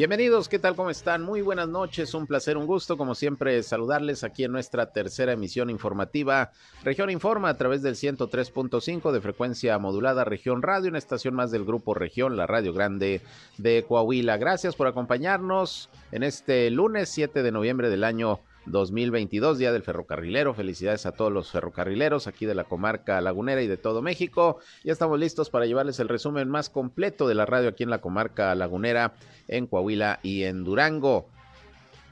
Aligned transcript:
Bienvenidos, 0.00 0.48
¿qué 0.48 0.58
tal? 0.58 0.76
¿Cómo 0.76 0.88
están? 0.88 1.22
Muy 1.22 1.42
buenas 1.42 1.68
noches, 1.68 2.14
un 2.14 2.26
placer, 2.26 2.56
un 2.56 2.64
gusto, 2.64 2.96
como 2.96 3.14
siempre, 3.14 3.62
saludarles 3.62 4.24
aquí 4.24 4.44
en 4.44 4.52
nuestra 4.52 4.92
tercera 4.92 5.34
emisión 5.34 5.68
informativa. 5.68 6.52
Región 6.82 7.10
Informa 7.10 7.50
a 7.50 7.58
través 7.58 7.82
del 7.82 7.96
103.5 7.96 9.12
de 9.12 9.20
frecuencia 9.20 9.78
modulada 9.78 10.24
Región 10.24 10.62
Radio, 10.62 10.88
una 10.88 10.96
estación 10.96 11.34
más 11.34 11.50
del 11.50 11.66
Grupo 11.66 11.92
Región, 11.92 12.38
la 12.38 12.46
Radio 12.46 12.72
Grande 12.72 13.20
de 13.58 13.84
Coahuila. 13.86 14.38
Gracias 14.38 14.74
por 14.74 14.86
acompañarnos 14.86 15.90
en 16.12 16.22
este 16.22 16.70
lunes 16.70 17.10
7 17.10 17.42
de 17.42 17.52
noviembre 17.52 17.90
del 17.90 18.04
año 18.04 18.40
2022, 18.70 19.58
Día 19.58 19.72
del 19.72 19.82
Ferrocarrilero. 19.82 20.54
Felicidades 20.54 21.06
a 21.06 21.12
todos 21.12 21.32
los 21.32 21.50
ferrocarrileros 21.50 22.26
aquí 22.26 22.46
de 22.46 22.54
la 22.54 22.64
comarca 22.64 23.20
lagunera 23.20 23.62
y 23.62 23.66
de 23.66 23.76
todo 23.76 24.02
México. 24.02 24.58
Ya 24.84 24.92
estamos 24.92 25.18
listos 25.18 25.50
para 25.50 25.66
llevarles 25.66 26.00
el 26.00 26.08
resumen 26.08 26.48
más 26.48 26.70
completo 26.70 27.28
de 27.28 27.34
la 27.34 27.46
radio 27.46 27.70
aquí 27.70 27.82
en 27.82 27.90
la 27.90 28.00
comarca 28.00 28.54
lagunera, 28.54 29.14
en 29.48 29.66
Coahuila 29.66 30.20
y 30.22 30.44
en 30.44 30.64
Durango. 30.64 31.28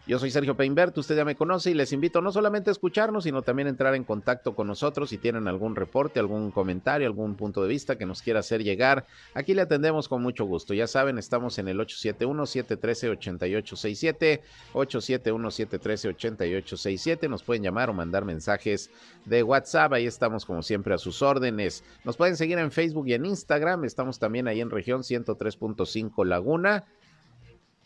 Yo 0.09 0.19
soy 0.19 0.31
Sergio 0.31 0.57
Peinbert, 0.57 0.97
usted 0.97 1.19
ya 1.19 1.25
me 1.27 1.37
conoce 1.37 1.71
y 1.71 1.75
les 1.75 1.93
invito 1.93 2.23
no 2.23 2.33
solamente 2.33 2.71
a 2.71 2.73
escucharnos, 2.73 3.25
sino 3.25 3.43
también 3.43 3.67
a 3.67 3.71
entrar 3.71 3.95
en 3.95 4.05
contacto 4.05 4.55
con 4.55 4.67
nosotros 4.67 5.11
si 5.11 5.19
tienen 5.19 5.47
algún 5.49 5.77
reporte, 5.77 6.19
algún 6.19 6.51
comentario, 6.51 7.07
algún 7.07 7.35
punto 7.35 7.63
de 7.63 7.69
vista 7.69 7.99
que 7.99 8.07
nos 8.07 8.23
quiera 8.23 8.41
hacer 8.41 8.65
llegar. 8.65 9.05
Aquí 9.35 9.53
le 9.53 9.61
atendemos 9.61 10.09
con 10.09 10.23
mucho 10.23 10.47
gusto. 10.47 10.73
Ya 10.73 10.87
saben, 10.87 11.19
estamos 11.19 11.59
en 11.59 11.69
el 11.69 11.79
871-713-8867, 11.81 14.41
871-713-8867. 14.73 17.29
Nos 17.29 17.43
pueden 17.43 17.63
llamar 17.63 17.91
o 17.91 17.93
mandar 17.93 18.25
mensajes 18.25 18.91
de 19.27 19.43
WhatsApp. 19.43 19.93
Ahí 19.93 20.07
estamos 20.07 20.47
como 20.47 20.63
siempre 20.63 20.95
a 20.95 20.99
sus 20.99 21.21
órdenes. 21.21 21.85
Nos 22.05 22.17
pueden 22.17 22.39
seguir 22.39 22.57
en 22.57 22.73
Facebook 22.73 23.09
y 23.09 23.13
en 23.13 23.27
Instagram. 23.27 23.85
Estamos 23.85 24.19
también 24.19 24.49
ahí 24.49 24.63
en 24.63 24.71
región 24.71 25.03
103.5 25.03 26.25
Laguna 26.25 26.87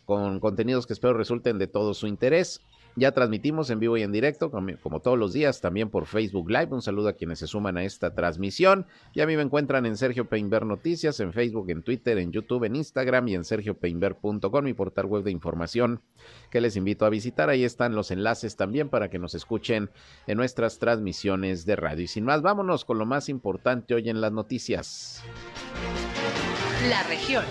con 0.05 0.41
contenidos 0.41 0.87
que 0.87 0.93
espero 0.93 1.15
resulten 1.15 1.59
de 1.59 1.67
todo 1.67 1.95
su 1.95 2.07
interés. 2.07 2.61
Ya 2.95 3.13
transmitimos 3.13 3.71
en 3.71 3.81
vivo 3.81 3.97
y 3.97 4.03
en 4.03 4.13
directo, 4.13 4.51
como, 4.51 5.01
todos 5.01 5.19
los 5.19 5.33
días, 5.33 5.63
también 5.63 5.89
por 5.89 6.05
Facebook 6.05 6.51
Live. 6.51 6.69
Un 6.71 6.83
saludo 6.83 7.09
a 7.09 7.15
quienes 7.15 7.39
se 7.39 7.47
suman 7.47 7.79
a 7.79 7.85
esta 7.85 8.15
transmisión. 8.15 8.87
Y 9.15 9.23
a 9.23 9.27
mí 9.27 9.35
me 9.35 9.43
encuentran 9.43 9.87
en 9.87 9.97
Sergio 9.97 10.29
Peinber 10.29 10.67
Noticias, 10.67 11.19
en 11.21 11.33
Facebook, 11.33 11.71
en 11.71 11.83
Twitter, 11.83 12.19
en 12.19 12.33
YouTube, 12.33 12.65
en 12.65 12.77
Instagram 12.77 13.29
y 13.29 13.35
en 13.35 13.45
sergiopeinber.com, 13.45 14.65
mi 14.65 14.75
portal 14.75 15.07
web 15.07 15.23
de 15.23 15.31
información 15.31 16.03
que 16.51 16.61
les 16.61 16.77
invito 16.77 17.07
a 17.07 17.11
visitar. 17.11 17.49
Ahí 17.49 17.65
están 17.65 17.95
los 17.95 18.11
enlaces 18.11 18.57
también 18.57 18.91
para 18.91 19.09
que 19.09 19.19
nos 19.19 19.35
escuchen 19.35 19.91
en 20.27 20.37
nuestras 20.37 20.79
transmisiones 20.79 21.65
de 21.65 21.77
radio. 21.77 22.05
Y 22.05 22.09
sin 22.09 22.25
más, 22.25 22.43
vámonos 22.43 22.85
con 22.85 22.99
lo 22.99 23.07
más 23.07 23.31
importante 23.31 23.95
hoy 23.95 24.11
en 24.11 24.21
las 24.21 24.33
noticias. 24.33 25.23
La 26.91 27.03
región. 27.05 27.45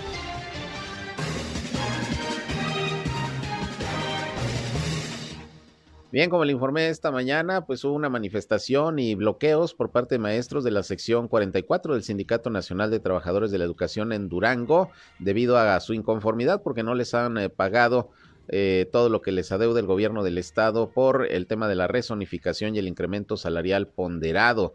Bien, 6.12 6.28
como 6.28 6.44
le 6.44 6.52
informé 6.52 6.90
esta 6.90 7.10
mañana, 7.10 7.64
pues 7.64 7.82
hubo 7.84 7.94
una 7.94 8.10
manifestación 8.10 8.98
y 8.98 9.14
bloqueos 9.14 9.72
por 9.72 9.92
parte 9.92 10.16
de 10.16 10.18
maestros 10.18 10.62
de 10.62 10.70
la 10.70 10.82
sección 10.82 11.26
44 11.26 11.94
del 11.94 12.02
Sindicato 12.02 12.50
Nacional 12.50 12.90
de 12.90 13.00
Trabajadores 13.00 13.50
de 13.50 13.56
la 13.56 13.64
Educación 13.64 14.12
en 14.12 14.28
Durango, 14.28 14.90
debido 15.18 15.56
a 15.56 15.80
su 15.80 15.94
inconformidad 15.94 16.62
porque 16.62 16.82
no 16.82 16.94
les 16.94 17.14
han 17.14 17.38
eh, 17.38 17.48
pagado 17.48 18.10
eh, 18.48 18.90
todo 18.92 19.08
lo 19.08 19.22
que 19.22 19.32
les 19.32 19.52
adeuda 19.52 19.80
el 19.80 19.86
gobierno 19.86 20.22
del 20.22 20.36
estado 20.36 20.90
por 20.90 21.26
el 21.30 21.46
tema 21.46 21.66
de 21.66 21.76
la 21.76 21.86
resonificación 21.86 22.76
y 22.76 22.78
el 22.78 22.88
incremento 22.88 23.38
salarial 23.38 23.88
ponderado. 23.88 24.74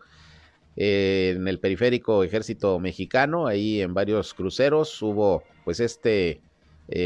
Eh, 0.76 1.36
en 1.36 1.48
el 1.48 1.60
periférico 1.60 2.24
ejército 2.24 2.80
mexicano, 2.80 3.46
ahí 3.46 3.80
en 3.84 3.94
varios 3.94 4.34
cruceros 4.34 5.00
hubo 5.04 5.44
pues 5.66 5.82
este 5.82 6.42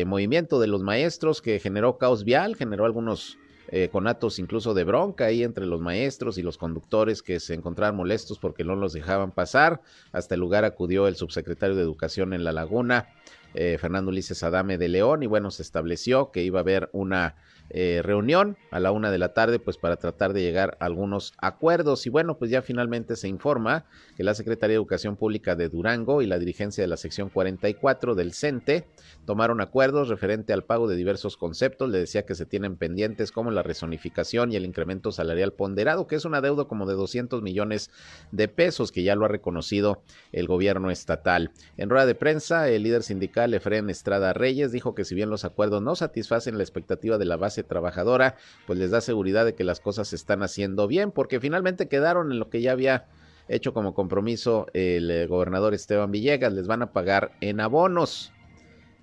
movimiento 0.05 0.59
de 0.61 0.67
los 0.67 0.83
maestros 0.83 1.41
que 1.41 1.59
generó 1.59 1.97
caos 1.97 2.23
vial, 2.23 2.55
generó 2.55 2.85
algunos 2.85 3.39
eh, 3.67 3.89
con 3.89 4.07
actos 4.07 4.39
incluso 4.39 4.73
de 4.73 4.83
bronca 4.83 5.25
ahí 5.25 5.43
entre 5.43 5.65
los 5.65 5.81
maestros 5.81 6.37
y 6.37 6.41
los 6.41 6.57
conductores 6.57 7.21
que 7.21 7.39
se 7.39 7.53
encontraban 7.53 7.95
molestos 7.95 8.39
porque 8.39 8.63
no 8.63 8.75
los 8.75 8.93
dejaban 8.93 9.31
pasar. 9.31 9.81
Hasta 10.11 10.35
el 10.35 10.41
lugar 10.41 10.65
acudió 10.65 11.07
el 11.07 11.15
subsecretario 11.15 11.75
de 11.75 11.81
Educación 11.81 12.33
en 12.33 12.43
La 12.43 12.51
Laguna, 12.51 13.09
eh, 13.53 13.77
Fernando 13.79 14.09
Ulises 14.09 14.43
Adame 14.43 14.77
de 14.77 14.89
León, 14.89 15.23
y 15.23 15.27
bueno, 15.27 15.51
se 15.51 15.61
estableció 15.61 16.31
que 16.31 16.43
iba 16.43 16.59
a 16.59 16.61
haber 16.61 16.89
una 16.93 17.35
eh, 17.73 18.01
reunión 18.03 18.57
a 18.69 18.81
la 18.81 18.91
una 18.91 19.11
de 19.11 19.17
la 19.17 19.33
tarde, 19.33 19.57
pues 19.57 19.77
para 19.77 19.95
tratar 19.95 20.33
de 20.33 20.41
llegar 20.41 20.77
a 20.79 20.85
algunos 20.85 21.33
acuerdos. 21.37 22.05
Y 22.05 22.09
bueno, 22.09 22.37
pues 22.37 22.51
ya 22.51 22.61
finalmente 22.61 23.15
se 23.15 23.29
informa 23.29 23.85
que 24.17 24.23
la 24.23 24.33
Secretaría 24.33 24.73
de 24.73 24.81
Educación 24.81 25.15
Pública 25.15 25.55
de 25.55 25.69
Durango 25.69 26.21
y 26.21 26.27
la 26.27 26.37
dirigencia 26.37 26.83
de 26.83 26.89
la 26.89 26.97
sección 26.97 27.29
44 27.29 28.13
del 28.15 28.33
CENTE 28.33 28.87
tomaron 29.25 29.61
acuerdos 29.61 30.09
referente 30.09 30.51
al 30.51 30.65
pago 30.65 30.89
de 30.89 30.97
diversos 30.97 31.37
conceptos. 31.37 31.89
Le 31.89 31.99
decía 31.99 32.25
que 32.25 32.35
se 32.35 32.45
tienen 32.45 32.75
pendientes 32.75 33.31
como 33.31 33.51
la 33.51 33.63
resonificación 33.63 34.51
y 34.51 34.57
el 34.57 34.65
incremento 34.65 35.13
salarial 35.13 35.53
ponderado, 35.53 36.07
que 36.07 36.15
es 36.15 36.25
una 36.25 36.41
deuda 36.41 36.65
como 36.65 36.85
de 36.85 36.95
200 36.95 37.41
millones 37.41 37.89
de 38.33 38.49
pesos, 38.49 38.91
que 38.91 39.03
ya 39.03 39.15
lo 39.15 39.23
ha 39.23 39.29
reconocido 39.29 40.01
el 40.33 40.47
gobierno 40.47 40.91
estatal. 40.91 41.51
En 41.77 41.89
rueda 41.89 42.05
de 42.05 42.15
prensa, 42.15 42.69
el 42.69 42.83
líder 42.83 43.03
sindical 43.03 43.53
Efren 43.53 43.89
Estrada 43.89 44.33
Reyes 44.33 44.73
dijo 44.73 44.93
que 44.93 45.05
si 45.05 45.15
bien 45.15 45.29
los 45.29 45.45
acuerdos 45.45 45.81
no 45.81 45.95
satisfacen 45.95 46.57
la 46.57 46.63
expectativa 46.63 47.17
de 47.17 47.25
la 47.25 47.37
base 47.37 47.60
trabajadora, 47.63 48.35
pues 48.67 48.79
les 48.79 48.91
da 48.91 49.01
seguridad 49.01 49.45
de 49.45 49.55
que 49.55 49.63
las 49.63 49.79
cosas 49.79 50.09
se 50.09 50.15
están 50.15 50.43
haciendo 50.43 50.87
bien, 50.87 51.11
porque 51.11 51.39
finalmente 51.39 51.87
quedaron 51.87 52.31
en 52.31 52.39
lo 52.39 52.49
que 52.49 52.61
ya 52.61 52.71
había 52.71 53.07
hecho 53.47 53.73
como 53.73 53.93
compromiso 53.93 54.67
el 54.73 55.11
eh, 55.11 55.27
gobernador 55.27 55.73
Esteban 55.73 56.11
Villegas, 56.11 56.53
les 56.53 56.67
van 56.67 56.81
a 56.81 56.93
pagar 56.93 57.31
en 57.41 57.59
abonos. 57.59 58.31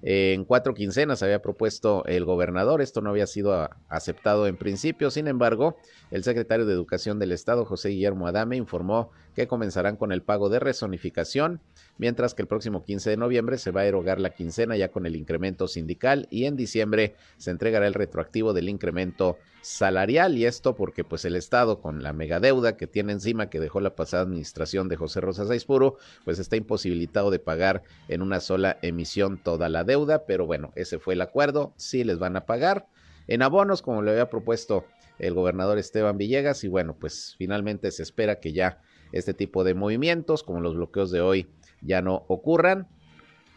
En 0.02 0.44
cuatro 0.44 0.74
quincenas 0.74 1.22
había 1.24 1.42
propuesto 1.42 2.04
el 2.06 2.24
gobernador, 2.24 2.80
esto 2.80 3.00
no 3.00 3.10
había 3.10 3.26
sido 3.26 3.68
aceptado 3.88 4.46
en 4.46 4.56
principio, 4.56 5.10
sin 5.10 5.26
embargo, 5.26 5.76
el 6.12 6.22
secretario 6.22 6.66
de 6.66 6.72
Educación 6.72 7.18
del 7.18 7.32
Estado, 7.32 7.64
José 7.64 7.88
Guillermo 7.88 8.28
Adame, 8.28 8.56
informó 8.56 9.10
que 9.38 9.46
comenzarán 9.46 9.96
con 9.96 10.10
el 10.10 10.22
pago 10.22 10.48
de 10.48 10.58
resonificación 10.58 11.60
mientras 11.96 12.34
que 12.34 12.42
el 12.42 12.48
próximo 12.48 12.84
15 12.84 13.10
de 13.10 13.16
noviembre 13.16 13.58
se 13.58 13.70
va 13.70 13.82
a 13.82 13.86
erogar 13.86 14.20
la 14.20 14.30
quincena 14.30 14.76
ya 14.76 14.88
con 14.88 15.06
el 15.06 15.14
incremento 15.14 15.68
sindical 15.68 16.26
y 16.28 16.46
en 16.46 16.56
diciembre 16.56 17.14
se 17.36 17.52
entregará 17.52 17.86
el 17.86 17.94
retroactivo 17.94 18.52
del 18.52 18.68
incremento 18.68 19.38
salarial 19.60 20.36
y 20.38 20.44
esto 20.44 20.74
porque 20.74 21.04
pues 21.04 21.24
el 21.24 21.36
Estado 21.36 21.80
con 21.80 22.02
la 22.02 22.12
megadeuda 22.12 22.76
que 22.76 22.86
tiene 22.86 23.12
encima 23.12 23.50
que 23.50 23.60
dejó 23.60 23.80
la 23.80 23.94
pasada 23.94 24.22
administración 24.22 24.88
de 24.88 24.96
José 24.96 25.20
Rosas 25.20 25.50
Aispuro 25.50 25.98
pues 26.24 26.38
está 26.38 26.56
imposibilitado 26.56 27.30
de 27.30 27.38
pagar 27.38 27.82
en 28.08 28.22
una 28.22 28.40
sola 28.40 28.78
emisión 28.82 29.38
toda 29.38 29.68
la 29.68 29.84
deuda, 29.88 30.24
pero 30.26 30.46
bueno, 30.46 30.70
ese 30.76 31.00
fue 31.00 31.14
el 31.14 31.20
acuerdo, 31.20 31.74
sí 31.76 32.04
les 32.04 32.20
van 32.20 32.36
a 32.36 32.46
pagar. 32.46 32.86
En 33.26 33.42
abonos 33.42 33.82
como 33.82 34.02
le 34.02 34.12
había 34.12 34.30
propuesto 34.30 34.84
el 35.18 35.34
gobernador 35.34 35.78
Esteban 35.78 36.16
Villegas 36.16 36.62
y 36.62 36.68
bueno, 36.68 36.96
pues 36.96 37.34
finalmente 37.36 37.90
se 37.90 38.04
espera 38.04 38.38
que 38.38 38.52
ya 38.52 38.80
este 39.10 39.34
tipo 39.34 39.64
de 39.64 39.74
movimientos 39.74 40.44
como 40.44 40.60
los 40.60 40.76
bloqueos 40.76 41.10
de 41.10 41.20
hoy 41.20 41.48
ya 41.80 42.02
no 42.02 42.24
ocurran 42.28 42.88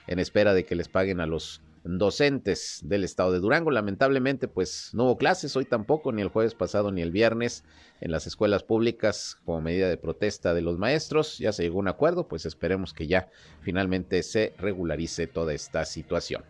en 0.08 0.20
espera 0.20 0.54
de 0.54 0.66
que 0.66 0.76
les 0.76 0.90
paguen 0.90 1.20
a 1.20 1.28
los 1.28 1.62
docentes 1.84 2.82
del 2.84 3.04
estado 3.04 3.32
de 3.32 3.40
Durango. 3.40 3.72
Lamentablemente, 3.72 4.48
pues 4.48 4.92
no 4.94 5.06
hubo 5.06 5.18
clases 5.18 5.56
hoy 5.56 5.66
tampoco, 5.66 6.12
ni 6.12 6.22
el 6.22 6.30
jueves 6.30 6.56
pasado 6.56 6.92
ni 6.92 7.02
el 7.02 7.12
viernes 7.12 7.64
en 8.00 8.12
las 8.12 8.28
escuelas 8.28 8.64
públicas 8.64 9.38
como 9.46 9.62
medida 9.62 9.90
de 9.90 9.98
protesta 9.98 10.54
de 10.54 10.62
los 10.62 10.78
maestros. 10.78 11.38
Ya 11.38 11.52
se 11.52 11.64
llegó 11.64 11.78
a 11.78 11.82
un 11.82 11.88
acuerdo, 11.88 12.28
pues 12.28 12.46
esperemos 12.46 12.94
que 12.94 13.08
ya 13.08 13.30
finalmente 13.62 14.24
se 14.24 14.54
regularice 14.58 15.28
toda 15.28 15.54
esta 15.54 15.86
situación. 15.86 16.44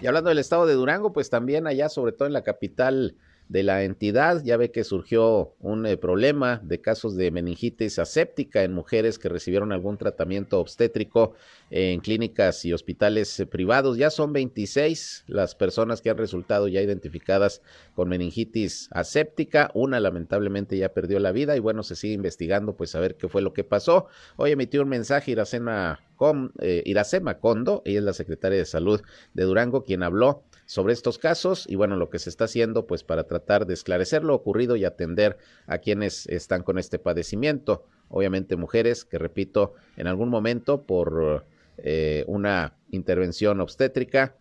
Y 0.00 0.06
hablando 0.08 0.30
del 0.30 0.38
estado 0.38 0.66
de 0.66 0.74
Durango, 0.74 1.12
pues 1.12 1.30
también 1.30 1.68
allá, 1.68 1.88
sobre 1.88 2.10
todo 2.10 2.26
en 2.26 2.32
la 2.32 2.42
capital 2.42 3.16
de 3.52 3.62
la 3.62 3.84
entidad. 3.84 4.42
Ya 4.42 4.56
ve 4.56 4.70
que 4.70 4.82
surgió 4.82 5.54
un 5.60 5.84
eh, 5.84 5.98
problema 5.98 6.60
de 6.64 6.80
casos 6.80 7.16
de 7.16 7.30
meningitis 7.30 7.98
aséptica 7.98 8.64
en 8.64 8.72
mujeres 8.72 9.18
que 9.18 9.28
recibieron 9.28 9.72
algún 9.72 9.98
tratamiento 9.98 10.58
obstétrico 10.58 11.34
en 11.70 12.00
clínicas 12.00 12.64
y 12.64 12.72
hospitales 12.72 13.38
eh, 13.38 13.46
privados. 13.46 13.98
Ya 13.98 14.08
son 14.08 14.32
26 14.32 15.24
las 15.26 15.54
personas 15.54 16.00
que 16.00 16.08
han 16.08 16.16
resultado 16.16 16.66
ya 16.66 16.80
identificadas 16.80 17.60
con 17.94 18.08
meningitis 18.08 18.88
aséptica. 18.90 19.70
Una 19.74 20.00
lamentablemente 20.00 20.78
ya 20.78 20.94
perdió 20.94 21.20
la 21.20 21.32
vida 21.32 21.54
y 21.54 21.60
bueno, 21.60 21.82
se 21.82 21.94
sigue 21.94 22.14
investigando 22.14 22.74
pues 22.74 22.94
a 22.94 23.00
ver 23.00 23.16
qué 23.16 23.28
fue 23.28 23.42
lo 23.42 23.52
que 23.52 23.64
pasó. 23.64 24.06
Hoy 24.36 24.52
emitió 24.52 24.80
un 24.80 24.88
mensaje 24.88 25.30
Iracema, 25.30 26.00
con, 26.16 26.52
eh, 26.60 26.82
Iracema 26.86 27.38
Condo, 27.38 27.82
ella 27.84 27.98
es 27.98 28.04
la 28.04 28.12
secretaria 28.14 28.56
de 28.56 28.64
salud 28.64 29.02
de 29.34 29.44
Durango, 29.44 29.84
quien 29.84 30.02
habló 30.02 30.42
sobre 30.72 30.94
estos 30.94 31.18
casos 31.18 31.66
y 31.68 31.74
bueno, 31.74 31.96
lo 31.96 32.08
que 32.08 32.18
se 32.18 32.30
está 32.30 32.44
haciendo 32.44 32.86
pues 32.86 33.04
para 33.04 33.24
tratar 33.24 33.66
de 33.66 33.74
esclarecer 33.74 34.24
lo 34.24 34.34
ocurrido 34.34 34.74
y 34.74 34.86
atender 34.86 35.36
a 35.66 35.76
quienes 35.76 36.26
están 36.28 36.62
con 36.62 36.78
este 36.78 36.98
padecimiento. 36.98 37.84
Obviamente 38.08 38.56
mujeres 38.56 39.04
que, 39.04 39.18
repito, 39.18 39.74
en 39.98 40.06
algún 40.06 40.30
momento 40.30 40.80
por 40.80 41.44
eh, 41.76 42.24
una 42.26 42.72
intervención 42.90 43.60
obstétrica, 43.60 44.34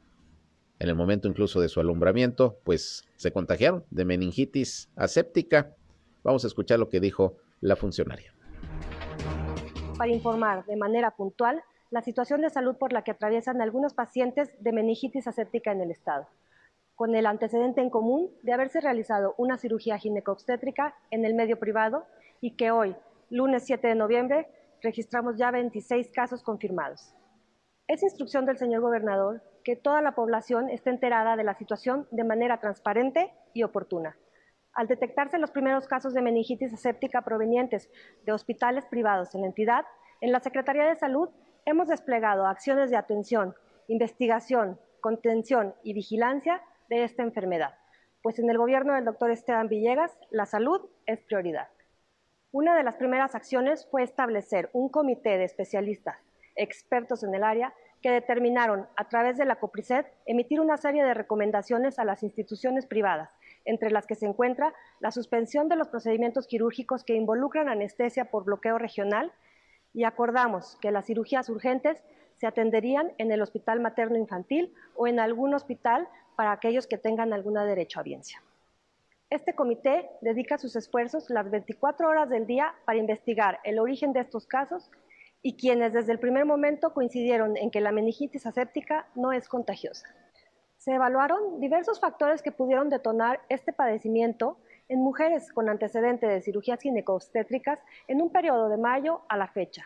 en 0.80 0.88
el 0.88 0.96
momento 0.96 1.28
incluso 1.28 1.60
de 1.60 1.68
su 1.68 1.82
alumbramiento, 1.82 2.62
pues 2.64 3.04
se 3.18 3.34
contagiaron 3.34 3.84
de 3.90 4.06
meningitis 4.06 4.90
aséptica. 4.96 5.76
Vamos 6.24 6.46
a 6.46 6.48
escuchar 6.48 6.80
lo 6.80 6.88
que 6.88 7.02
dijo 7.02 7.36
la 7.60 7.76
funcionaria. 7.76 8.34
Para 9.98 10.14
informar 10.14 10.66
de 10.66 10.78
manera 10.78 11.12
puntual 11.12 11.62
la 11.92 12.02
situación 12.02 12.42
de 12.42 12.50
salud 12.50 12.78
por 12.78 12.94
la 12.94 13.04
que 13.04 13.12
atraviesan 13.12 13.62
algunos 13.62 13.94
pacientes 13.94 14.56
de 14.64 14.72
meningitis 14.72 15.28
aséptica 15.28 15.74
en 15.74 15.82
el 15.82 15.92
Estado, 15.92 16.26
con 16.96 17.16
el 17.16 17.26
antecedente 17.26 17.82
en 17.82 17.90
común 17.90 18.32
de 18.44 18.54
haberse 18.54 18.80
realizado 18.80 19.36
una 19.38 19.58
cirugía 19.58 19.98
ginecobstétrica 19.98 20.96
en 21.12 21.26
el 21.26 21.36
medio 21.36 21.60
privado 21.60 22.06
y 22.40 22.56
que 22.56 22.72
hoy, 22.72 22.96
lunes 23.30 23.66
7 23.66 23.90
de 23.90 23.96
noviembre, 23.96 24.48
registramos 24.82 25.38
ya 25.38 25.52
26 25.52 26.12
casos 26.14 26.42
confirmados. 26.42 27.14
Es 27.88 28.04
instrucción 28.04 28.46
del 28.46 28.58
señor 28.58 28.82
gobernador 28.82 29.44
que 29.66 29.76
toda 29.76 30.02
la 30.02 30.16
población 30.16 30.70
esté 30.70 30.92
enterada 30.92 31.36
de 31.36 31.44
la 31.44 31.56
situación 31.56 32.08
de 32.12 32.24
manera 32.24 32.62
transparente 32.62 33.34
y 33.54 33.64
oportuna. 33.64 34.18
Al 34.74 34.88
detectarse 34.88 35.38
los 35.38 35.52
primeros 35.52 35.88
casos 35.88 36.14
de 36.14 36.22
meningitis 36.22 36.74
aséptica 36.74 37.22
provenientes 37.24 37.90
de 38.26 38.32
hospitales 38.32 38.86
privados 38.86 39.36
en 39.36 39.42
la 39.42 39.48
entidad, 39.48 39.86
en 40.22 40.32
la 40.32 40.40
Secretaría 40.40 40.86
de 40.86 40.96
Salud 40.96 41.30
hemos 41.66 41.88
desplegado 41.88 42.48
acciones 42.48 42.90
de 42.90 42.98
atención, 42.98 43.56
investigación, 43.88 44.80
contención 45.00 45.76
y 45.84 45.94
vigilancia 45.94 46.62
de 46.90 47.04
esta 47.04 47.24
enfermedad, 47.24 47.76
pues 48.22 48.40
en 48.40 48.50
el 48.50 48.58
gobierno 48.58 48.94
del 48.94 49.06
doctor 49.06 49.32
Esteban 49.32 49.68
Villegas 49.68 50.18
la 50.30 50.46
salud 50.46 50.82
es 51.06 51.20
prioridad. 51.22 51.70
Una 52.52 52.76
de 52.76 52.84
las 52.84 52.96
primeras 52.96 53.34
acciones 53.36 53.88
fue 53.90 54.04
establecer 54.04 54.70
un 54.74 54.90
comité 54.90 55.38
de 55.38 55.46
especialistas, 55.46 56.18
expertos 56.56 57.24
en 57.24 57.34
el 57.34 57.44
área, 57.44 57.74
que 58.02 58.12
determinaron 58.12 58.88
a 58.98 59.08
través 59.08 59.38
de 59.38 59.46
la 59.46 59.58
COPRISED 59.58 60.06
emitir 60.26 60.60
una 60.60 60.78
serie 60.78 61.04
de 61.04 61.14
recomendaciones 61.14 62.00
a 62.00 62.04
las 62.04 62.24
instituciones 62.24 62.88
privadas, 62.88 63.30
entre 63.64 63.92
las 63.92 64.08
que 64.08 64.16
se 64.16 64.26
encuentra 64.26 64.74
la 65.00 65.12
suspensión 65.12 65.70
de 65.70 65.76
los 65.76 65.88
procedimientos 65.88 66.48
quirúrgicos 66.48 67.04
que 67.04 67.14
involucran 67.14 67.70
anestesia 67.70 68.26
por 68.26 68.44
bloqueo 68.44 68.80
regional 68.80 69.32
y 69.94 70.04
acordamos 70.04 70.78
que 70.82 70.92
las 70.92 71.06
cirugías 71.06 71.50
urgentes 71.50 72.04
se 72.38 72.48
atenderían 72.48 73.14
en 73.18 73.32
el 73.32 73.42
hospital 73.42 73.80
materno 73.80 74.18
infantil 74.18 74.74
o 74.96 75.08
en 75.08 75.20
algún 75.20 75.54
hospital 75.54 76.08
para 76.36 76.52
aquellos 76.52 76.88
que 76.88 76.98
tengan 76.98 77.34
alguna 77.34 77.66
derecho 77.66 78.00
a 78.00 78.02
audiencia. 78.02 78.42
Este 79.30 79.54
comité 79.54 80.10
dedica 80.22 80.58
sus 80.58 80.76
esfuerzos 80.76 81.30
las 81.30 81.50
24 81.50 82.08
horas 82.08 82.30
del 82.30 82.46
día 82.48 82.74
para 82.86 82.98
investigar 82.98 83.60
el 83.64 83.80
origen 83.80 84.12
de 84.12 84.20
estos 84.22 84.46
casos 84.46 84.92
y 85.42 85.56
quienes 85.56 85.94
desde 85.94 86.12
el 86.12 86.20
primer 86.20 86.46
momento 86.46 86.94
coincidieron 86.94 87.58
en 87.58 87.72
que 87.72 87.82
la 87.82 87.92
meningitis 87.92 88.46
aséptica 88.46 89.08
no 89.16 89.32
es 89.32 89.48
contagiosa. 89.48 90.08
Se 90.78 90.94
evaluaron 90.94 91.60
diversos 91.60 92.00
factores 92.00 92.42
que 92.42 92.52
pudieron 92.52 92.90
detonar 92.90 93.40
este 93.50 93.72
padecimiento 93.72 94.58
en 94.92 95.02
mujeres 95.02 95.54
con 95.54 95.70
antecedente 95.70 96.28
de 96.28 96.42
cirugías 96.42 96.82
ginecobstétricas 96.82 97.80
en 98.10 98.22
un 98.22 98.30
periodo 98.30 98.68
de 98.68 98.76
mayo 98.76 99.22
a 99.30 99.38
la 99.38 99.48
fecha. 99.48 99.86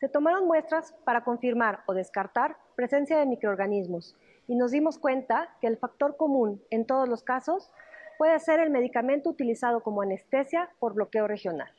Se 0.00 0.08
tomaron 0.08 0.46
muestras 0.46 0.94
para 1.04 1.22
confirmar 1.22 1.82
o 1.84 1.92
descartar 1.92 2.56
presencia 2.74 3.18
de 3.18 3.26
microorganismos 3.26 4.16
y 4.48 4.54
nos 4.54 4.70
dimos 4.70 4.98
cuenta 4.98 5.54
que 5.60 5.66
el 5.66 5.76
factor 5.76 6.16
común 6.16 6.62
en 6.70 6.86
todos 6.86 7.10
los 7.10 7.22
casos 7.22 7.70
puede 8.16 8.40
ser 8.40 8.58
el 8.60 8.70
medicamento 8.70 9.28
utilizado 9.28 9.82
como 9.82 10.00
anestesia 10.00 10.70
por 10.78 10.94
bloqueo 10.94 11.28
regional. 11.28 11.70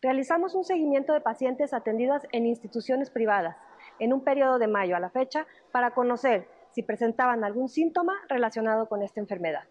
Realizamos 0.00 0.54
un 0.54 0.62
seguimiento 0.62 1.14
de 1.14 1.20
pacientes 1.20 1.74
atendidas 1.74 2.28
en 2.30 2.46
instituciones 2.46 3.10
privadas 3.10 3.56
en 3.98 4.12
un 4.12 4.22
periodo 4.22 4.60
de 4.60 4.68
mayo 4.68 4.94
a 4.94 5.00
la 5.00 5.10
fecha 5.10 5.48
para 5.72 5.90
conocer 5.90 6.46
si 6.70 6.84
presentaban 6.84 7.42
algún 7.42 7.68
síntoma 7.68 8.14
relacionado 8.28 8.88
con 8.88 9.02
esta 9.02 9.18
enfermedad, 9.18 9.64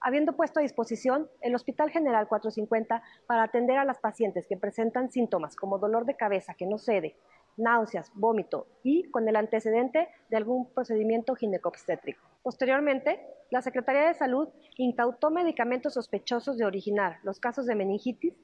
habiendo 0.00 0.36
puesto 0.36 0.60
a 0.60 0.62
disposición 0.62 1.28
el 1.40 1.54
Hospital 1.54 1.90
General 1.90 2.28
450 2.28 3.02
para 3.26 3.42
atender 3.42 3.78
a 3.78 3.84
las 3.84 3.98
pacientes 3.98 4.46
que 4.46 4.56
presentan 4.56 5.10
síntomas 5.10 5.56
como 5.56 5.78
dolor 5.78 6.06
de 6.06 6.16
cabeza 6.16 6.54
que 6.54 6.66
no 6.66 6.78
cede, 6.78 7.16
náuseas, 7.56 8.10
vómito 8.14 8.66
y 8.82 9.10
con 9.10 9.28
el 9.28 9.36
antecedente 9.36 10.08
de 10.30 10.36
algún 10.36 10.72
procedimiento 10.72 11.34
ginecobstétrico. 11.34 12.20
Posteriormente, 12.42 13.20
la 13.50 13.62
Secretaría 13.62 14.06
de 14.06 14.14
Salud 14.14 14.48
incautó 14.76 15.30
medicamentos 15.30 15.94
sospechosos 15.94 16.56
de 16.56 16.64
originar 16.64 17.18
los 17.22 17.40
casos 17.40 17.66
de 17.66 17.74
meningitis. 17.74 18.34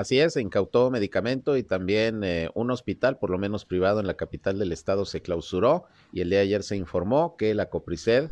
Así 0.00 0.18
es, 0.18 0.32
se 0.32 0.40
incautó 0.40 0.90
medicamento 0.90 1.58
y 1.58 1.62
también 1.62 2.24
eh, 2.24 2.48
un 2.54 2.70
hospital, 2.70 3.18
por 3.18 3.28
lo 3.28 3.36
menos 3.36 3.66
privado, 3.66 4.00
en 4.00 4.06
la 4.06 4.14
capital 4.14 4.58
del 4.58 4.72
estado 4.72 5.04
se 5.04 5.20
clausuró 5.20 5.84
y 6.10 6.22
el 6.22 6.30
día 6.30 6.38
de 6.38 6.44
ayer 6.44 6.62
se 6.62 6.74
informó 6.74 7.36
que 7.36 7.52
la 7.52 7.68
COPRISED, 7.68 8.30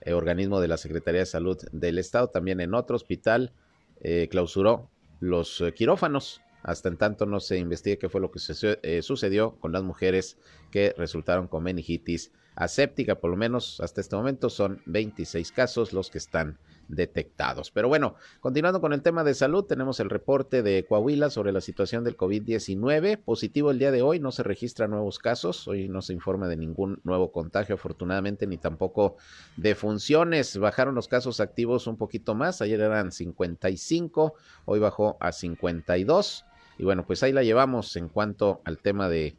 eh, 0.00 0.14
organismo 0.14 0.60
de 0.60 0.66
la 0.66 0.76
Secretaría 0.76 1.20
de 1.20 1.26
Salud 1.26 1.58
del 1.70 2.00
estado, 2.00 2.30
también 2.30 2.58
en 2.60 2.74
otro 2.74 2.96
hospital 2.96 3.52
eh, 4.00 4.26
clausuró 4.28 4.90
los 5.20 5.62
quirófanos. 5.76 6.42
Hasta 6.64 6.88
en 6.88 6.96
tanto 6.96 7.24
no 7.24 7.38
se 7.38 7.56
investigue 7.58 7.98
qué 7.98 8.08
fue 8.08 8.20
lo 8.20 8.32
que 8.32 8.40
eh, 8.82 9.00
sucedió 9.00 9.60
con 9.60 9.70
las 9.70 9.84
mujeres 9.84 10.38
que 10.72 10.92
resultaron 10.98 11.46
con 11.46 11.62
meningitis 11.62 12.32
aséptica, 12.56 13.20
por 13.20 13.30
lo 13.30 13.36
menos 13.36 13.78
hasta 13.80 14.00
este 14.00 14.16
momento 14.16 14.50
son 14.50 14.82
26 14.86 15.52
casos 15.52 15.92
los 15.92 16.10
que 16.10 16.18
están 16.18 16.58
detectados. 16.88 17.70
Pero 17.70 17.88
bueno, 17.88 18.14
continuando 18.40 18.80
con 18.80 18.92
el 18.92 19.02
tema 19.02 19.24
de 19.24 19.34
salud, 19.34 19.64
tenemos 19.64 20.00
el 20.00 20.10
reporte 20.10 20.62
de 20.62 20.84
Coahuila 20.86 21.30
sobre 21.30 21.52
la 21.52 21.60
situación 21.60 22.04
del 22.04 22.16
COVID-19. 22.16 23.18
Positivo 23.18 23.70
el 23.70 23.78
día 23.78 23.90
de 23.90 24.02
hoy, 24.02 24.20
no 24.20 24.32
se 24.32 24.42
registran 24.42 24.90
nuevos 24.90 25.18
casos, 25.18 25.66
hoy 25.68 25.88
no 25.88 26.02
se 26.02 26.12
informa 26.12 26.48
de 26.48 26.56
ningún 26.56 27.00
nuevo 27.04 27.32
contagio 27.32 27.74
afortunadamente, 27.74 28.46
ni 28.46 28.58
tampoco 28.58 29.16
de 29.56 29.74
funciones. 29.74 30.56
Bajaron 30.56 30.94
los 30.94 31.08
casos 31.08 31.40
activos 31.40 31.86
un 31.86 31.96
poquito 31.96 32.34
más, 32.34 32.62
ayer 32.62 32.80
eran 32.80 33.12
55, 33.12 34.34
hoy 34.64 34.78
bajó 34.78 35.16
a 35.20 35.32
52. 35.32 36.44
Y 36.78 36.84
bueno, 36.84 37.06
pues 37.06 37.22
ahí 37.22 37.32
la 37.32 37.42
llevamos 37.42 37.96
en 37.96 38.08
cuanto 38.08 38.60
al 38.64 38.78
tema 38.78 39.08
de, 39.08 39.36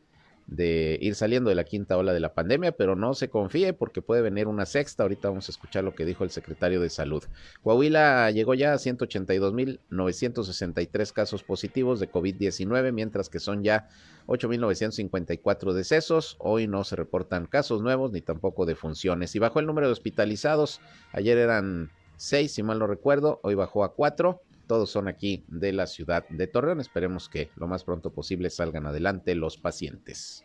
de 0.48 0.98
ir 1.02 1.16
saliendo 1.16 1.50
de 1.50 1.56
la 1.56 1.66
quinta 1.66 1.98
ola 1.98 2.14
de 2.14 2.22
la 2.22 2.34
pandemia, 2.34 2.72
pero 2.72 2.96
no 2.96 3.14
se 3.14 3.30
confíe 3.30 3.74
porque 3.74 4.02
puede 4.02 4.22
venir 4.22 4.48
una 4.48 4.66
sexta. 4.66 5.04
Ahorita 5.04 5.28
vamos 5.28 5.50
a 5.50 5.52
escuchar 5.52 5.84
lo 5.84 5.94
que 5.94 6.06
dijo 6.06 6.24
el 6.24 6.30
secretario 6.30 6.80
de 6.80 6.90
Salud. 6.90 7.26
Coahuila 7.64 8.32
llegó 8.32 8.54
ya 8.54 8.72
a 8.72 8.78
182.963 8.78 11.12
casos 11.12 11.44
positivos 11.44 12.00
de 12.00 12.10
COVID-19, 12.10 12.94
mientras 12.94 13.28
que 13.30 13.40
son 13.40 13.62
ya 13.64 13.90
8.954 14.28 15.74
decesos. 15.74 16.38
Hoy 16.40 16.68
no 16.68 16.86
se 16.86 16.96
reportan 16.96 17.48
casos 17.48 17.82
nuevos 17.82 18.14
ni 18.14 18.22
tampoco 18.22 18.66
de 18.66 18.76
funciones. 18.76 19.36
Y 19.36 19.40
bajó 19.40 19.60
el 19.60 19.66
número 19.66 19.88
de 19.88 19.94
hospitalizados. 19.94 20.80
Ayer 21.12 21.38
eran 21.38 21.92
seis, 22.16 22.54
si 22.54 22.64
mal 22.64 22.80
no 22.80 22.88
recuerdo. 22.88 23.42
Hoy 23.44 23.56
bajó 23.56 23.84
a 23.84 23.94
cuatro. 23.94 24.42
Todos 24.68 24.90
son 24.90 25.08
aquí 25.08 25.44
de 25.48 25.72
la 25.72 25.88
ciudad 25.88 26.28
de 26.30 26.48
Torreón. 26.48 26.80
Esperemos 26.80 27.30
que 27.30 27.50
lo 27.56 27.68
más 27.68 27.84
pronto 27.84 28.12
posible 28.12 28.50
salgan 28.50 28.86
adelante 28.86 29.34
los 29.34 29.58
pacientes. 29.58 30.44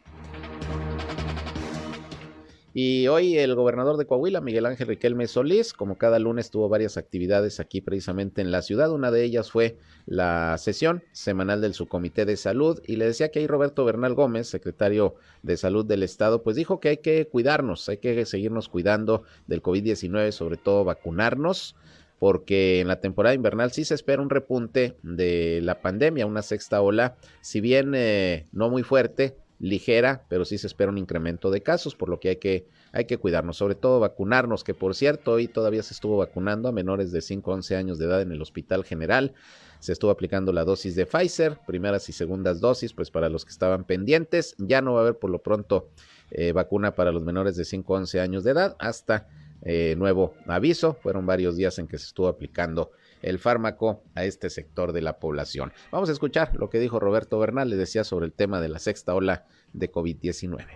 Y 2.74 3.06
hoy 3.08 3.36
el 3.36 3.54
gobernador 3.54 3.98
de 3.98 4.06
Coahuila, 4.06 4.40
Miguel 4.40 4.64
Ángel 4.64 4.88
Riquelme 4.88 5.26
Solís, 5.26 5.74
como 5.74 5.98
cada 5.98 6.18
lunes 6.18 6.50
tuvo 6.50 6.70
varias 6.70 6.96
actividades 6.96 7.60
aquí 7.60 7.82
precisamente 7.82 8.40
en 8.40 8.50
la 8.50 8.62
ciudad. 8.62 8.90
Una 8.92 9.10
de 9.10 9.24
ellas 9.24 9.50
fue 9.50 9.76
la 10.06 10.56
sesión 10.56 11.02
semanal 11.12 11.60
del 11.60 11.74
subcomité 11.74 12.24
de 12.24 12.38
salud 12.38 12.80
y 12.86 12.96
le 12.96 13.04
decía 13.04 13.30
que 13.30 13.40
ahí 13.40 13.46
Roberto 13.46 13.84
Bernal 13.84 14.14
Gómez, 14.14 14.48
secretario 14.48 15.16
de 15.42 15.58
salud 15.58 15.84
del 15.84 16.02
estado, 16.02 16.42
pues 16.42 16.56
dijo 16.56 16.80
que 16.80 16.88
hay 16.88 16.96
que 16.98 17.28
cuidarnos, 17.28 17.90
hay 17.90 17.98
que 17.98 18.24
seguirnos 18.24 18.70
cuidando 18.70 19.24
del 19.46 19.62
COVID-19, 19.62 20.32
sobre 20.32 20.56
todo 20.56 20.82
vacunarnos 20.84 21.76
porque 22.22 22.78
en 22.78 22.86
la 22.86 23.00
temporada 23.00 23.34
invernal 23.34 23.72
sí 23.72 23.84
se 23.84 23.94
espera 23.94 24.22
un 24.22 24.30
repunte 24.30 24.96
de 25.02 25.58
la 25.60 25.82
pandemia, 25.82 26.24
una 26.24 26.42
sexta 26.42 26.80
ola, 26.80 27.16
si 27.40 27.60
bien 27.60 27.94
eh, 27.96 28.46
no 28.52 28.70
muy 28.70 28.84
fuerte, 28.84 29.36
ligera, 29.58 30.24
pero 30.28 30.44
sí 30.44 30.56
se 30.56 30.68
espera 30.68 30.92
un 30.92 30.98
incremento 30.98 31.50
de 31.50 31.64
casos, 31.64 31.96
por 31.96 32.08
lo 32.08 32.20
que 32.20 32.28
hay 32.28 32.36
que 32.36 32.68
hay 32.92 33.06
que 33.06 33.18
cuidarnos, 33.18 33.56
sobre 33.56 33.74
todo 33.74 33.98
vacunarnos, 33.98 34.62
que 34.62 34.72
por 34.72 34.94
cierto, 34.94 35.32
hoy 35.32 35.48
todavía 35.48 35.82
se 35.82 35.94
estuvo 35.94 36.16
vacunando 36.16 36.68
a 36.68 36.72
menores 36.72 37.10
de 37.10 37.22
5 37.22 37.50
a 37.50 37.54
11 37.56 37.74
años 37.74 37.98
de 37.98 38.04
edad 38.04 38.22
en 38.22 38.30
el 38.30 38.40
Hospital 38.40 38.84
General. 38.84 39.34
Se 39.80 39.90
estuvo 39.90 40.12
aplicando 40.12 40.52
la 40.52 40.62
dosis 40.62 40.94
de 40.94 41.06
Pfizer, 41.06 41.58
primeras 41.66 42.08
y 42.08 42.12
segundas 42.12 42.60
dosis, 42.60 42.92
pues 42.92 43.10
para 43.10 43.30
los 43.30 43.44
que 43.44 43.50
estaban 43.50 43.82
pendientes. 43.82 44.54
Ya 44.58 44.80
no 44.80 44.92
va 44.92 45.00
a 45.00 45.02
haber 45.02 45.18
por 45.18 45.30
lo 45.30 45.42
pronto 45.42 45.88
eh, 46.30 46.52
vacuna 46.52 46.94
para 46.94 47.10
los 47.10 47.24
menores 47.24 47.56
de 47.56 47.64
5 47.64 47.96
a 47.96 47.98
11 47.98 48.20
años 48.20 48.44
de 48.44 48.52
edad 48.52 48.76
hasta 48.78 49.26
eh, 49.64 49.94
nuevo 49.96 50.34
aviso. 50.46 50.94
Fueron 50.94 51.26
varios 51.26 51.56
días 51.56 51.78
en 51.78 51.86
que 51.86 51.98
se 51.98 52.06
estuvo 52.06 52.28
aplicando 52.28 52.90
el 53.22 53.38
fármaco 53.38 54.02
a 54.14 54.24
este 54.24 54.50
sector 54.50 54.92
de 54.92 55.00
la 55.00 55.18
población. 55.18 55.72
Vamos 55.90 56.08
a 56.08 56.12
escuchar 56.12 56.54
lo 56.56 56.68
que 56.68 56.80
dijo 56.80 56.98
Roberto 56.98 57.38
Bernal, 57.38 57.70
le 57.70 57.76
decía 57.76 58.04
sobre 58.04 58.26
el 58.26 58.32
tema 58.32 58.60
de 58.60 58.68
la 58.68 58.78
sexta 58.78 59.14
ola 59.14 59.46
de 59.72 59.90
COVID-19. 59.90 60.66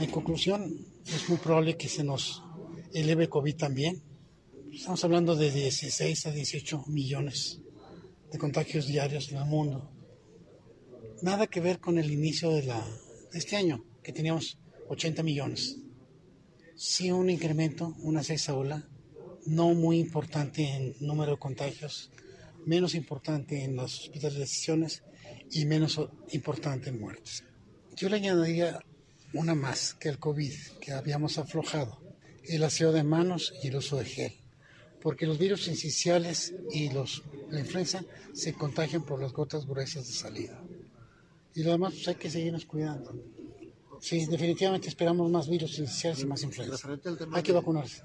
En 0.00 0.10
conclusión, 0.10 0.86
es 1.06 1.28
muy 1.28 1.38
probable 1.38 1.76
que 1.76 1.88
se 1.88 2.04
nos 2.04 2.42
eleve 2.92 3.24
el 3.24 3.28
COVID 3.30 3.56
también. 3.56 4.02
Estamos 4.70 5.02
hablando 5.04 5.36
de 5.36 5.50
16 5.50 6.26
a 6.26 6.32
18 6.32 6.84
millones 6.88 7.60
de 8.30 8.38
contagios 8.38 8.86
diarios 8.86 9.30
en 9.30 9.38
el 9.38 9.44
mundo. 9.46 9.90
Nada 11.22 11.46
que 11.46 11.60
ver 11.60 11.78
con 11.78 11.98
el 11.98 12.10
inicio 12.10 12.50
de, 12.50 12.64
la, 12.64 12.84
de 13.32 13.38
este 13.38 13.56
año, 13.56 13.84
que 14.02 14.12
teníamos 14.12 14.58
80 14.88 15.22
millones 15.22 15.78
sí 16.76 17.10
un 17.10 17.30
incremento, 17.30 17.94
una 18.00 18.22
sexta 18.22 18.54
ola, 18.54 18.86
no 19.46 19.74
muy 19.74 19.98
importante 19.98 20.62
en 20.68 20.94
número 21.00 21.32
de 21.32 21.38
contagios, 21.38 22.10
menos 22.66 22.94
importante 22.94 23.62
en 23.62 23.76
las 23.76 24.00
hospitalizaciones 24.00 25.02
y 25.50 25.66
menos 25.66 26.00
importante 26.32 26.90
en 26.90 27.00
muertes. 27.00 27.44
Yo 27.96 28.08
le 28.08 28.16
añadiría 28.16 28.80
una 29.34 29.54
más 29.54 29.94
que 29.94 30.08
el 30.08 30.18
COVID, 30.18 30.52
que 30.80 30.92
habíamos 30.92 31.38
aflojado, 31.38 32.00
el 32.44 32.62
aseo 32.62 32.92
de 32.92 33.04
manos 33.04 33.54
y 33.62 33.68
el 33.68 33.76
uso 33.76 33.96
de 33.96 34.04
gel, 34.04 34.32
porque 35.00 35.26
los 35.26 35.38
virus 35.38 35.68
incisionales 35.68 36.54
y 36.72 36.90
los, 36.90 37.22
la 37.50 37.60
influenza 37.60 38.04
se 38.32 38.54
contagian 38.54 39.04
por 39.04 39.20
las 39.20 39.32
gotas 39.32 39.66
gruesas 39.66 40.06
de 40.06 40.14
salida. 40.14 40.60
Y 41.54 41.62
lo 41.62 41.72
demás, 41.72 41.94
pues 41.94 42.08
hay 42.08 42.14
que 42.16 42.30
seguirnos 42.30 42.64
cuidando. 42.64 43.14
Sí, 44.04 44.26
definitivamente 44.26 44.88
esperamos 44.88 45.30
más 45.30 45.48
virus 45.48 45.78
incisionales 45.78 46.22
y 46.22 46.26
más 46.26 46.42
influenza. 46.42 46.90
Hay 47.32 47.42
que 47.42 47.52
vacunarse. 47.52 48.02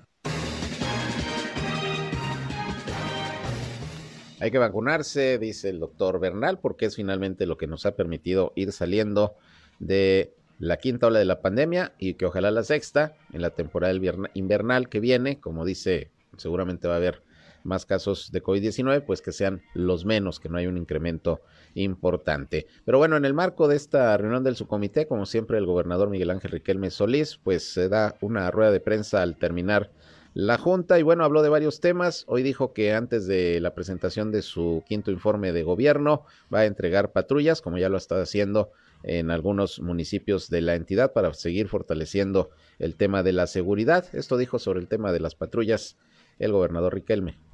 Hay 4.39 4.49
que 4.49 4.57
vacunarse, 4.57 5.37
dice 5.39 5.67
el 5.67 5.81
doctor 5.81 6.21
Bernal, 6.21 6.57
porque 6.59 6.85
es 6.85 6.95
finalmente 6.95 7.45
lo 7.45 7.57
que 7.57 7.67
nos 7.67 7.85
ha 7.85 7.97
permitido 7.97 8.53
ir 8.55 8.71
saliendo 8.71 9.35
de 9.79 10.33
la 10.57 10.77
quinta 10.77 11.07
ola 11.07 11.19
de 11.19 11.25
la 11.25 11.41
pandemia 11.41 11.91
y 11.99 12.13
que 12.13 12.27
ojalá 12.27 12.49
la 12.49 12.63
sexta, 12.63 13.17
en 13.33 13.41
la 13.41 13.49
temporada 13.49 13.93
invernal 14.35 14.87
que 14.87 15.01
viene, 15.01 15.41
como 15.41 15.65
dice, 15.65 16.11
seguramente 16.37 16.87
va 16.87 16.93
a 16.93 16.97
haber 16.97 17.23
más 17.69 17.85
casos 17.85 18.33
de 18.33 18.43
COVID-19, 18.43 19.05
pues 19.05 19.21
que 19.21 19.31
sean 19.31 19.61
los 19.73 20.03
menos, 20.03 20.41
que 20.41 20.49
no 20.49 20.57
hay 20.57 20.67
un 20.67 20.75
incremento 20.75 21.41
importante. 21.75 22.67
Pero 22.83 22.97
bueno, 22.97 23.15
en 23.15 23.23
el 23.23 23.33
marco 23.33 23.69
de 23.69 23.77
esta 23.77 24.17
reunión 24.17 24.43
del 24.43 24.57
subcomité, 24.57 25.07
como 25.07 25.25
siempre, 25.25 25.57
el 25.57 25.65
gobernador 25.65 26.09
Miguel 26.09 26.31
Ángel 26.31 26.51
Riquelme 26.51 26.89
Solís, 26.89 27.39
pues 27.41 27.71
se 27.71 27.87
da 27.87 28.15
una 28.19 28.51
rueda 28.51 28.71
de 28.71 28.81
prensa 28.81 29.21
al 29.21 29.37
terminar 29.37 29.91
la 30.33 30.57
Junta 30.57 30.99
y 30.99 31.03
bueno, 31.03 31.23
habló 31.23 31.41
de 31.41 31.49
varios 31.49 31.79
temas. 31.79 32.23
Hoy 32.27 32.43
dijo 32.43 32.73
que 32.73 32.93
antes 32.93 33.27
de 33.27 33.59
la 33.59 33.73
presentación 33.73 34.31
de 34.31 34.41
su 34.41 34.83
quinto 34.87 35.11
informe 35.11 35.51
de 35.51 35.63
gobierno 35.63 36.23
va 36.53 36.59
a 36.59 36.65
entregar 36.65 37.11
patrullas, 37.11 37.61
como 37.61 37.77
ya 37.77 37.89
lo 37.89 37.97
está 37.97 38.21
haciendo 38.21 38.71
en 39.03 39.31
algunos 39.31 39.79
municipios 39.79 40.49
de 40.49 40.61
la 40.61 40.75
entidad 40.75 41.13
para 41.13 41.33
seguir 41.33 41.67
fortaleciendo 41.67 42.51
el 42.79 42.95
tema 42.95 43.23
de 43.23 43.33
la 43.33 43.47
seguridad. 43.47 44.05
Esto 44.13 44.37
dijo 44.37 44.59
sobre 44.59 44.79
el 44.79 44.87
tema 44.87 45.11
de 45.11 45.19
las 45.19 45.35
patrullas 45.35 45.97
el 46.37 46.51
gobernador 46.51 46.93
Riquelme. 46.93 47.48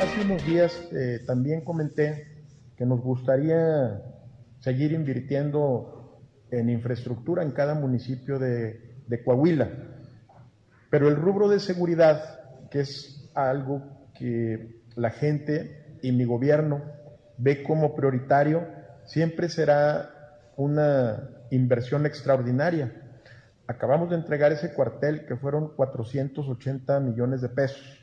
Hace 0.00 0.24
unos 0.24 0.44
días 0.46 0.88
eh, 0.92 1.20
también 1.26 1.62
comenté 1.62 2.44
que 2.76 2.86
nos 2.86 3.00
gustaría 3.00 4.02
seguir 4.60 4.92
invirtiendo 4.92 6.20
en 6.50 6.70
infraestructura 6.70 7.42
en 7.42 7.52
cada 7.52 7.74
municipio 7.74 8.38
de, 8.38 9.02
de 9.06 9.24
Coahuila 9.24 9.68
pero 10.90 11.08
el 11.08 11.16
rubro 11.16 11.48
de 11.48 11.60
seguridad, 11.60 12.68
que 12.68 12.80
es 12.80 13.30
algo 13.34 14.10
que 14.18 14.82
la 14.96 15.10
gente 15.10 15.98
y 16.02 16.12
mi 16.12 16.24
gobierno 16.24 16.82
ve 17.38 17.62
como 17.62 17.94
prioritario, 17.94 18.66
siempre 19.04 19.48
será 19.48 20.10
una 20.56 21.30
inversión 21.50 22.06
extraordinaria. 22.06 22.92
Acabamos 23.68 24.10
de 24.10 24.16
entregar 24.16 24.50
ese 24.50 24.74
cuartel 24.74 25.26
que 25.26 25.36
fueron 25.36 25.74
480 25.76 26.98
millones 27.00 27.40
de 27.40 27.48
pesos 27.48 27.99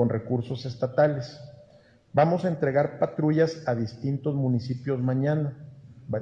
con 0.00 0.08
recursos 0.08 0.64
estatales. 0.64 1.38
Vamos 2.14 2.46
a 2.46 2.48
entregar 2.48 2.98
patrullas 2.98 3.62
a 3.66 3.74
distintos 3.74 4.34
municipios 4.34 4.98
mañana 4.98 5.58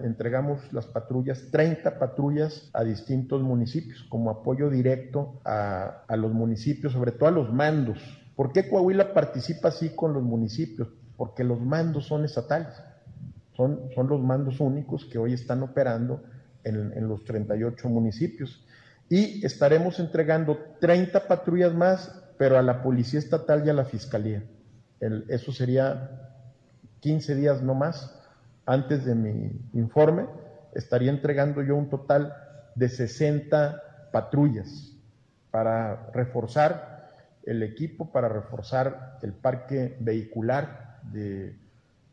entregamos 0.03 0.73
las 0.73 0.87
patrullas, 0.87 1.49
30 1.53 1.97
patrullas 1.97 2.71
a 2.73 2.83
distintos 2.83 3.41
municipios 3.41 4.03
como 4.09 4.31
apoyo 4.31 4.69
directo 4.69 5.41
a, 5.45 6.05
los 6.17 6.33
municipios, 6.33 6.93
sobre 6.93 7.13
todo 7.13 7.29
a 7.29 7.31
los 7.33 7.53
mandos. 7.53 7.99
¿Por 8.35 8.51
qué 8.51 8.69
Coahuila 8.69 9.15
participa 9.15 9.69
así 9.69 9.91
con 9.91 10.13
los 10.13 10.25
municipios? 10.25 10.89
Porque 11.17 11.45
los 11.45 11.61
mandos 11.61 12.07
son 12.07 12.25
estatales, 12.25 12.75
son, 13.57 13.91
son 13.95 14.09
los 14.09 14.21
mandos 14.21 14.59
únicos 14.59 15.05
que 15.05 15.19
hoy 15.19 15.35
están 15.35 15.63
operando 15.63 16.25
en, 16.65 17.07
los 17.07 17.25
38 17.25 17.89
municipios. 17.89 18.67
Y 19.09 19.47
estaremos 19.47 20.01
entregando 20.01 20.59
30 20.81 21.29
patrullas 21.29 21.73
más, 21.73 22.28
pero 22.39 22.57
a 22.57 22.63
la 22.63 22.83
Policía 22.83 23.19
Estatal 23.19 23.67
y 23.67 23.71
a 23.71 23.75
la 23.75 23.85
Fiscalía. 23.85 24.43
eso 25.29 25.53
sería 25.53 26.33
15 27.01 27.35
días 27.35 27.63
no 27.63 27.75
más 27.75 28.15
antes 28.65 29.05
de 29.05 29.15
mi 29.15 29.51
informe, 29.73 30.27
estaría 30.75 31.11
entregando 31.11 31.63
yo 31.63 31.75
un 31.75 31.89
total 31.89 32.35
de 32.75 32.89
60 32.89 33.83
patrullas 34.13 34.93
para 35.51 36.11
reforzar 36.13 37.09
el 37.45 37.63
equipo, 37.63 38.13
para 38.13 38.29
reforzar 38.29 39.19
el 39.23 39.33
parque 39.33 39.97
vehicular 40.01 41.01
de, 41.05 41.57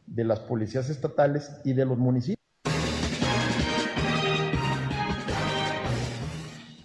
de 0.07 0.23
las 0.23 0.39
policías 0.39 0.89
estatales 0.89 1.59
y 1.65 1.73
de 1.73 1.85
los 1.85 1.97
municipios. 1.97 2.34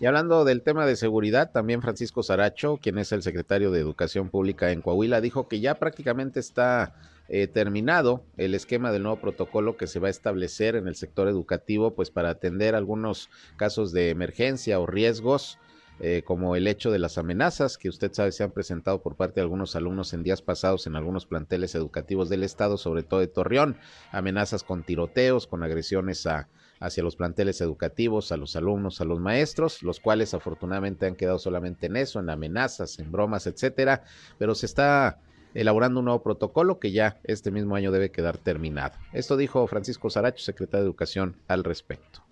Y 0.01 0.07
hablando 0.07 0.47
del 0.47 0.63
tema 0.63 0.87
de 0.87 0.97
seguridad, 0.97 1.51
también 1.53 1.83
Francisco 1.83 2.23
Saracho, 2.23 2.79
quien 2.79 2.97
es 2.97 3.13
el 3.13 3.23
secretario 3.23 3.71
de 3.71 3.81
Educación 3.81 4.31
Pública 4.31 4.73
en 4.73 4.81
Coahuila, 4.81 5.21
dijo 5.21 5.47
que 5.47 5.61
ya 5.61 5.75
prácticamente 5.75 6.41
está 6.41 6.95
eh, 7.29 7.47
terminado 7.47 8.25
el 8.39 8.55
esquema 8.55 8.93
del 8.93 9.03
nuevo 9.03 9.21
protocolo 9.21 9.77
que 9.77 9.87
se 9.87 10.01
va 10.01 10.07
a 10.07 10.11
establecer 10.11 10.75
en 10.75 10.89
el 10.89 10.97
sector 10.97 11.29
educativo, 11.29 11.95
pues 11.95 12.11
para 12.11 12.31
atender 12.31 12.75
algunos 12.75 13.29
casos 13.59 13.93
de 13.93 14.09
emergencia 14.09 14.81
o 14.81 14.87
riesgos. 14.87 15.59
Eh, 16.03 16.23
como 16.25 16.57
el 16.57 16.67
hecho 16.67 16.91
de 16.91 16.99
las 16.99 17.19
amenazas 17.19 17.77
que 17.77 17.91
usted 17.91 18.11
sabe 18.15 18.33
se 18.33 18.43
han 18.43 18.53
presentado 18.53 19.03
por 19.03 19.17
parte 19.17 19.35
de 19.35 19.43
algunos 19.43 19.77
alumnos 19.77 20.15
en 20.15 20.23
días 20.23 20.41
pasados 20.41 20.87
en 20.87 20.97
algunos 20.97 21.27
planteles 21.27 21.75
educativos 21.75 22.31
del 22.31 22.43
estado, 22.43 22.79
sobre 22.79 23.03
todo 23.03 23.21
de 23.21 23.27
Torreón, 23.27 23.77
amenazas 24.11 24.65
con 24.65 24.83
tiroteos, 24.83 25.47
con 25.47 25.63
agresiones 25.63 26.27
a, 26.27 26.49
hacia 26.81 27.03
los 27.03 27.15
planteles 27.15 27.61
educativos, 27.61 28.33
a 28.33 28.37
los 28.37 28.57
alumnos, 28.57 29.01
a 29.01 29.05
los 29.05 29.21
maestros, 29.21 29.83
los 29.83 30.01
cuales 30.01 30.35
afortunadamente 30.35 31.07
han 31.07 31.15
quedado 31.15 31.39
solamente 31.39 31.87
en 31.87 31.97
eso, 31.97 32.19
en 32.19 32.31
amenazas, 32.31 32.99
en 32.99 33.13
bromas, 33.13 33.47
etcétera, 33.47 34.03
pero 34.39 34.55
se 34.55 34.67
está 34.67 35.19
elaborando 35.55 36.01
un 36.01 36.07
nuevo 36.07 36.23
protocolo 36.23 36.79
que 36.79 36.93
ya 36.93 37.21
este 37.25 37.51
mismo 37.51 37.77
año 37.77 37.93
debe 37.93 38.11
quedar 38.11 38.39
terminado. 38.39 38.97
Esto 39.13 39.37
dijo 39.37 39.67
Francisco 39.67 40.09
Saracho, 40.09 40.43
secretario 40.43 40.85
de 40.85 40.89
Educación, 40.89 41.37
al 41.49 41.65
respecto. 41.65 42.23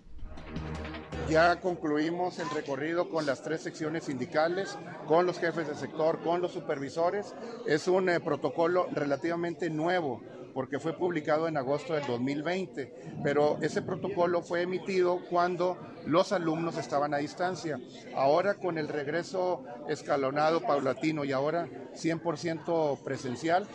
Ya 1.29 1.59
concluimos 1.59 2.39
el 2.39 2.49
recorrido 2.49 3.07
con 3.09 3.27
las 3.27 3.43
tres 3.43 3.61
secciones 3.61 4.05
sindicales, 4.05 4.79
con 5.07 5.27
los 5.27 5.37
jefes 5.37 5.67
de 5.67 5.75
sector, 5.75 6.19
con 6.23 6.41
los 6.41 6.53
supervisores. 6.53 7.35
Es 7.67 7.87
un 7.87 8.09
eh, 8.09 8.19
protocolo 8.19 8.87
relativamente 8.93 9.69
nuevo 9.69 10.23
porque 10.59 10.77
fue 10.77 10.91
publicado 10.91 11.47
en 11.47 11.55
agosto 11.55 11.93
del 11.93 12.05
2020, 12.05 12.93
pero 13.23 13.57
ese 13.61 13.81
protocolo 13.81 14.41
fue 14.41 14.63
emitido 14.63 15.21
cuando 15.29 15.77
los 16.05 16.33
alumnos 16.33 16.77
estaban 16.77 17.13
a 17.13 17.19
distancia. 17.19 17.79
Ahora 18.13 18.55
con 18.55 18.77
el 18.77 18.89
regreso 18.89 19.63
escalonado, 19.87 20.59
paulatino 20.59 21.23
y 21.23 21.31
ahora 21.31 21.69
100% 21.95 23.01
presencial, 23.05 23.67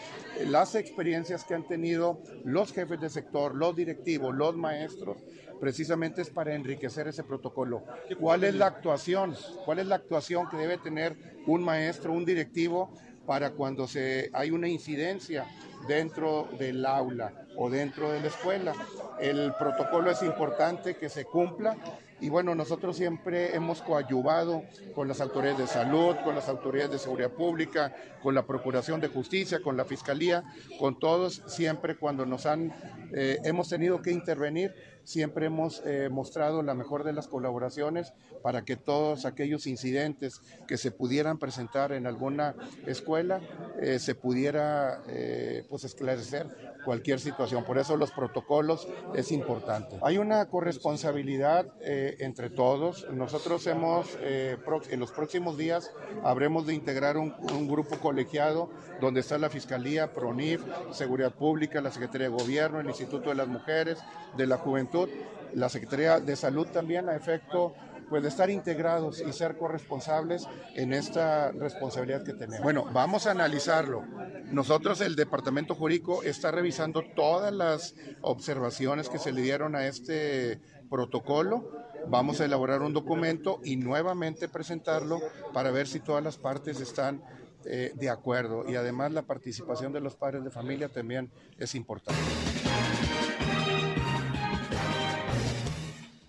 las 0.47 0.75
experiencias 0.75 1.45
que 1.45 1.55
han 1.55 1.67
tenido 1.67 2.21
los 2.45 2.71
jefes 2.75 3.01
de 3.01 3.09
sector, 3.09 3.55
los 3.55 3.75
directivos, 3.75 4.35
los 4.35 4.55
maestros, 4.55 5.17
precisamente 5.59 6.21
es 6.21 6.29
para 6.29 6.55
enriquecer 6.55 7.09
ese 7.09 7.25
protocolo. 7.25 7.83
¿Cuál 8.21 8.45
es 8.45 8.57
la 8.57 8.67
actuación? 8.67 9.35
¿Cuál 9.65 9.79
es 9.79 9.87
la 9.87 9.95
actuación 9.95 10.51
que 10.51 10.59
debe 10.59 10.77
tener 10.77 11.17
un 11.47 11.65
maestro, 11.65 12.13
un 12.13 12.27
directivo 12.27 12.93
para 13.25 13.53
cuando 13.53 13.87
se, 13.87 14.29
hay 14.35 14.51
una 14.51 14.69
incidencia 14.69 15.47
dentro 15.87 16.49
del 16.59 16.85
aula 16.85 17.44
o 17.57 17.71
dentro 17.71 18.11
de 18.11 18.21
la 18.21 18.29
escuela. 18.29 18.73
El 19.21 19.53
protocolo 19.59 20.11
es 20.11 20.23
importante 20.23 20.97
que 20.97 21.09
se 21.09 21.25
cumpla 21.25 21.77
y 22.21 22.29
bueno, 22.29 22.55
nosotros 22.55 22.97
siempre 22.97 23.55
hemos 23.55 23.83
coadyuvado 23.83 24.63
con 24.95 25.09
las 25.09 25.21
autoridades 25.21 25.59
de 25.59 25.67
salud, 25.67 26.17
con 26.25 26.35
las 26.35 26.49
autoridades 26.49 26.93
de 26.93 26.99
seguridad 26.99 27.31
pública, 27.31 27.95
con 28.23 28.35
la 28.35 28.47
Procuración 28.47 29.01
de 29.01 29.09
Justicia, 29.09 29.61
con 29.61 29.77
la 29.77 29.85
Fiscalía, 29.85 30.45
con 30.79 30.99
todos, 30.99 31.43
siempre 31.47 31.97
cuando 31.97 32.25
nos 32.25 32.47
han, 32.47 32.73
eh, 33.13 33.39
hemos 33.45 33.69
tenido 33.69 34.01
que 34.01 34.11
intervenir 34.11 34.75
siempre 35.05 35.47
hemos 35.47 35.83
eh, 35.85 36.09
mostrado 36.11 36.63
la 36.63 36.75
mejor 36.75 37.05
de 37.05 37.13
las 37.13 37.29
colaboraciones 37.29 38.13
para 38.43 38.65
que 38.65 38.77
todos 38.77 39.27
aquellos 39.27 39.67
incidentes 39.67 40.41
que 40.67 40.77
se 40.77 40.91
pudieran 40.91 41.39
presentar 41.39 41.93
en 41.93 42.07
alguna 42.07 42.55
escuela 42.87 43.41
eh, 43.81 43.99
se 43.99 44.15
pudiera 44.15 45.03
eh, 45.09 45.65
pues 45.69 45.85
esclarecer 45.85 46.47
cualquier 46.85 47.21
situación. 47.21 47.44
Por 47.65 47.79
eso 47.79 47.97
los 47.97 48.11
protocolos 48.11 48.89
es 49.15 49.33
importante. 49.33 49.99
Hay 50.03 50.19
una 50.19 50.47
corresponsabilidad 50.49 51.67
entre 51.81 52.51
todos. 52.51 53.07
Nosotros 53.11 53.67
hemos, 53.67 54.17
en 54.23 55.01
los 55.01 55.13
próximos 55.13 55.57
días, 55.57 55.93
habremos 56.23 56.67
de 56.67 56.75
integrar 56.75 57.17
un, 57.17 57.35
un 57.53 57.69
grupo 57.69 57.97
colegiado 57.99 58.71
donde 59.01 59.21
está 59.21 59.39
la 59.39 59.51
Fiscalía, 59.51 60.13
PRONIF, 60.13 60.63
Seguridad 60.93 61.35
Pública, 61.35 61.81
la 61.81 61.91
Secretaría 61.91 62.29
de 62.29 62.35
Gobierno, 62.35 62.81
el 62.81 62.87
Instituto 62.87 63.29
de 63.29 63.35
las 63.35 63.49
Mujeres, 63.49 63.99
de 64.37 64.47
la 64.47 64.57
Juventud 64.57 65.09
la 65.55 65.69
Secretaría 65.69 66.21
de 66.21 66.37
Salud 66.37 66.67
también 66.67 67.09
a 67.09 67.17
efecto 67.17 67.75
pues 68.09 68.23
de 68.23 68.29
estar 68.29 68.51
integrados 68.51 69.21
y 69.21 69.33
ser 69.33 69.57
corresponsables 69.57 70.47
en 70.75 70.93
esta 70.93 71.53
responsabilidad 71.53 72.25
que 72.25 72.33
tenemos. 72.33 72.63
Bueno, 72.63 72.87
vamos 72.93 73.27
a 73.27 73.33
analizarlo. 73.33 74.05
Nosotros, 74.51 75.01
el 75.01 75.17
Departamento 75.17 75.75
Jurídico, 75.75 76.23
está 76.23 76.51
revisando 76.51 77.03
todas 77.15 77.53
las 77.53 77.95
observaciones 78.21 79.09
que 79.09 79.19
se 79.19 79.33
le 79.33 79.43
dieron 79.43 79.75
a 79.77 79.87
este 79.87 80.61
protocolo. 80.91 81.71
Vamos 82.09 82.41
a 82.41 82.45
elaborar 82.45 82.83
un 82.83 82.93
documento 82.93 83.61
y 83.65 83.77
nuevamente 83.77 84.49
presentarlo 84.49 85.21
para 85.53 85.71
ver 85.71 85.87
si 85.87 86.01
todas 86.01 86.23
las 86.23 86.37
partes 86.37 86.81
están 86.81 87.23
eh, 87.65 87.93
de 87.95 88.11
acuerdo. 88.11 88.69
Y 88.69 88.77
además 88.77 89.13
la 89.13 89.23
participación 89.23 89.93
de 89.93 90.01
los 90.01 90.15
padres 90.17 90.45
de 90.45 90.51
familia 90.51 90.89
también 90.89 91.31
es 91.59 91.75
importante. 91.75 92.21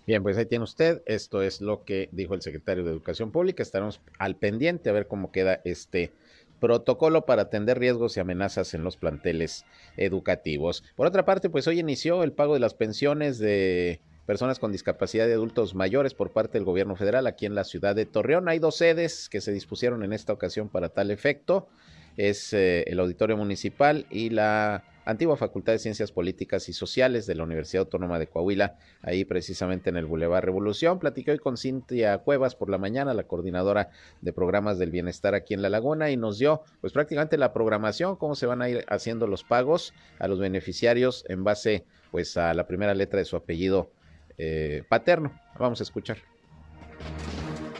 Bien, 0.06 0.22
pues 0.22 0.38
ahí 0.38 0.46
tiene 0.46 0.62
usted. 0.62 1.02
Esto 1.04 1.42
es 1.42 1.60
lo 1.60 1.84
que 1.84 2.08
dijo 2.12 2.34
el 2.34 2.42
secretario 2.42 2.84
de 2.84 2.90
Educación 2.90 3.32
Pública. 3.32 3.62
Estaremos 3.62 4.00
al 4.18 4.36
pendiente 4.36 4.88
a 4.88 4.92
ver 4.92 5.08
cómo 5.08 5.32
queda 5.32 5.60
este 5.64 6.12
protocolo 6.60 7.26
para 7.26 7.42
atender 7.42 7.80
riesgos 7.80 8.16
y 8.16 8.20
amenazas 8.20 8.72
en 8.74 8.84
los 8.84 8.96
planteles 8.96 9.64
educativos. 9.96 10.84
Por 10.94 11.08
otra 11.08 11.24
parte, 11.24 11.50
pues 11.50 11.66
hoy 11.66 11.80
inició 11.80 12.22
el 12.22 12.32
pago 12.32 12.54
de 12.54 12.60
las 12.60 12.74
pensiones 12.74 13.38
de 13.38 14.00
personas 14.26 14.60
con 14.60 14.70
discapacidad 14.70 15.26
de 15.26 15.34
adultos 15.34 15.74
mayores 15.74 16.14
por 16.14 16.32
parte 16.32 16.58
del 16.58 16.64
gobierno 16.64 16.94
federal 16.94 17.26
aquí 17.26 17.44
en 17.44 17.56
la 17.56 17.64
ciudad 17.64 17.96
de 17.96 18.06
Torreón. 18.06 18.48
Hay 18.48 18.60
dos 18.60 18.76
sedes 18.76 19.28
que 19.28 19.40
se 19.40 19.52
dispusieron 19.52 20.04
en 20.04 20.12
esta 20.12 20.32
ocasión 20.32 20.68
para 20.68 20.88
tal 20.88 21.10
efecto. 21.10 21.68
Es 22.16 22.52
eh, 22.52 22.84
el 22.86 23.00
auditorio 23.00 23.36
municipal 23.36 24.06
y 24.08 24.30
la 24.30 24.84
antigua 25.06 25.36
Facultad 25.36 25.72
de 25.72 25.78
Ciencias 25.78 26.12
Políticas 26.12 26.68
y 26.68 26.72
Sociales 26.72 27.26
de 27.26 27.36
la 27.36 27.44
Universidad 27.44 27.84
Autónoma 27.84 28.18
de 28.18 28.26
Coahuila, 28.26 28.76
ahí 29.02 29.24
precisamente 29.24 29.88
en 29.88 29.96
el 29.96 30.04
Boulevard 30.04 30.44
Revolución. 30.44 30.98
Platiqué 30.98 31.30
hoy 31.30 31.38
con 31.38 31.56
Cintia 31.56 32.18
Cuevas 32.18 32.56
por 32.56 32.68
la 32.68 32.76
mañana, 32.76 33.14
la 33.14 33.22
coordinadora 33.22 33.90
de 34.20 34.32
programas 34.32 34.78
del 34.78 34.90
bienestar 34.90 35.34
aquí 35.34 35.54
en 35.54 35.62
La 35.62 35.70
Laguna, 35.70 36.10
y 36.10 36.16
nos 36.16 36.38
dio 36.38 36.62
pues 36.80 36.92
prácticamente 36.92 37.38
la 37.38 37.52
programación, 37.52 38.16
cómo 38.16 38.34
se 38.34 38.46
van 38.46 38.60
a 38.62 38.68
ir 38.68 38.84
haciendo 38.88 39.28
los 39.28 39.44
pagos 39.44 39.94
a 40.18 40.26
los 40.26 40.40
beneficiarios 40.40 41.24
en 41.28 41.44
base 41.44 41.84
pues 42.10 42.36
a 42.36 42.52
la 42.52 42.66
primera 42.66 42.94
letra 42.94 43.20
de 43.20 43.24
su 43.24 43.36
apellido 43.36 43.90
eh, 44.38 44.82
paterno. 44.88 45.32
Vamos 45.58 45.80
a 45.80 45.84
escuchar. 45.84 46.18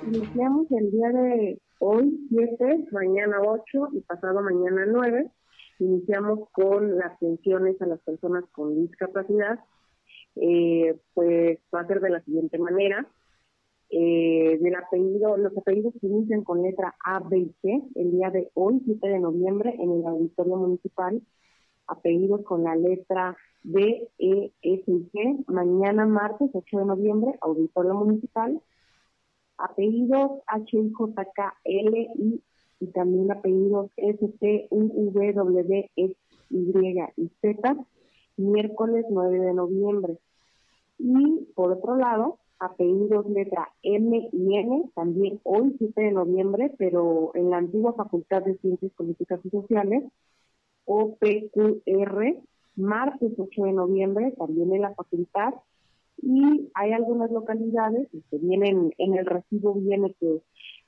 Iniciamos 0.07 0.67
el 0.71 0.91
día 0.93 1.09
de 1.09 1.61
hoy 1.81 2.21
7, 2.31 2.87
mañana 2.93 3.39
8 3.41 3.89
y 3.95 4.01
pasado 4.03 4.41
mañana 4.43 4.87
9 4.87 5.29
Iniciamos 5.79 6.49
con 6.51 6.99
las 6.99 7.19
pensiones 7.19 7.81
a 7.83 7.87
las 7.87 8.01
personas 8.01 8.45
con 8.53 8.87
discapacidad. 8.87 9.59
Eh, 10.37 10.99
pues 11.15 11.59
va 11.75 11.81
a 11.81 11.87
ser 11.87 12.01
de 12.01 12.11
la 12.11 12.23
siguiente 12.23 12.59
manera. 12.59 13.07
Eh, 13.89 14.59
los 14.61 15.57
apellidos 15.57 15.95
que 16.01 16.07
inician 16.07 16.43
con 16.43 16.63
letra 16.63 16.95
A, 17.05 17.21
B 17.21 17.39
y 17.39 17.55
C, 17.63 17.83
el 17.95 18.13
día 18.13 18.31
de 18.31 18.51
hoy, 18.55 18.81
7 18.85 19.09
de 19.09 19.21
noviembre, 19.21 19.75
en 19.79 19.93
el 19.93 20.07
auditorio 20.07 20.57
municipal, 20.57 21.23
apellidos 21.87 22.43
con 22.43 22.65
la 22.65 22.75
letra 22.75 23.37
D, 23.63 24.09
E, 24.19 24.53
S 24.63 24.83
y 24.87 25.11
G, 25.13 25.45
mañana 25.47 26.07
martes, 26.07 26.51
8 26.53 26.79
de 26.79 26.85
noviembre, 26.85 27.39
auditorio 27.41 27.95
municipal, 27.95 28.61
apellidos 29.59 30.43
H, 30.47 30.77
I, 30.77 30.93
J, 30.93 31.25
K, 31.35 31.55
L, 31.65 32.09
I, 32.19 32.43
y 32.81 32.87
también 32.89 33.31
apellidos 33.33 33.91
S, 33.97 34.29
T, 34.41 34.69
U, 34.71 35.11
V, 35.13 35.33
W, 35.33 35.91
X, 35.97 36.17
y 36.51 37.31
Z, 37.41 37.77
miércoles 38.37 39.07
9 39.11 39.41
de 39.41 39.55
noviembre. 39.55 40.19
Y 40.99 41.49
por 41.55 41.73
otro 41.73 41.97
lado, 41.97 42.39
apellidos 42.59 43.29
letra 43.29 43.73
M 43.83 44.29
y 44.33 44.57
N, 44.57 44.91
también 44.95 45.41
hoy 45.45 45.75
7 45.79 46.01
de 46.01 46.13
noviembre, 46.13 46.73
pero 46.79 47.33
en 47.35 47.51
la 47.51 47.59
antigua 47.59 47.95
Facultad 47.95 48.43
de 48.43 48.57
Ciencias 48.59 48.93
Políticas 48.93 49.41
y 49.45 49.51
Sociales, 49.51 50.05
OPQR, 50.85 52.37
martes 52.77 53.33
8 53.37 53.65
de 53.65 53.73
noviembre, 53.73 54.33
también 54.39 54.73
en 54.73 54.83
la 54.83 54.95
facultad, 54.95 55.55
y 56.23 56.71
hay 56.75 56.93
algunas 56.93 57.31
localidades 57.31 58.09
que 58.31 58.39
vienen 58.39 58.93
en 58.97 59.15
el 59.17 59.27
recibo 59.27 59.75
viene 59.75 60.15
que 60.19 60.41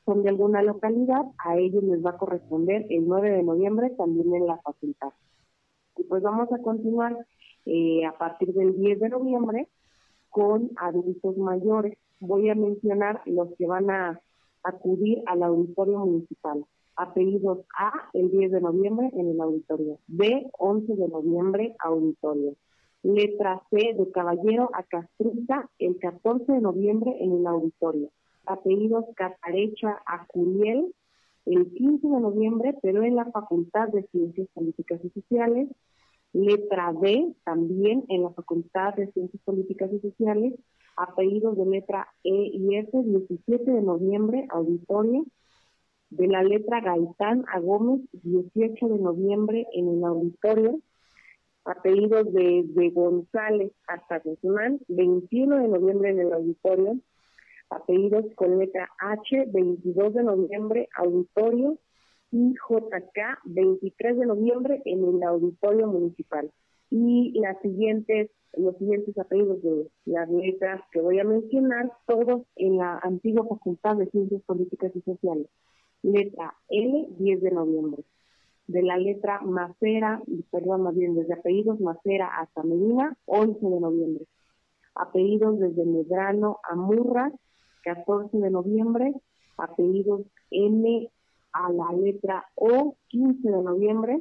son 0.09 0.23
de 0.23 0.31
alguna 0.31 0.63
localidad, 0.63 1.21
a 1.37 1.59
ellos 1.59 1.85
les 1.85 2.03
va 2.03 2.11
a 2.11 2.17
corresponder 2.17 2.87
el 2.89 3.07
9 3.07 3.31
de 3.31 3.43
noviembre 3.43 3.91
también 3.91 4.35
en 4.35 4.47
la 4.47 4.57
facultad. 4.57 5.13
Y 5.99 6.05
pues 6.05 6.23
vamos 6.23 6.51
a 6.51 6.63
continuar 6.63 7.15
eh, 7.67 8.07
a 8.07 8.17
partir 8.17 8.55
del 8.55 8.75
10 8.75 9.01
de 9.01 9.09
noviembre 9.11 9.69
con 10.31 10.71
adultos 10.77 11.37
mayores. 11.37 11.99
Voy 12.21 12.49
a 12.49 12.55
mencionar 12.55 13.21
los 13.27 13.55
que 13.59 13.67
van 13.67 13.91
a 13.91 14.19
acudir 14.63 15.23
al 15.27 15.43
auditorio 15.43 15.99
municipal. 15.99 16.65
Apellidos 16.97 17.59
A 17.79 17.93
el 18.15 18.31
10 18.31 18.53
de 18.53 18.61
noviembre 18.63 19.11
en 19.13 19.29
el 19.29 19.39
auditorio. 19.43 19.99
B 20.07 20.51
11 20.59 20.97
de 20.97 21.09
noviembre 21.09 21.77
auditorio. 21.81 22.55
Letra 23.03 23.63
C 23.69 23.95
de 23.95 24.11
Caballero 24.11 24.71
a 24.73 24.85
Castruza 24.85 25.69
el 25.79 25.99
14 25.99 26.51
de 26.51 26.61
noviembre 26.63 27.15
en 27.21 27.33
el 27.33 27.47
auditorio 27.47 28.11
apellidos 28.49 29.05
Catarecha 29.15 30.03
Acuriel 30.07 30.93
el 31.49 31.73
15 31.73 32.07
de 32.09 32.21
noviembre, 32.21 32.75
pero 32.83 33.03
en 33.03 33.17
la 33.17 33.25
Facultad 33.27 33.89
de 33.89 34.03
Ciencias 34.09 34.49
Políticas 34.53 35.01
y 35.03 35.11
Sociales. 35.11 35.69
Letra 36.35 36.93
D, 36.93 37.33
también 37.45 38.05
en 38.09 38.23
la 38.23 38.31
Facultad 38.31 38.95
de 38.95 39.11
Ciencias 39.13 39.43
Políticas 39.45 39.91
y 39.93 40.01
Sociales. 40.01 40.55
Apellidos 40.97 41.57
de 41.57 41.65
letra 41.65 42.09
E 42.23 42.51
y 42.53 42.77
F, 42.77 42.91
17 43.03 43.71
de 43.71 43.83
noviembre, 43.83 44.47
auditorio. 44.51 45.25
De 46.11 46.27
la 46.27 46.43
letra 46.43 46.81
Gaitán 46.81 47.45
a 47.53 47.61
Gómez, 47.61 48.03
18 48.13 48.89
de 48.89 48.99
noviembre 48.99 49.67
en 49.73 49.89
el 49.89 50.05
auditorio. 50.05 50.81
Apellidos 51.65 52.31
de, 52.33 52.65
de 52.67 52.91
González 52.91 53.73
hasta 53.87 54.21
Guzmán, 54.21 54.81
21 54.89 55.57
de 55.57 55.69
noviembre 55.69 56.11
en 56.11 56.21
el 56.21 56.33
auditorio 56.33 56.99
apellidos 57.71 58.25
con 58.35 58.59
letra 58.59 58.89
H, 58.99 59.47
22 59.53 60.15
de 60.15 60.23
noviembre, 60.23 60.89
auditorio, 60.97 61.79
y 62.31 62.55
JK, 62.55 63.41
23 63.45 64.19
de 64.19 64.27
noviembre, 64.27 64.83
en 64.85 65.05
el 65.05 65.23
auditorio 65.23 65.87
municipal. 65.87 66.51
Y 66.91 67.39
las 67.41 67.61
siguientes, 67.63 68.31
los 68.55 68.77
siguientes 68.79 69.17
apellidos 69.19 69.63
de 69.63 69.91
las 70.07 70.29
letras 70.29 70.83
que 70.93 71.01
voy 71.01 71.19
a 71.19 71.25
mencionar, 71.25 71.93
todos 72.07 72.43
en 72.57 72.79
la 72.79 72.99
antigua 72.99 73.47
Facultad 73.47 73.97
de 73.97 74.11
Ciencias 74.11 74.43
Políticas 74.43 74.93
y 74.95 75.01
Sociales. 75.03 75.47
Letra 76.03 76.55
L, 76.69 77.09
10 77.19 77.43
de 77.43 77.51
noviembre. 77.51 78.05
De 78.67 78.83
la 78.83 78.99
letra 78.99 79.41
Macera, 79.41 80.23
perdón, 80.51 80.83
más 80.83 80.95
bien 80.95 81.15
desde 81.15 81.33
apellidos 81.35 81.81
Macera 81.81 82.29
hasta 82.39 82.63
Medina, 82.63 83.17
11 83.25 83.67
de 83.67 83.81
noviembre. 83.81 84.25
Apellidos 84.95 85.59
desde 85.59 85.85
Medrano 85.85 86.59
a 86.69 86.75
Murra, 86.75 87.33
14 87.95 88.37
de 88.39 88.51
noviembre, 88.51 89.15
apellidos 89.57 90.23
M 90.51 91.11
a 91.53 91.73
la 91.73 91.93
letra 91.93 92.47
O, 92.55 92.97
15 93.09 93.51
de 93.51 93.63
noviembre, 93.63 94.21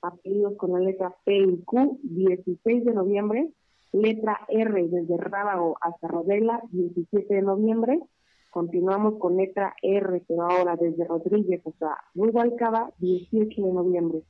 apellidos 0.00 0.56
con 0.56 0.72
la 0.72 0.78
letra 0.78 1.14
P 1.24 1.36
y 1.36 1.62
Q, 1.64 1.98
16 2.02 2.84
de 2.84 2.94
noviembre, 2.94 3.48
letra 3.92 4.40
R 4.48 4.88
desde 4.88 5.16
Rábago 5.16 5.76
hasta 5.80 6.06
Rodela, 6.08 6.62
17 6.70 7.34
de 7.34 7.42
noviembre, 7.42 7.98
continuamos 8.50 9.18
con 9.18 9.36
letra 9.36 9.74
R, 9.82 10.22
pero 10.28 10.42
ahora 10.42 10.76
desde 10.76 11.04
Rodríguez 11.04 11.66
hasta 11.66 11.98
Rubalcaba, 12.14 12.92
18 12.98 13.60
de 13.60 13.72
noviembre, 13.72 14.22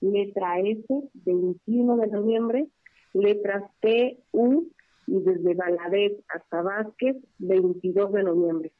letra 0.00 0.60
S, 0.60 0.84
21 1.14 1.96
de 1.96 2.06
noviembre, 2.08 2.66
letras 3.14 3.64
P, 3.80 4.22
U, 4.32 4.68
y 5.06 5.20
desde 5.20 5.54
Valadez 5.54 6.12
hasta 6.28 6.62
Vázquez, 6.62 7.16
22 7.38 8.12
de 8.12 8.22
noviembre. 8.22 8.72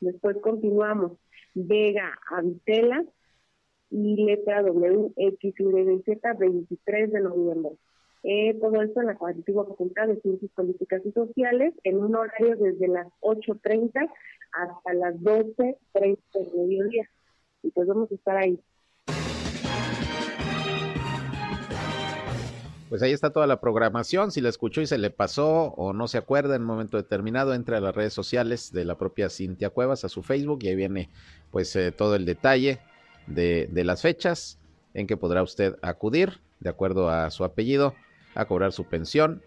Después 0.00 0.36
continuamos 0.42 1.12
Vega 1.54 2.18
a 2.30 2.42
Vitela 2.42 3.04
y 3.90 4.24
letra 4.24 4.62
W, 4.62 5.12
X, 5.16 5.54
Y, 5.58 6.02
Z, 6.04 6.32
23 6.34 7.12
de 7.12 7.20
noviembre. 7.20 7.72
Eh, 8.22 8.54
todo 8.60 8.82
esto 8.82 9.00
en 9.00 9.06
la 9.06 9.18
antigua 9.20 9.66
Facultad 9.66 10.08
de 10.08 10.20
Ciencias 10.20 10.50
Políticas 10.52 11.00
y 11.04 11.12
Sociales, 11.12 11.74
en 11.84 11.98
un 11.98 12.16
horario 12.16 12.56
desde 12.56 12.88
las 12.88 13.06
8.30 13.20 14.10
hasta 14.52 14.94
las 14.94 15.14
12.30 15.20 16.18
del 16.34 16.56
mediodía. 16.56 17.08
Y 17.62 17.70
pues 17.70 17.86
vamos 17.86 18.10
a 18.10 18.14
estar 18.14 18.36
ahí. 18.36 18.60
Pues 22.88 23.02
ahí 23.02 23.12
está 23.12 23.30
toda 23.30 23.46
la 23.46 23.60
programación. 23.60 24.30
Si 24.30 24.40
la 24.40 24.48
escuchó 24.48 24.80
y 24.80 24.86
se 24.86 24.98
le 24.98 25.10
pasó 25.10 25.74
o 25.76 25.92
no 25.92 26.06
se 26.08 26.18
acuerda 26.18 26.54
en 26.54 26.62
un 26.62 26.68
momento 26.68 26.96
determinado, 26.96 27.54
entre 27.54 27.76
a 27.76 27.80
las 27.80 27.94
redes 27.94 28.12
sociales 28.12 28.72
de 28.72 28.84
la 28.84 28.96
propia 28.96 29.28
Cintia 29.28 29.70
Cuevas, 29.70 30.04
a 30.04 30.08
su 30.08 30.22
Facebook, 30.22 30.60
y 30.62 30.68
ahí 30.68 30.76
viene 30.76 31.10
pues 31.50 31.74
eh, 31.74 31.90
todo 31.90 32.14
el 32.14 32.24
detalle 32.24 32.80
de, 33.26 33.68
de 33.70 33.84
las 33.84 34.02
fechas 34.02 34.58
en 34.94 35.06
que 35.06 35.16
podrá 35.16 35.42
usted 35.42 35.76
acudir, 35.82 36.40
de 36.60 36.70
acuerdo 36.70 37.10
a 37.10 37.30
su 37.30 37.44
apellido, 37.44 37.94
a 38.34 38.44
cobrar 38.44 38.72
su 38.72 38.84
pensión 38.84 39.42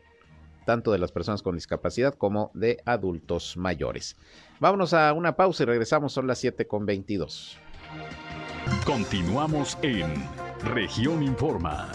tanto 0.69 0.91
de 0.91 0.99
las 0.99 1.11
personas 1.11 1.41
con 1.41 1.55
discapacidad 1.55 2.13
como 2.13 2.51
de 2.53 2.79
adultos 2.85 3.57
mayores. 3.57 4.15
Vámonos 4.59 4.93
a 4.93 5.11
una 5.13 5.35
pausa 5.35 5.63
y 5.63 5.65
regresamos, 5.65 6.13
son 6.13 6.27
las 6.27 6.37
7 6.37 6.67
con 6.67 6.85
22. 6.85 7.57
Continuamos 8.85 9.79
en 9.81 10.13
región 10.63 11.23
Informa. 11.23 11.89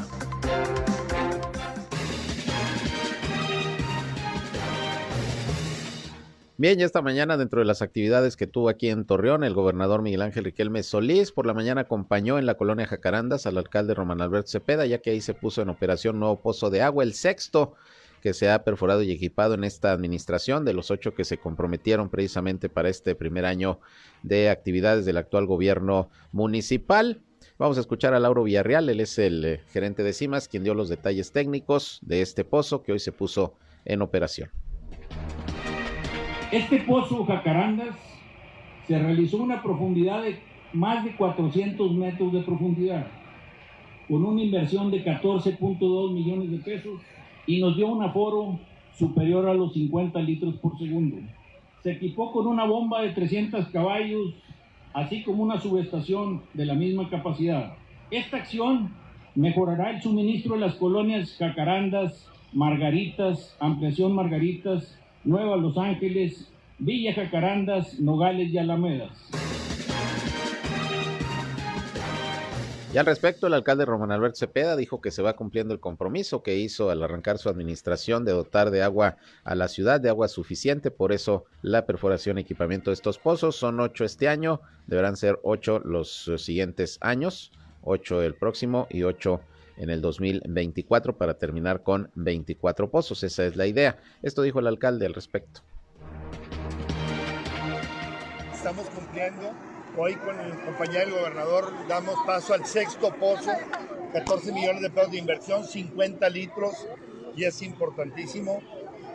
Bien, 6.57 6.81
esta 6.81 7.03
mañana 7.03 7.37
dentro 7.37 7.59
de 7.59 7.67
las 7.67 7.83
actividades 7.83 8.37
que 8.37 8.47
tuvo 8.47 8.69
aquí 8.69 8.89
en 8.89 9.07
Torreón, 9.07 9.43
el 9.43 9.55
gobernador 9.55 10.03
Miguel 10.03 10.23
Ángel 10.23 10.45
Riquelme 10.45 10.85
Solís 10.85 11.33
por 11.33 11.47
la 11.47 11.53
mañana 11.53 11.81
acompañó 11.81 12.39
en 12.39 12.47
la 12.47 12.55
colonia 12.55 12.87
Jacarandas 12.87 13.47
al 13.47 13.59
alcalde 13.59 13.93
Román 13.93 14.21
Alberto 14.21 14.53
Cepeda, 14.53 14.87
ya 14.87 14.99
que 14.99 15.11
ahí 15.11 15.21
se 15.21 15.35
puso 15.35 15.63
en 15.63 15.69
operación 15.69 16.21
nuevo 16.21 16.41
pozo 16.41 16.71
de 16.71 16.81
agua, 16.81 17.03
el 17.03 17.15
sexto 17.15 17.75
que 18.23 18.35
se 18.35 18.53
ha 18.53 18.63
perforado 18.63 19.03
y 19.03 19.11
equipado 19.11 19.55
en 19.55 19.65
esta 19.65 19.91
administración, 19.91 20.65
de 20.65 20.75
los 20.75 20.93
ocho 20.93 21.13
que 21.13 21.25
se 21.25 21.39
comprometieron 21.39 22.09
precisamente 22.09 22.69
para 22.69 22.89
este 22.89 23.17
primer 23.17 23.47
año 23.47 23.81
de 24.23 24.49
actividades 24.49 25.05
del 25.07 25.17
actual 25.17 25.47
gobierno 25.47 26.09
municipal. 26.31 27.21
Vamos 27.59 27.79
a 27.79 27.81
escuchar 27.81 28.15
a 28.15 28.21
Lauro 28.21 28.45
Villarreal, 28.45 28.89
él 28.89 29.01
es 29.01 29.19
el 29.19 29.45
eh, 29.45 29.61
gerente 29.73 30.05
de 30.05 30.13
CIMAS, 30.13 30.47
quien 30.47 30.63
dio 30.63 30.75
los 30.75 30.89
detalles 30.89 31.33
técnicos 31.33 31.99
de 32.03 32.23
este 32.23 32.45
pozo 32.45 32.85
que 32.85 32.93
hoy 32.93 33.01
se 33.01 33.11
puso 33.11 33.55
en 33.85 34.03
operación. 34.03 34.53
Este 36.55 36.79
pozo 36.83 37.25
Jacarandas 37.25 37.97
se 38.87 38.97
realizó 38.97 39.39
una 39.39 39.61
profundidad 39.61 40.23
de 40.23 40.39
más 40.73 41.05
de 41.05 41.17
400 41.17 41.93
metros 41.95 42.33
de 42.33 42.43
profundidad, 42.43 43.09
con 44.07 44.25
una 44.25 44.41
inversión 44.41 44.89
de 44.93 45.05
14.2 45.05 46.13
millones 46.13 46.53
de 46.53 46.59
pesos 46.59 47.01
y 47.49 47.61
nos 47.61 47.75
dio 47.75 47.89
un 47.89 48.05
aforo 48.05 48.61
superior 48.97 49.49
a 49.49 49.55
los 49.55 49.73
50 49.73 50.17
litros 50.21 50.55
por 50.59 50.79
segundo. 50.79 51.17
Se 51.83 51.91
equipó 51.91 52.31
con 52.31 52.47
una 52.47 52.65
bomba 52.67 53.03
de 53.03 53.11
300 53.11 53.67
caballos, 53.71 54.35
así 54.93 55.25
como 55.25 55.43
una 55.43 55.59
subestación 55.59 56.43
de 56.53 56.67
la 56.67 56.75
misma 56.75 57.11
capacidad. 57.11 57.75
Esta 58.13 58.37
acción 58.37 58.93
mejorará 59.35 59.91
el 59.91 60.01
suministro 60.01 60.55
de 60.55 60.61
las 60.61 60.77
colonias 60.77 61.35
Jacarandas, 61.37 62.31
Margaritas, 62.53 63.57
Ampliación 63.59 64.15
Margaritas, 64.15 65.01
Nueva 65.25 65.57
Los 65.57 65.77
Ángeles, 65.79 66.49
Villa 66.79 67.15
Jacarandas, 67.15 67.99
Nogales 68.01 68.51
y 68.51 68.59
Alamedas. 68.59 69.11
Y 72.93 72.99
al 72.99 73.07
respecto, 73.07 73.49
el 73.49 73.55
alcalde 73.55 73.87
Román 73.87 74.13
Alberto 74.13 74.39
Cepeda 74.39 74.77
dijo 74.77 75.01
que 75.01 75.11
se 75.11 75.21
va 75.21 75.35
cumpliendo 75.35 75.75
el 75.75 75.81
compromiso 75.81 76.45
que 76.45 76.59
hizo 76.59 76.91
al 76.91 77.03
arrancar 77.03 77.39
su 77.39 77.49
administración 77.49 78.25
de 78.25 78.31
dotar 78.31 78.71
de 78.71 78.85
agua 78.85 79.17
a 79.43 79.57
la 79.57 79.67
ciudad, 79.67 80.01
de 80.01 80.11
agua 80.11 80.29
suficiente, 80.29 80.93
por 80.93 81.11
eso 81.11 81.45
la 81.61 81.87
perforación 81.87 82.39
y 82.39 82.43
equipamiento 82.43 82.91
de 82.91 82.95
estos 82.95 83.19
pozos 83.19 83.57
son 83.57 83.81
ocho 83.81 84.05
este 84.05 84.29
año, 84.29 84.61
deberán 84.87 85.17
ser 85.17 85.41
ocho 85.43 85.81
los 85.81 86.31
siguientes 86.37 86.99
años, 87.01 87.51
ocho 87.83 88.23
el 88.23 88.35
próximo 88.35 88.87
y 88.91 89.03
ocho 89.03 89.41
en 89.77 89.91
el 89.91 90.01
2024 90.01 91.17
para 91.17 91.35
terminar 91.35 91.83
con 91.83 92.11
24 92.15 92.91
pozos. 92.91 93.23
Esa 93.23 93.45
es 93.45 93.57
la 93.57 93.67
idea. 93.67 93.99
Esto 94.23 94.43
dijo 94.43 94.61
el 94.61 94.67
alcalde 94.67 95.07
al 95.07 95.15
respecto. 95.15 95.61
Estamos 98.53 98.89
cumpliendo. 98.91 99.53
Hoy 99.97 100.15
con 100.17 100.37
la 100.37 100.65
compañía 100.65 101.01
del 101.01 101.13
gobernador 101.13 101.73
damos 101.89 102.17
paso 102.27 102.53
al 102.55 102.67
sexto 102.67 103.15
pozo, 103.15 103.53
14 104.13 104.53
millones 104.53 104.83
de 104.83 104.91
pesos 104.91 105.13
de 105.13 105.19
inversión, 105.19 105.65
50 105.65 106.29
litros 106.31 106.89
y 107.37 107.45
es 107.45 107.63
importantísimo. 107.63 108.61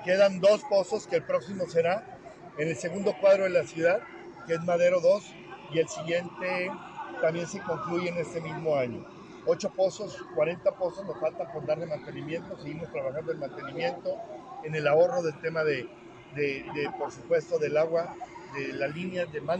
Quedan 0.05 0.39
dos 0.39 0.61
pozos 0.69 1.05
que 1.05 1.17
el 1.17 1.23
próximo 1.23 1.65
será 1.67 2.17
en 2.57 2.69
el 2.69 2.75
segundo 2.75 3.13
cuadro 3.19 3.43
de 3.43 3.49
la 3.49 3.63
ciudad, 3.63 3.99
que 4.47 4.53
es 4.53 4.63
Madero 4.63 5.01
2, 5.01 5.23
y 5.73 5.79
el 5.79 5.89
siguiente 5.89 6.71
también 7.21 7.47
se 7.47 7.59
concluye 7.61 8.09
en 8.09 8.17
este 8.17 8.39
mismo 8.39 8.75
año. 8.75 9.18
8 9.45 9.69
pozos, 9.71 10.17
40 10.35 10.71
pozos 10.75 11.05
nos 11.05 11.19
faltan 11.19 11.51
por 11.51 11.65
darle 11.65 11.85
mantenimiento, 11.85 12.57
seguimos 12.57 12.91
trabajando 12.91 13.31
en 13.31 13.39
mantenimiento, 13.39 14.17
en 14.63 14.75
el 14.75 14.87
ahorro 14.87 15.21
del 15.21 15.39
tema 15.41 15.63
de, 15.63 15.89
de, 16.35 16.91
por 16.97 17.11
supuesto, 17.11 17.57
del 17.57 17.77
agua, 17.77 18.15
de 18.55 18.73
la 18.73 18.87
línea 18.87 19.25
de 19.25 19.41
más, 19.41 19.59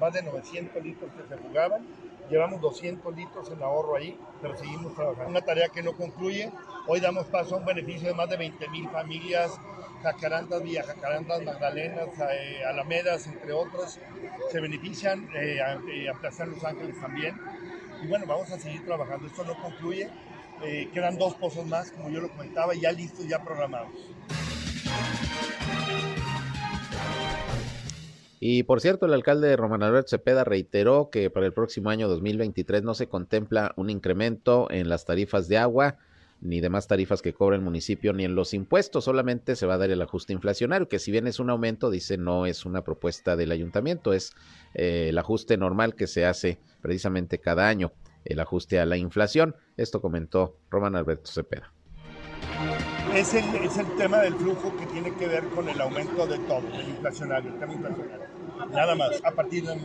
más 0.00 0.12
de 0.12 0.22
900 0.22 0.82
litros 0.82 1.10
que 1.12 1.28
se 1.28 1.40
jugaban, 1.40 1.86
llevamos 2.30 2.60
200 2.60 3.14
litros 3.14 3.50
en 3.50 3.62
ahorro 3.62 3.96
ahí, 3.96 4.18
pero 4.40 4.56
seguimos 4.56 4.94
trabajando. 4.94 5.30
Una 5.30 5.42
tarea 5.42 5.68
que 5.68 5.82
no 5.82 5.92
concluye, 5.92 6.50
hoy 6.86 7.00
damos 7.00 7.26
paso 7.26 7.54
a 7.54 7.58
un 7.58 7.64
beneficio 7.64 8.08
de 8.08 8.14
más 8.14 8.28
de 8.28 8.36
20 8.36 8.68
mil 8.68 8.88
familias, 8.90 9.58
Jacarandas, 10.02 10.62
Villa 10.62 10.82
Jacarandas, 10.82 11.42
Magdalenas, 11.42 12.08
eh, 12.30 12.62
Alamedas, 12.66 13.26
entre 13.26 13.52
otras, 13.52 13.98
se 14.50 14.60
benefician, 14.60 15.28
eh, 15.34 15.58
eh 15.90 16.08
a, 16.08 16.44
Los 16.46 16.64
Ángeles 16.64 17.00
también 17.00 17.40
y 18.02 18.06
bueno, 18.06 18.26
vamos 18.26 18.50
a 18.50 18.58
seguir 18.58 18.84
trabajando. 18.84 19.26
Esto 19.26 19.44
no 19.44 19.54
concluye. 19.60 20.08
Eh, 20.62 20.88
quedan 20.92 21.18
dos 21.18 21.34
pozos 21.34 21.66
más, 21.66 21.90
como 21.90 22.10
yo 22.10 22.20
lo 22.20 22.28
comentaba, 22.30 22.74
ya 22.74 22.92
listos, 22.92 23.26
ya 23.26 23.42
programados. 23.42 23.90
Y 28.40 28.64
por 28.64 28.80
cierto, 28.80 29.06
el 29.06 29.14
alcalde 29.14 29.56
Román 29.56 29.82
Alberto 29.82 30.10
Cepeda 30.10 30.44
reiteró 30.44 31.08
que 31.10 31.30
para 31.30 31.46
el 31.46 31.52
próximo 31.52 31.88
año 31.90 32.08
2023 32.08 32.82
no 32.82 32.94
se 32.94 33.08
contempla 33.08 33.72
un 33.76 33.88
incremento 33.88 34.70
en 34.70 34.90
las 34.90 35.06
tarifas 35.06 35.48
de 35.48 35.56
agua 35.56 35.96
ni 36.40 36.60
demás 36.60 36.86
tarifas 36.86 37.22
que 37.22 37.32
cobra 37.32 37.56
el 37.56 37.62
municipio, 37.62 38.12
ni 38.12 38.24
en 38.24 38.34
los 38.34 38.54
impuestos, 38.54 39.04
solamente 39.04 39.56
se 39.56 39.66
va 39.66 39.74
a 39.74 39.78
dar 39.78 39.90
el 39.90 40.02
ajuste 40.02 40.32
inflacionario, 40.32 40.88
que 40.88 40.98
si 40.98 41.10
bien 41.10 41.26
es 41.26 41.40
un 41.40 41.50
aumento, 41.50 41.90
dice, 41.90 42.18
no 42.18 42.46
es 42.46 42.66
una 42.66 42.82
propuesta 42.82 43.36
del 43.36 43.52
ayuntamiento, 43.52 44.12
es 44.12 44.32
eh, 44.74 45.06
el 45.08 45.18
ajuste 45.18 45.56
normal 45.56 45.94
que 45.94 46.06
se 46.06 46.26
hace 46.26 46.58
precisamente 46.80 47.38
cada 47.38 47.68
año, 47.68 47.92
el 48.24 48.40
ajuste 48.40 48.78
a 48.78 48.86
la 48.86 48.96
inflación. 48.96 49.56
Esto 49.76 50.00
comentó 50.00 50.58
Román 50.70 50.96
Alberto 50.96 51.30
Cepeda. 51.30 51.72
Es 53.14 53.32
el, 53.34 53.44
es 53.54 53.78
el 53.78 53.86
tema 53.96 54.18
del 54.18 54.34
flujo 54.34 54.74
que 54.76 54.86
tiene 54.86 55.14
que 55.14 55.28
ver 55.28 55.44
con 55.50 55.68
el 55.68 55.80
aumento 55.80 56.26
de 56.26 56.38
todo, 56.40 56.66
el 56.72 56.88
inflacionario, 56.88 57.52
el 57.52 57.58
tema 57.60 57.72
inflacionario. 57.72 58.33
Nada 58.70 58.94
más, 58.94 59.20
a 59.24 59.30
partir 59.30 59.66
de... 59.66 59.78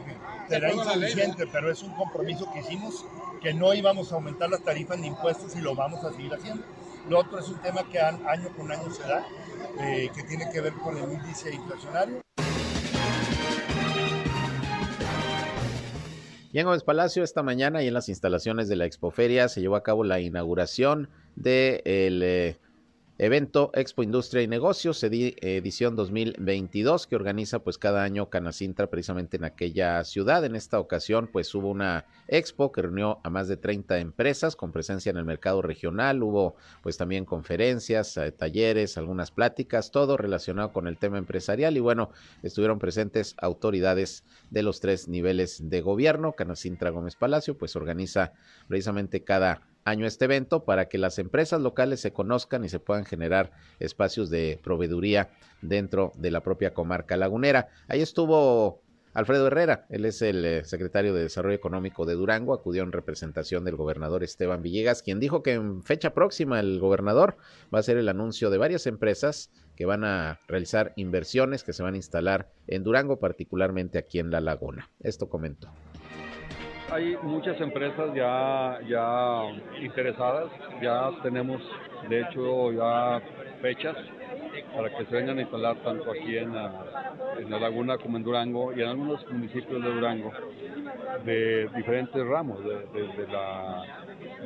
Será 0.48 0.74
insuficiente, 0.74 1.46
pero 1.48 1.72
es 1.72 1.84
un 1.84 1.94
compromiso 1.94 2.52
que 2.52 2.60
hicimos 2.60 3.06
que 3.42 3.54
no 3.54 3.74
íbamos 3.74 4.12
a 4.12 4.16
aumentar 4.16 4.50
las 4.50 4.64
tarifas 4.64 5.00
de 5.00 5.08
impuestos 5.08 5.56
y 5.56 5.62
lo 5.62 5.76
vamos 5.76 6.04
a 6.04 6.12
seguir 6.12 6.34
haciendo. 6.34 6.64
Lo 7.08 7.20
otro 7.20 7.40
es 7.40 7.48
un 7.50 7.60
tema 7.60 7.84
que 7.90 8.00
año 8.00 8.50
con 8.58 8.72
año 8.72 8.92
se 8.92 9.04
da, 9.04 9.26
eh, 9.80 10.10
que 10.14 10.24
tiene 10.24 10.50
que 10.52 10.62
ver 10.62 10.74
con 10.74 10.98
el 10.98 11.12
índice 11.12 11.54
inflacionario. 11.54 12.22
Y 16.52 16.58
en 16.58 16.66
Gómez 16.66 16.84
Palacio 16.84 17.24
esta 17.24 17.44
mañana 17.44 17.84
y 17.84 17.88
en 17.88 17.94
las 17.94 18.10
instalaciones 18.10 18.68
de 18.68 18.76
la 18.76 18.86
Expoferia 18.86 19.50
se 19.50 19.62
llevó 19.62 19.76
a 19.76 19.84
cabo 19.84 20.04
la 20.04 20.20
inauguración 20.20 21.10
del 21.36 22.20
de 22.20 22.48
eh, 22.48 22.56
evento 23.20 23.70
Expo 23.74 24.02
Industria 24.02 24.42
y 24.42 24.48
Negocios, 24.48 25.04
edición 25.04 25.98
2022, 25.98 27.06
que 27.06 27.18
organiza 27.18 27.60
pues 27.60 27.78
cada 27.78 28.04
año 28.04 28.30
Canacintra 28.30 28.88
precisamente 28.88 29.36
en 29.36 29.44
aquella 29.44 30.02
ciudad. 30.06 30.46
En 30.46 30.56
esta 30.56 30.80
ocasión 30.80 31.28
pues 31.28 31.54
hubo 31.54 31.70
una 31.70 32.06
expo 32.30 32.72
que 32.72 32.82
reunió 32.82 33.20
a 33.24 33.30
más 33.30 33.50
de 33.50 33.58
30 33.58 34.00
empresas 34.00 34.56
con 34.56 34.72
presencia 34.72 35.10
en 35.10 35.18
el 35.18 35.26
mercado 35.26 35.62
regional. 35.62 36.24
Hubo 36.24 36.56
pues 36.82 36.96
también 36.96 37.26
conferencias, 37.26 38.16
eh, 38.16 38.32
talleres, 38.32 38.98
algunas 38.98 39.32
pláticas, 39.32 39.92
todo 39.92 40.16
relacionado 40.16 40.72
con 40.72 40.88
el 40.88 40.98
tema 40.98 41.18
empresarial 41.18 41.76
y 41.76 41.82
bueno, 41.82 42.12
estuvieron 42.42 42.80
presentes 42.80 43.36
autoridades 43.42 44.24
de 44.50 44.64
los 44.64 44.80
tres 44.80 45.10
niveles 45.10 45.70
de 45.70 45.82
gobierno. 45.82 46.34
Canacintra 46.38 46.90
Gómez 46.90 47.18
Palacio 47.18 47.58
pues 47.58 47.76
organiza 47.76 48.32
precisamente 48.70 49.26
cada 49.26 49.69
año 49.90 50.06
este 50.06 50.26
evento 50.26 50.64
para 50.64 50.88
que 50.88 50.98
las 50.98 51.20
empresas 51.20 51.62
locales 51.62 52.00
se 52.00 52.14
conozcan 52.14 52.64
y 52.64 52.70
se 52.70 52.80
puedan 52.80 53.06
generar 53.06 53.52
espacios 53.80 54.30
de 54.30 54.60
proveeduría 54.64 55.30
dentro 55.62 56.12
de 56.16 56.32
la 56.32 56.42
propia 56.42 56.74
comarca 56.74 57.18
lagunera. 57.18 57.70
Ahí 57.88 58.02
estuvo 58.02 58.82
Alfredo 59.14 59.48
Herrera, 59.48 59.86
él 59.90 60.06
es 60.06 60.22
el 60.22 60.46
eh, 60.46 60.64
secretario 60.66 61.14
de 61.14 61.24
Desarrollo 61.24 61.56
Económico 61.56 62.06
de 62.06 62.14
Durango, 62.14 62.54
acudió 62.54 62.84
en 62.84 62.92
representación 62.92 63.66
del 63.66 63.76
gobernador 63.76 64.24
Esteban 64.24 64.62
Villegas, 64.62 65.02
quien 65.02 65.20
dijo 65.20 65.42
que 65.42 65.54
en 65.54 65.82
fecha 65.84 66.14
próxima 66.14 66.60
el 66.60 66.80
gobernador 66.80 67.38
va 67.74 67.80
a 67.80 67.82
hacer 67.82 67.98
el 67.98 68.08
anuncio 68.08 68.52
de 68.52 68.60
varias 68.60 68.86
empresas 68.86 69.52
que 69.76 69.86
van 69.86 70.04
a 70.04 70.40
realizar 70.48 70.94
inversiones 70.96 71.64
que 71.64 71.74
se 71.74 71.82
van 71.82 71.96
a 71.96 71.98
instalar 71.98 72.52
en 72.68 72.84
Durango, 72.84 73.20
particularmente 73.20 73.98
aquí 73.98 74.20
en 74.20 74.30
La 74.30 74.42
Laguna. 74.42 74.92
Esto 75.00 75.28
comentó. 75.28 75.70
Hay 76.92 77.16
muchas 77.22 77.60
empresas 77.62 78.14
ya, 78.16 78.80
ya 78.88 79.44
interesadas, 79.82 80.52
ya 80.82 81.12
tenemos 81.22 81.62
de 82.10 82.22
hecho 82.22 82.72
ya 82.72 83.22
fechas 83.62 83.96
para 84.76 84.90
que 84.90 85.06
se 85.06 85.16
vengan 85.16 85.38
a 85.38 85.42
instalar 85.42 85.78
tanto 85.84 86.12
aquí 86.12 86.38
en 86.38 86.54
la, 86.54 87.60
laguna 87.60 87.98
como 87.98 88.18
en 88.18 88.24
Durango 88.24 88.74
y 88.74 88.82
en 88.82 88.90
algunos 88.90 89.26
municipios 89.32 89.84
de 89.84 89.94
Durango 89.94 90.32
de 91.26 91.70
diferentes 91.76 92.26
ramos, 92.26 92.64
de, 92.64 93.28
la, 93.28 93.84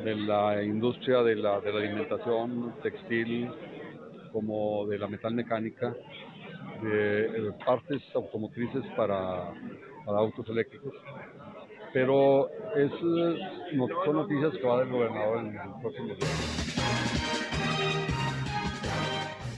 de 0.04 0.14
la 0.14 0.62
industria 0.62 1.22
de 1.22 1.36
la, 1.36 1.60
de 1.60 1.72
la 1.72 1.78
alimentación, 1.78 2.74
textil, 2.82 3.50
como 4.32 4.86
de 4.86 4.98
la 4.98 5.06
metal 5.06 5.32
mecánica, 5.32 5.94
de 6.82 7.26
eh, 7.26 7.52
partes 7.64 8.02
automotrices 8.14 8.84
para 8.96 9.52
autos 10.06 10.48
eléctricos. 10.48 10.92
Pero 11.94 12.50
es, 12.76 12.90
son 14.04 14.16
noticias 14.16 14.52
que 14.52 14.66
va 14.66 14.74
a 14.74 14.76
dar 14.78 14.86
el 14.86 14.92
gobernador 14.92 15.38
en 15.38 15.46
el 15.46 15.80
próximo. 15.80 16.14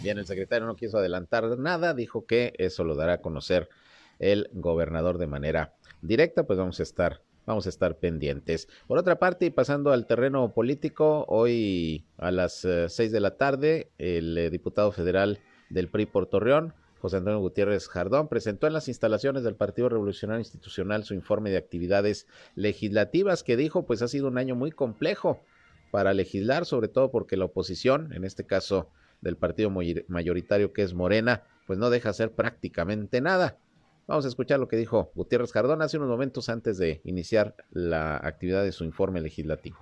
Bien, 0.02 0.18
el 0.18 0.26
secretario 0.26 0.66
no 0.66 0.76
quiso 0.76 0.98
adelantar 0.98 1.58
nada, 1.58 1.94
dijo 1.94 2.26
que 2.26 2.52
eso 2.58 2.84
lo 2.84 2.94
dará 2.94 3.14
a 3.14 3.20
conocer 3.20 3.68
el 4.18 4.48
gobernador 4.52 5.18
de 5.18 5.26
manera 5.26 5.74
directa, 6.02 6.46
pues 6.46 6.58
vamos 6.58 6.78
a 6.78 6.84
estar 6.84 7.22
vamos 7.46 7.66
a 7.66 7.68
estar 7.68 7.96
pendientes. 7.96 8.68
Por 8.86 8.98
otra 8.98 9.18
parte, 9.18 9.46
y 9.46 9.50
pasando 9.50 9.92
al 9.92 10.06
terreno 10.06 10.52
político, 10.52 11.24
hoy 11.28 12.04
a 12.18 12.30
las 12.32 12.64
eh, 12.64 12.88
seis 12.88 13.12
de 13.12 13.20
la 13.20 13.36
tarde, 13.36 13.92
el 13.98 14.36
eh, 14.36 14.50
diputado 14.50 14.92
federal 14.92 15.38
del 15.70 15.88
PRI 15.88 16.06
por 16.06 16.26
Torreón, 16.26 16.74
José 17.00 17.18
Antonio 17.18 17.40
Gutiérrez 17.40 17.88
Jardón, 17.88 18.28
presentó 18.28 18.66
en 18.66 18.72
las 18.72 18.88
instalaciones 18.88 19.44
del 19.44 19.54
Partido 19.54 19.88
Revolucionario 19.88 20.40
Institucional 20.40 21.04
su 21.04 21.14
informe 21.14 21.50
de 21.50 21.58
actividades 21.58 22.26
legislativas 22.54 23.42
que 23.42 23.56
dijo 23.56 23.84
pues 23.84 24.02
ha 24.02 24.08
sido 24.08 24.28
un 24.28 24.38
año 24.38 24.54
muy 24.54 24.70
complejo 24.70 25.42
para 25.90 26.14
legislar, 26.14 26.66
sobre 26.66 26.88
todo 26.88 27.10
porque 27.10 27.36
la 27.36 27.44
oposición, 27.44 28.12
en 28.12 28.24
este 28.24 28.44
caso 28.44 28.90
del 29.20 29.36
partido 29.36 29.70
mayoritario 30.08 30.72
que 30.72 30.82
es 30.82 30.94
Morena, 30.94 31.44
pues 31.66 31.78
no 31.78 31.90
deja 31.90 32.10
hacer 32.10 32.32
prácticamente 32.32 33.20
nada. 33.20 33.58
Vamos 34.06 34.24
a 34.24 34.28
escuchar 34.28 34.60
lo 34.60 34.68
que 34.68 34.76
dijo 34.76 35.10
Gutiérrez 35.14 35.52
Jardón 35.52 35.82
hace 35.82 35.96
unos 35.96 36.08
momentos 36.08 36.48
antes 36.48 36.78
de 36.78 37.00
iniciar 37.04 37.56
la 37.70 38.16
actividad 38.16 38.62
de 38.62 38.72
su 38.72 38.84
informe 38.84 39.20
legislativo. 39.20 39.78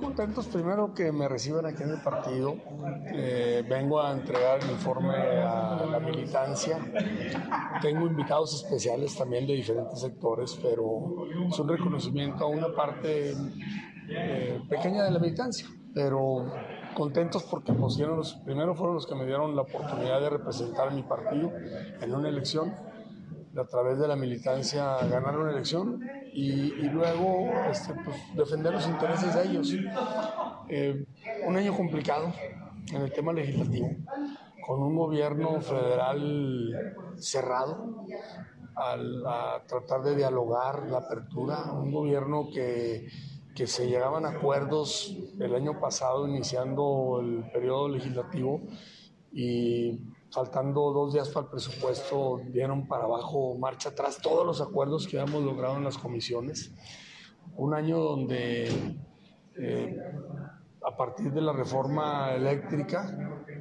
Contentos 0.00 0.46
primero 0.48 0.92
que 0.92 1.10
me 1.10 1.28
reciban 1.28 1.66
aquí 1.66 1.82
en 1.82 1.90
el 1.90 2.02
partido. 2.02 2.56
Eh, 3.12 3.64
vengo 3.68 4.00
a 4.00 4.12
entregar 4.12 4.62
el 4.62 4.70
informe 4.70 5.14
a 5.14 5.86
la 5.90 6.00
militancia. 6.00 6.78
Tengo 7.80 8.06
invitados 8.06 8.54
especiales 8.54 9.16
también 9.16 9.46
de 9.46 9.54
diferentes 9.54 10.00
sectores, 10.00 10.58
pero 10.62 11.26
es 11.48 11.58
un 11.58 11.68
reconocimiento 11.68 12.44
a 12.44 12.48
una 12.48 12.74
parte 12.74 13.34
eh, 14.08 14.60
pequeña 14.68 15.04
de 15.04 15.10
la 15.10 15.18
militancia. 15.18 15.66
Pero 15.94 16.52
contentos 16.94 17.44
porque 17.44 17.72
pusieron 17.72 18.16
los, 18.18 18.34
primero 18.44 18.74
fueron 18.74 18.96
los 18.96 19.06
que 19.06 19.14
me 19.14 19.24
dieron 19.24 19.56
la 19.56 19.62
oportunidad 19.62 20.20
de 20.20 20.30
representar 20.30 20.92
mi 20.92 21.02
partido 21.02 21.52
en 22.00 22.14
una 22.14 22.28
elección, 22.28 22.74
a 23.58 23.66
través 23.66 23.98
de 23.98 24.08
la 24.08 24.16
militancia 24.16 24.96
ganar 25.08 25.38
una 25.38 25.52
elección 25.52 26.00
y, 26.32 26.70
luego 26.88 27.50
este, 27.70 27.94
pues, 28.04 28.16
defender 28.34 28.72
los 28.72 28.86
intereses 28.86 29.34
de 29.34 29.44
ellos. 29.44 29.74
Eh, 30.68 31.06
un 31.46 31.56
año 31.56 31.74
complicado 31.76 32.32
en 32.92 33.02
el 33.02 33.12
tema 33.12 33.32
legislativo, 33.32 33.90
con 34.66 34.82
un 34.82 34.96
gobierno 34.96 35.60
federal 35.60 36.94
cerrado 37.18 38.04
al, 38.74 39.22
tratar 39.66 40.02
de 40.02 40.16
dialogar 40.16 40.88
la 40.88 40.98
apertura, 40.98 41.72
un 41.72 41.92
gobierno 41.92 42.48
que 42.52 43.08
que 43.56 43.66
se 43.66 43.88
llegaban 43.88 44.26
a 44.26 44.32
acuerdos 44.32 45.16
el 45.40 45.54
año 45.54 45.80
pasado 45.80 46.28
iniciando 46.28 47.20
el 47.22 47.50
periodo 47.50 47.88
legislativo 47.88 48.60
y 49.32 49.98
faltando 50.30 50.92
dos 50.92 51.12
días 51.12 51.28
para 51.28 51.46
el 51.46 51.50
presupuesto 51.50 52.40
dieron 52.48 52.86
para 52.86 53.04
abajo, 53.04 53.56
marcha 53.58 53.90
atrás 53.90 54.18
todos 54.22 54.46
los 54.46 54.60
acuerdos 54.60 55.06
que 55.06 55.18
habíamos 55.18 55.44
logrado 55.44 55.76
en 55.76 55.84
las 55.84 55.98
comisiones. 55.98 56.72
Un 57.56 57.74
año 57.74 57.98
donde 57.98 58.98
eh, 59.58 59.96
a 60.86 60.96
partir 60.96 61.32
de 61.32 61.40
la 61.40 61.52
reforma 61.52 62.32
eléctrica, 62.34 63.10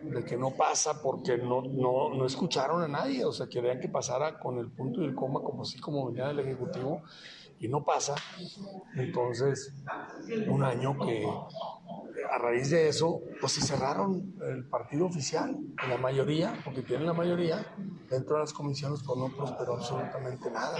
de 0.03 0.23
que 0.23 0.37
no 0.37 0.51
pasa 0.51 1.01
porque 1.01 1.37
no, 1.37 1.61
no, 1.61 2.13
no, 2.13 2.25
escucharon 2.25 2.83
a 2.83 2.87
nadie, 2.87 3.25
o 3.25 3.31
sea, 3.31 3.47
querían 3.47 3.79
que 3.79 3.89
pasara 3.89 4.37
con 4.39 4.59
el 4.59 4.71
punto 4.71 5.01
y 5.01 5.05
el 5.05 5.15
coma, 5.15 5.41
como 5.41 5.63
así 5.63 5.79
como 5.79 6.05
venía 6.07 6.27
del 6.27 6.39
Ejecutivo, 6.39 7.01
y 7.59 7.67
no 7.67 7.83
pasa. 7.83 8.15
Entonces, 8.95 9.73
un 10.47 10.63
año 10.63 10.97
que 10.99 11.25
a 12.31 12.37
raíz 12.37 12.69
de 12.69 12.87
eso, 12.87 13.21
pues 13.39 13.53
se 13.53 13.61
cerraron 13.61 14.35
el 14.41 14.67
partido 14.67 15.05
oficial, 15.05 15.57
la 15.87 15.97
mayoría, 15.97 16.59
porque 16.63 16.81
tienen 16.81 17.05
la 17.05 17.13
mayoría, 17.13 17.65
dentro 18.09 18.35
de 18.35 18.41
las 18.41 18.53
comisiones, 18.53 19.01
pues 19.05 19.17
no 19.19 19.35
prosperó 19.35 19.75
absolutamente 19.75 20.49
nada. 20.49 20.77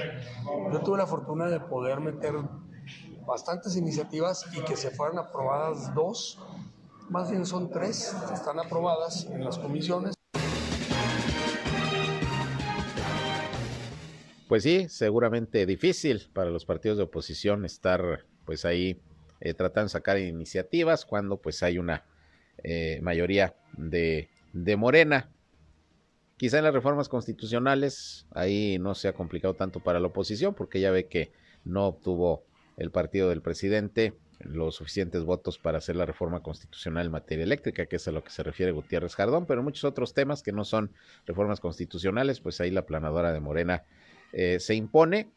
Yo 0.72 0.80
tuve 0.82 0.98
la 0.98 1.08
fortuna 1.08 1.46
de 1.46 1.60
poder 1.60 2.00
meter 2.00 2.34
bastantes 3.26 3.76
iniciativas 3.76 4.46
y 4.54 4.62
que 4.62 4.76
se 4.76 4.92
fueran 4.92 5.18
aprobadas 5.20 5.94
dos, 5.94 6.40
más 7.10 7.30
bien 7.30 7.46
son 7.46 7.70
tres, 7.70 8.16
están 8.34 8.60
aprobadas 8.60 9.26
en 9.26 9.44
las 9.44 9.58
comisiones 9.58 10.15
Pues 14.56 14.64
sí, 14.64 14.88
seguramente 14.88 15.66
difícil 15.66 16.30
para 16.32 16.50
los 16.50 16.64
partidos 16.64 16.98
de 16.98 17.04
oposición 17.04 17.66
estar 17.66 18.24
pues 18.46 18.64
ahí 18.64 19.02
eh, 19.42 19.54
tratando 19.54 19.88
de 19.88 19.90
sacar 19.90 20.18
iniciativas 20.18 21.04
cuando 21.04 21.42
pues 21.42 21.62
hay 21.62 21.78
una 21.78 22.06
eh, 22.64 23.02
mayoría 23.02 23.54
de, 23.74 24.30
de 24.54 24.78
Morena. 24.78 25.30
Quizá 26.38 26.60
en 26.60 26.64
las 26.64 26.74
reformas 26.74 27.10
constitucionales 27.10 28.28
ahí 28.32 28.80
no 28.80 28.96
se 28.96 29.10
ha 29.10 29.14
complicado 29.14 29.56
tanto 29.56 29.82
para 29.82 30.00
la 30.00 30.08
oposición 30.08 30.54
porque 30.54 30.80
ya 30.80 30.90
ve 30.90 31.08
que 31.08 31.34
no 31.66 31.88
obtuvo 31.88 32.46
el 32.78 32.92
partido 32.92 33.28
del 33.28 33.42
presidente 33.42 34.14
los 34.40 34.76
suficientes 34.76 35.26
votos 35.26 35.60
para 35.60 35.80
hacer 35.80 35.98
la 35.98 36.06
reforma 36.06 36.42
constitucional 36.42 37.08
en 37.08 37.12
materia 37.12 37.44
eléctrica, 37.44 37.88
que 37.88 37.98
es 37.98 38.08
a 38.08 38.14
lo 38.14 38.24
que 38.24 38.30
se 38.30 38.42
refiere 38.42 38.72
Gutiérrez 38.72 39.16
Jardón, 39.16 39.48
pero 39.48 39.64
muchos 39.64 39.84
otros 39.84 40.14
temas 40.14 40.44
que 40.44 40.54
no 40.54 40.64
son 40.64 40.94
reformas 41.26 41.60
constitucionales, 41.60 42.40
pues 42.40 42.62
ahí 42.62 42.72
la 42.72 42.86
planadora 42.86 43.34
de 43.34 43.42
Morena 43.42 43.84
eh, 44.34 44.60
se 44.60 44.76
impone 44.76 45.32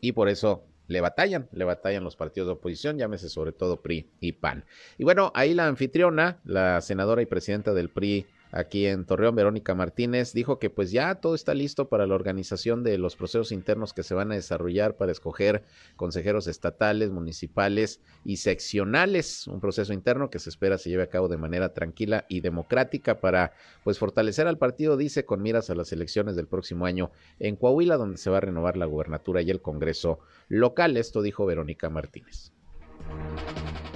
y 0.00 0.12
por 0.12 0.28
eso 0.28 0.64
le 0.86 1.00
batallan, 1.00 1.48
le 1.52 1.64
batallan 1.64 2.02
los 2.02 2.16
partidos 2.16 2.48
de 2.48 2.52
oposición, 2.54 2.98
llámese 2.98 3.28
sobre 3.28 3.52
todo 3.52 3.82
PRI 3.82 4.10
y 4.20 4.32
PAN. 4.32 4.64
Y 4.96 5.04
bueno, 5.04 5.30
ahí 5.34 5.54
la 5.54 5.66
anfitriona, 5.66 6.40
la 6.44 6.80
senadora 6.80 7.20
y 7.22 7.26
presidenta 7.26 7.74
del 7.74 7.90
PRI, 7.90 8.26
aquí 8.52 8.86
en 8.86 9.04
Torreón, 9.04 9.34
Verónica 9.34 9.74
Martínez, 9.74 10.32
dijo 10.32 10.58
que 10.58 10.70
pues 10.70 10.90
ya 10.90 11.16
todo 11.16 11.34
está 11.34 11.54
listo 11.54 11.88
para 11.88 12.06
la 12.06 12.14
organización 12.14 12.82
de 12.82 12.98
los 12.98 13.16
procesos 13.16 13.52
internos 13.52 13.92
que 13.92 14.02
se 14.02 14.14
van 14.14 14.32
a 14.32 14.34
desarrollar 14.34 14.96
para 14.96 15.12
escoger 15.12 15.64
consejeros 15.96 16.46
estatales, 16.46 17.10
municipales 17.10 18.00
y 18.24 18.38
seccionales, 18.38 19.46
un 19.46 19.60
proceso 19.60 19.92
interno 19.92 20.30
que 20.30 20.38
se 20.38 20.50
espera 20.50 20.78
se 20.78 20.90
lleve 20.90 21.02
a 21.02 21.10
cabo 21.10 21.28
de 21.28 21.36
manera 21.36 21.74
tranquila 21.74 22.24
y 22.28 22.40
democrática 22.40 23.20
para 23.20 23.52
pues 23.84 23.98
fortalecer 23.98 24.46
al 24.46 24.58
partido, 24.58 24.96
dice, 24.96 25.24
con 25.24 25.42
miras 25.42 25.70
a 25.70 25.74
las 25.74 25.92
elecciones 25.92 26.36
del 26.36 26.46
próximo 26.46 26.86
año 26.86 27.10
en 27.38 27.56
Coahuila, 27.56 27.96
donde 27.96 28.18
se 28.18 28.30
va 28.30 28.38
a 28.38 28.40
renovar 28.40 28.76
la 28.76 28.86
gubernatura 28.86 29.42
y 29.42 29.50
el 29.50 29.60
Congreso 29.60 30.20
local. 30.48 30.96
Esto 30.96 31.22
dijo 31.22 31.46
Verónica 31.46 31.90
Martínez. 31.90 32.52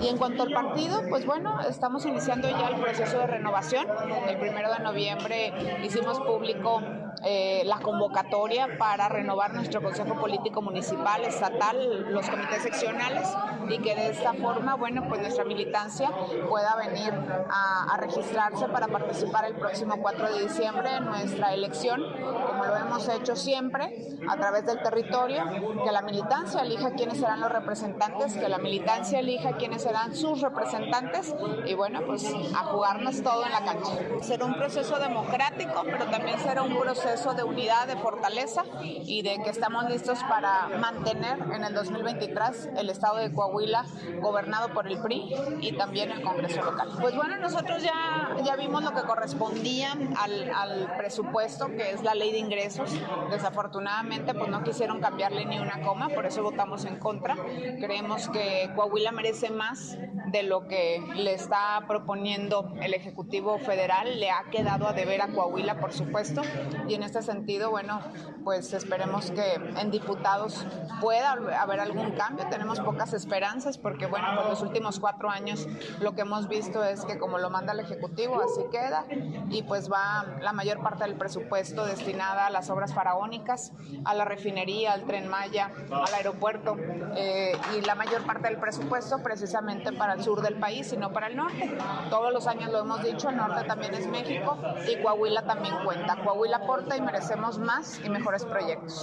Y 0.02 0.08
en 0.08 0.18
cuanto 0.18 0.42
al 0.42 0.52
partido, 0.52 1.02
pues 1.08 1.24
bueno, 1.24 1.60
estamos 1.68 2.04
iniciando 2.06 2.48
ya 2.50 2.68
el 2.68 2.80
proceso 2.80 3.18
de 3.18 3.26
renovación. 3.26 3.86
El 4.28 4.38
primero 4.38 4.72
de 4.72 4.80
noviembre 4.80 5.52
hicimos 5.84 6.18
público 6.20 6.82
eh, 7.24 7.62
la 7.66 7.78
convocatoria 7.78 8.76
para 8.78 9.08
renovar 9.08 9.54
nuestro 9.54 9.80
Consejo 9.80 10.18
Político 10.18 10.60
Municipal, 10.60 11.22
Estatal, 11.24 12.12
los 12.12 12.28
comités 12.28 12.62
seccionales 12.62 13.28
y 13.68 13.78
que 13.78 13.94
de 13.94 14.10
esta 14.10 14.32
forma, 14.34 14.74
bueno, 14.74 15.04
pues 15.08 15.20
nuestra 15.20 15.44
militancia 15.44 16.10
pueda 16.48 16.74
venir 16.74 17.12
a, 17.48 17.94
a 17.94 17.96
registrarse 17.98 18.66
para 18.66 18.88
participar 18.88 19.44
el 19.44 19.54
próximo 19.54 19.98
4 20.02 20.34
de 20.34 20.42
diciembre 20.42 20.96
en 20.96 21.04
nuestra 21.04 21.54
elección, 21.54 22.02
como 22.46 22.64
lo 22.64 22.76
hemos 22.76 23.08
hecho 23.08 23.36
siempre, 23.36 24.16
a 24.28 24.36
través 24.36 24.66
del 24.66 24.82
territorio, 24.82 25.44
que 25.84 25.92
la 25.92 26.02
militancia 26.02 26.62
elija 26.62 26.90
quiénes 26.90 27.18
serán 27.18 27.40
los 27.40 27.52
representantes, 27.52 28.36
que 28.36 28.48
la 28.48 28.58
militancia 28.58 29.20
elija 29.20 29.52
quiénes 29.52 29.82
serán 29.82 30.16
sus 30.16 30.40
representantes 30.40 31.32
y 31.66 31.74
bueno, 31.74 32.00
pues 32.04 32.24
a 32.24 32.64
jugarnos 32.64 33.22
todo 33.22 33.44
en 33.44 33.52
la 33.52 33.64
cancha. 33.64 33.92
Será 34.22 34.44
un 34.44 34.54
proceso 34.54 34.98
democrático, 34.98 35.82
pero 35.84 36.06
también 36.06 36.38
será 36.40 36.62
un 36.62 36.76
proceso 36.78 37.11
de 37.12 37.44
unidad, 37.44 37.86
de 37.86 37.96
fortaleza 37.96 38.64
y 38.82 39.20
de 39.20 39.42
que 39.42 39.50
estamos 39.50 39.84
listos 39.84 40.18
para 40.30 40.68
mantener 40.78 41.38
en 41.54 41.62
el 41.62 41.74
2023 41.74 42.70
el 42.78 42.88
estado 42.88 43.18
de 43.18 43.30
Coahuila 43.30 43.84
gobernado 44.22 44.70
por 44.72 44.88
el 44.88 44.98
PRI 44.98 45.30
y 45.60 45.76
también 45.76 46.10
el 46.10 46.22
Congreso 46.22 46.62
local. 46.62 46.88
Pues 46.98 47.14
bueno, 47.14 47.36
nosotros 47.36 47.82
ya, 47.82 48.34
ya 48.42 48.56
vimos 48.56 48.82
lo 48.82 48.92
que 48.92 49.02
correspondía 49.02 49.92
al, 50.16 50.50
al 50.54 50.96
presupuesto, 50.96 51.66
que 51.66 51.90
es 51.90 52.02
la 52.02 52.14
ley 52.14 52.32
de 52.32 52.38
ingresos. 52.38 52.90
Desafortunadamente, 53.30 54.32
pues 54.32 54.48
no 54.48 54.64
quisieron 54.64 55.00
cambiarle 55.00 55.44
ni 55.44 55.58
una 55.58 55.82
coma, 55.82 56.08
por 56.08 56.24
eso 56.24 56.42
votamos 56.42 56.86
en 56.86 56.98
contra. 56.98 57.36
Creemos 57.78 58.30
que 58.30 58.70
Coahuila 58.74 59.12
merece 59.12 59.50
más 59.50 59.98
de 60.28 60.42
lo 60.42 60.66
que 60.66 61.02
le 61.14 61.34
está 61.34 61.84
proponiendo 61.86 62.72
el 62.80 62.94
Ejecutivo 62.94 63.58
Federal. 63.58 64.18
Le 64.18 64.30
ha 64.30 64.44
quedado 64.50 64.88
a 64.88 64.94
deber 64.94 65.20
a 65.20 65.28
Coahuila, 65.28 65.78
por 65.78 65.92
supuesto, 65.92 66.40
y 66.88 66.94
en 66.94 67.01
en 67.02 67.06
este 67.06 67.22
sentido, 67.22 67.70
bueno, 67.70 68.00
pues 68.44 68.72
esperemos 68.72 69.32
que 69.32 69.54
en 69.54 69.90
diputados 69.90 70.64
pueda 71.00 71.32
haber 71.60 71.80
algún 71.80 72.12
cambio. 72.12 72.46
Tenemos 72.48 72.78
pocas 72.78 73.12
esperanzas 73.12 73.76
porque, 73.76 74.06
bueno, 74.06 74.28
por 74.36 74.48
los 74.48 74.62
últimos 74.62 75.00
cuatro 75.00 75.28
años 75.28 75.66
lo 76.00 76.14
que 76.14 76.20
hemos 76.20 76.46
visto 76.46 76.84
es 76.84 77.04
que 77.04 77.18
como 77.18 77.38
lo 77.38 77.50
manda 77.50 77.72
el 77.72 77.80
Ejecutivo, 77.80 78.40
así 78.40 78.62
queda. 78.70 79.04
Y 79.50 79.64
pues 79.64 79.90
va 79.90 80.24
la 80.40 80.52
mayor 80.52 80.80
parte 80.80 81.02
del 81.02 81.16
presupuesto 81.16 81.84
destinada 81.84 82.46
a 82.46 82.50
las 82.50 82.70
obras 82.70 82.94
faraónicas, 82.94 83.72
a 84.04 84.14
la 84.14 84.24
refinería, 84.24 84.92
al 84.92 85.02
tren 85.02 85.28
Maya, 85.28 85.72
al 85.90 86.14
aeropuerto 86.14 86.76
eh, 87.16 87.52
y 87.76 87.80
la 87.80 87.96
mayor 87.96 88.24
parte 88.24 88.46
del 88.46 88.58
presupuesto 88.58 89.24
precisamente 89.24 89.92
para 89.92 90.12
el 90.12 90.22
sur 90.22 90.40
del 90.40 90.54
país 90.54 90.92
y 90.92 90.96
no 90.96 91.12
para 91.12 91.26
el 91.26 91.36
norte. 91.36 91.76
Todos 92.10 92.32
los 92.32 92.46
años 92.46 92.70
lo 92.70 92.78
hemos 92.78 93.02
dicho, 93.02 93.28
el 93.28 93.36
norte 93.36 93.64
también 93.64 93.94
es 93.94 94.06
México 94.06 94.56
y 94.88 95.02
Coahuila 95.02 95.42
también 95.42 95.74
cuenta. 95.84 96.16
Coahuila 96.22 96.58
aporta 96.58 96.91
y 96.96 97.00
merecemos 97.00 97.58
más 97.58 98.00
y 98.04 98.08
mejores 98.08 98.44
proyectos. 98.44 99.02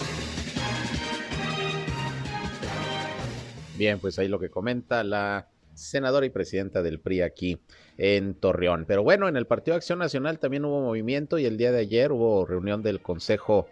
Bien, 3.77 3.99
pues 3.99 4.19
ahí 4.19 4.27
lo 4.27 4.39
que 4.39 4.49
comenta 4.49 5.03
la 5.03 5.47
senadora 5.73 6.25
y 6.25 6.29
presidenta 6.29 6.81
del 6.81 6.99
PRI 6.99 7.21
aquí 7.21 7.59
en 7.97 8.33
Torreón. 8.33 8.85
Pero 8.85 9.03
bueno, 9.03 9.27
en 9.27 9.37
el 9.37 9.47
Partido 9.47 9.75
Acción 9.75 9.99
Nacional 9.99 10.39
también 10.39 10.65
hubo 10.65 10.81
movimiento 10.81 11.37
y 11.37 11.45
el 11.45 11.57
día 11.57 11.71
de 11.71 11.79
ayer 11.79 12.11
hubo 12.11 12.45
reunión 12.45 12.83
del 12.83 13.01
Consejo 13.01 13.67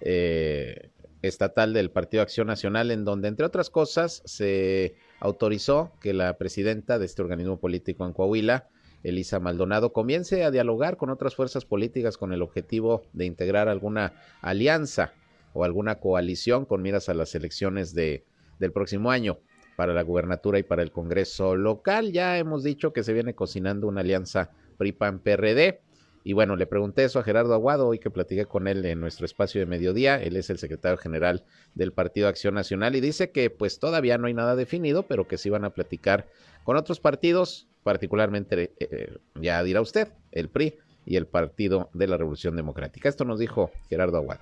eh, 0.00 0.90
Estatal 1.22 1.72
del 1.72 1.90
Partido 1.90 2.22
Acción 2.22 2.46
Nacional 2.46 2.90
en 2.90 3.04
donde, 3.04 3.28
entre 3.28 3.46
otras 3.46 3.70
cosas, 3.70 4.22
se 4.26 4.96
autorizó 5.20 5.92
que 6.00 6.12
la 6.12 6.36
presidenta 6.36 6.98
de 6.98 7.06
este 7.06 7.22
organismo 7.22 7.58
político 7.58 8.04
en 8.06 8.12
Coahuila, 8.12 8.68
Elisa 9.06 9.38
Maldonado, 9.38 9.92
comience 9.92 10.42
a 10.42 10.50
dialogar 10.50 10.96
con 10.96 11.10
otras 11.10 11.36
fuerzas 11.36 11.64
políticas 11.64 12.16
con 12.16 12.32
el 12.32 12.42
objetivo 12.42 13.02
de 13.12 13.24
integrar 13.24 13.68
alguna 13.68 14.14
alianza 14.42 15.12
o 15.52 15.62
alguna 15.62 16.00
coalición 16.00 16.64
con 16.64 16.82
miras 16.82 17.08
a 17.08 17.14
las 17.14 17.34
elecciones 17.36 17.94
de, 17.94 18.24
del 18.58 18.72
próximo 18.72 19.12
año 19.12 19.38
para 19.76 19.94
la 19.94 20.02
gubernatura 20.02 20.58
y 20.58 20.64
para 20.64 20.82
el 20.82 20.90
Congreso 20.90 21.54
local. 21.54 22.10
Ya 22.10 22.36
hemos 22.36 22.64
dicho 22.64 22.92
que 22.92 23.04
se 23.04 23.12
viene 23.12 23.36
cocinando 23.36 23.86
una 23.86 24.00
alianza 24.00 24.50
PRI-PAN-PRD. 24.76 25.80
Y 26.26 26.32
bueno, 26.32 26.56
le 26.56 26.66
pregunté 26.66 27.04
eso 27.04 27.20
a 27.20 27.22
Gerardo 27.22 27.54
Aguado 27.54 27.86
hoy 27.86 28.00
que 28.00 28.10
platiqué 28.10 28.46
con 28.46 28.66
él 28.66 28.84
en 28.84 28.98
nuestro 28.98 29.24
espacio 29.26 29.60
de 29.60 29.66
mediodía. 29.66 30.20
Él 30.20 30.34
es 30.34 30.50
el 30.50 30.58
secretario 30.58 30.98
general 30.98 31.44
del 31.76 31.92
Partido 31.92 32.26
Acción 32.26 32.54
Nacional 32.54 32.96
y 32.96 33.00
dice 33.00 33.30
que 33.30 33.48
pues 33.48 33.78
todavía 33.78 34.18
no 34.18 34.26
hay 34.26 34.34
nada 34.34 34.56
definido, 34.56 35.04
pero 35.04 35.28
que 35.28 35.38
sí 35.38 35.50
van 35.50 35.64
a 35.64 35.70
platicar 35.70 36.26
con 36.64 36.76
otros 36.76 36.98
partidos, 36.98 37.68
particularmente, 37.84 38.72
eh, 38.80 39.18
ya 39.40 39.62
dirá 39.62 39.80
usted, 39.80 40.08
el 40.32 40.48
PRI 40.48 40.74
y 41.04 41.14
el 41.14 41.28
Partido 41.28 41.90
de 41.94 42.08
la 42.08 42.16
Revolución 42.16 42.56
Democrática. 42.56 43.08
Esto 43.08 43.24
nos 43.24 43.38
dijo 43.38 43.70
Gerardo 43.88 44.16
Aguado. 44.16 44.40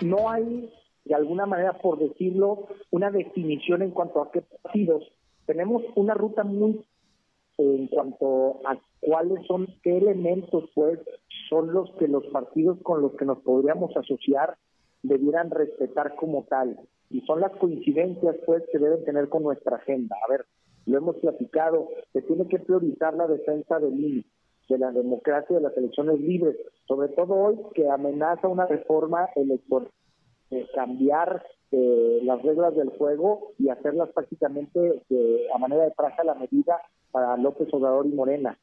No 0.00 0.28
hay 0.28 0.68
de 1.04 1.14
alguna 1.14 1.46
manera, 1.46 1.74
por 1.74 2.00
decirlo, 2.00 2.66
una 2.90 3.12
definición 3.12 3.82
en 3.82 3.92
cuanto 3.92 4.20
a 4.20 4.32
qué 4.32 4.42
partidos. 4.64 5.04
Tenemos 5.46 5.84
una 5.94 6.14
ruta 6.14 6.42
muy 6.42 6.84
en 7.58 7.86
cuanto 7.88 8.60
a 8.66 8.78
cuáles 9.00 9.46
son, 9.46 9.66
qué 9.82 9.98
elementos, 9.98 10.70
pues, 10.74 10.98
son 11.48 11.72
los 11.72 11.90
que 11.98 12.08
los 12.08 12.26
partidos 12.28 12.78
con 12.82 13.02
los 13.02 13.14
que 13.16 13.24
nos 13.24 13.38
podríamos 13.40 13.96
asociar 13.96 14.56
debieran 15.02 15.50
respetar 15.50 16.16
como 16.16 16.44
tal. 16.44 16.78
Y 17.10 17.20
son 17.22 17.40
las 17.40 17.52
coincidencias, 17.56 18.36
pues, 18.46 18.62
que 18.72 18.78
deben 18.78 19.04
tener 19.04 19.28
con 19.28 19.42
nuestra 19.42 19.76
agenda. 19.76 20.16
A 20.26 20.30
ver, 20.30 20.46
lo 20.86 20.98
hemos 20.98 21.16
platicado, 21.16 21.88
se 22.12 22.22
tiene 22.22 22.48
que 22.48 22.58
priorizar 22.58 23.14
la 23.14 23.26
defensa 23.26 23.78
del 23.78 23.98
INE, 23.98 24.24
de 24.68 24.78
la 24.78 24.90
democracia, 24.90 25.56
de 25.56 25.62
las 25.62 25.76
elecciones 25.76 26.20
libres, 26.20 26.56
sobre 26.86 27.08
todo 27.08 27.34
hoy 27.34 27.58
que 27.74 27.88
amenaza 27.88 28.48
una 28.48 28.66
reforma 28.66 29.28
electoral 29.36 29.90
cambiar 30.74 31.44
eh, 31.72 32.20
las 32.22 32.42
reglas 32.42 32.74
del 32.76 32.90
juego 32.90 33.52
y 33.58 33.68
hacerlas 33.68 34.10
prácticamente 34.10 35.02
a 35.54 35.58
manera 35.58 35.84
de 35.84 35.90
traje 35.92 36.20
a 36.20 36.24
la 36.24 36.34
medida 36.34 36.80
para 37.14 37.36
López 37.36 37.68
Obrador 37.70 38.06
y 38.06 38.12
Morena. 38.12 38.58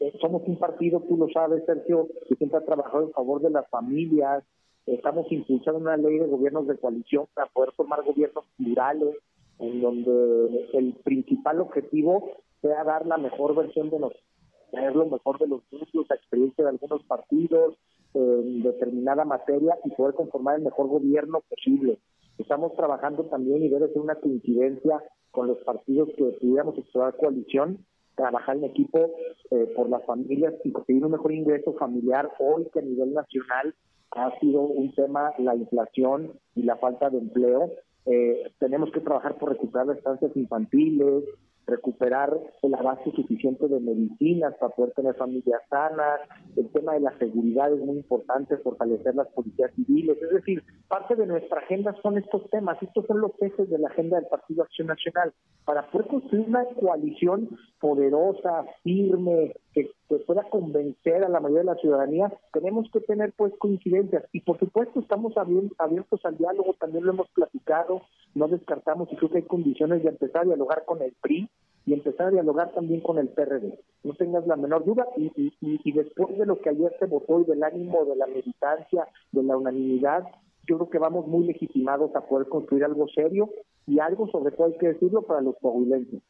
Eh, 0.00 0.12
somos 0.20 0.42
un 0.46 0.58
partido, 0.58 1.00
tú 1.02 1.16
lo 1.16 1.28
sabes, 1.28 1.64
Sergio, 1.64 2.08
que 2.28 2.34
siempre 2.34 2.58
ha 2.58 2.64
trabajado 2.64 3.04
en 3.04 3.12
favor 3.12 3.40
de 3.40 3.50
las 3.50 3.70
familias. 3.70 4.42
Estamos 4.86 5.30
impulsando 5.30 5.78
una 5.78 5.96
ley 5.96 6.18
de 6.18 6.26
gobiernos 6.26 6.66
de 6.66 6.76
coalición 6.76 7.26
para 7.32 7.46
poder 7.52 7.70
formar 7.76 8.02
gobiernos 8.02 8.44
plurales, 8.56 9.14
en 9.60 9.80
donde 9.80 10.68
el 10.72 10.94
principal 11.04 11.60
objetivo 11.60 12.32
sea 12.60 12.82
dar 12.82 13.06
la 13.06 13.18
mejor 13.18 13.54
versión 13.54 13.88
de 13.88 14.00
nosotros 14.00 14.26
tener 14.72 14.96
lo 14.96 15.06
mejor 15.06 15.38
de 15.38 15.46
los 15.46 15.60
núcleos, 15.70 16.06
la 16.08 16.16
experiencia 16.16 16.64
de 16.64 16.70
algunos 16.70 17.04
partidos 17.04 17.76
en 18.14 18.62
determinada 18.62 19.24
materia 19.24 19.78
y 19.84 19.90
poder 19.90 20.14
conformar 20.14 20.56
el 20.56 20.64
mejor 20.64 20.88
gobierno 20.88 21.42
posible. 21.48 21.98
Estamos 22.38 22.74
trabajando 22.74 23.24
también 23.24 23.62
y 23.62 23.68
debe 23.68 23.88
ser 23.88 24.00
una 24.00 24.14
coincidencia 24.14 25.02
con 25.30 25.46
los 25.46 25.58
partidos 25.58 26.08
que 26.16 26.24
pudiéramos 26.40 26.76
explorar 26.78 27.16
coalición, 27.16 27.84
trabajar 28.14 28.56
en 28.56 28.64
equipo 28.64 29.10
eh, 29.50 29.72
por 29.74 29.88
las 29.88 30.04
familias 30.04 30.54
y 30.64 30.72
conseguir 30.72 31.04
un 31.04 31.12
mejor 31.12 31.32
ingreso 31.32 31.74
familiar 31.74 32.30
hoy 32.38 32.66
que 32.72 32.80
a 32.80 32.82
nivel 32.82 33.12
nacional 33.12 33.74
ha 34.12 34.38
sido 34.40 34.60
un 34.60 34.94
tema 34.94 35.32
la 35.38 35.56
inflación 35.56 36.32
y 36.54 36.62
la 36.62 36.76
falta 36.76 37.10
de 37.10 37.18
empleo. 37.18 37.70
Eh, 38.06 38.52
tenemos 38.58 38.90
que 38.92 39.00
trabajar 39.00 39.38
por 39.38 39.50
recuperar 39.50 39.86
las 39.86 39.98
estancias 39.98 40.36
infantiles, 40.36 41.24
recuperar 41.66 42.36
el 42.62 42.74
avance 42.74 43.10
suficiente 43.12 43.68
de 43.68 43.80
medicinas 43.80 44.54
para 44.58 44.74
poder 44.74 44.92
tener 44.92 45.14
familias 45.14 45.60
sanas, 45.68 46.20
el 46.56 46.68
tema 46.70 46.94
de 46.94 47.00
la 47.00 47.16
seguridad 47.18 47.72
es 47.72 47.80
muy 47.80 47.96
importante, 47.96 48.56
fortalecer 48.58 49.14
las 49.14 49.28
policías 49.28 49.72
civiles, 49.74 50.16
es 50.20 50.30
decir, 50.30 50.62
parte 50.88 51.16
de 51.16 51.26
nuestra 51.26 51.60
agenda 51.60 51.94
son 52.02 52.18
estos 52.18 52.48
temas, 52.50 52.82
estos 52.82 53.06
son 53.06 53.20
los 53.20 53.32
ejes 53.40 53.68
de 53.70 53.78
la 53.78 53.88
agenda 53.88 54.16
del 54.16 54.28
Partido 54.28 54.62
Acción 54.62 54.88
Nacional, 54.88 55.32
para 55.64 55.90
poder 55.90 56.08
construir 56.08 56.48
una 56.48 56.64
coalición 56.64 57.48
poderosa, 57.80 58.64
firme, 58.82 59.54
que, 59.72 59.90
pueda 60.18 60.42
convencer 60.44 61.24
a 61.24 61.28
la 61.28 61.40
mayoría 61.40 61.60
de 61.60 61.74
la 61.74 61.80
ciudadanía, 61.80 62.32
tenemos 62.52 62.90
que 62.90 63.00
tener 63.00 63.32
pues 63.36 63.52
coincidencias 63.58 64.24
y 64.32 64.40
por 64.40 64.58
supuesto 64.58 65.00
estamos 65.00 65.34
abiertos 65.36 66.20
al 66.24 66.38
diálogo, 66.38 66.74
también 66.78 67.04
lo 67.04 67.12
hemos 67.12 67.28
platicado, 67.30 68.02
no 68.34 68.48
descartamos 68.48 69.10
y 69.12 69.16
creo 69.16 69.30
que 69.30 69.38
hay 69.38 69.44
condiciones 69.44 70.02
de 70.02 70.10
empezar 70.10 70.42
a 70.42 70.46
dialogar 70.46 70.84
con 70.84 71.02
el 71.02 71.12
PRI, 71.20 71.48
y 71.84 71.94
empezar 71.94 72.28
a 72.28 72.30
dialogar 72.30 72.72
también 72.72 73.00
con 73.00 73.18
el 73.18 73.28
PRD. 73.28 73.78
No 74.04 74.14
tengas 74.14 74.46
la 74.46 74.56
menor 74.56 74.84
duda 74.84 75.06
y, 75.16 75.52
y, 75.60 75.92
después 75.92 76.36
de 76.38 76.46
lo 76.46 76.60
que 76.60 76.70
ayer 76.70 76.94
se 76.98 77.06
votó 77.06 77.40
y 77.40 77.44
del 77.44 77.62
ánimo, 77.62 78.04
de 78.04 78.16
la 78.16 78.26
militancia, 78.26 79.08
de 79.32 79.42
la 79.42 79.56
unanimidad, 79.56 80.24
yo 80.66 80.76
creo 80.76 80.90
que 80.90 80.98
vamos 80.98 81.26
muy 81.26 81.44
legitimados 81.44 82.14
a 82.14 82.20
poder 82.20 82.48
construir 82.48 82.84
algo 82.84 83.08
serio 83.08 83.50
y 83.86 83.98
algo, 83.98 84.28
sobre 84.28 84.52
todo 84.52 84.68
hay 84.68 84.78
que 84.78 84.88
decirlo, 84.88 85.22
para 85.22 85.40
los 85.40 85.56
coahuilenses. 85.60 86.22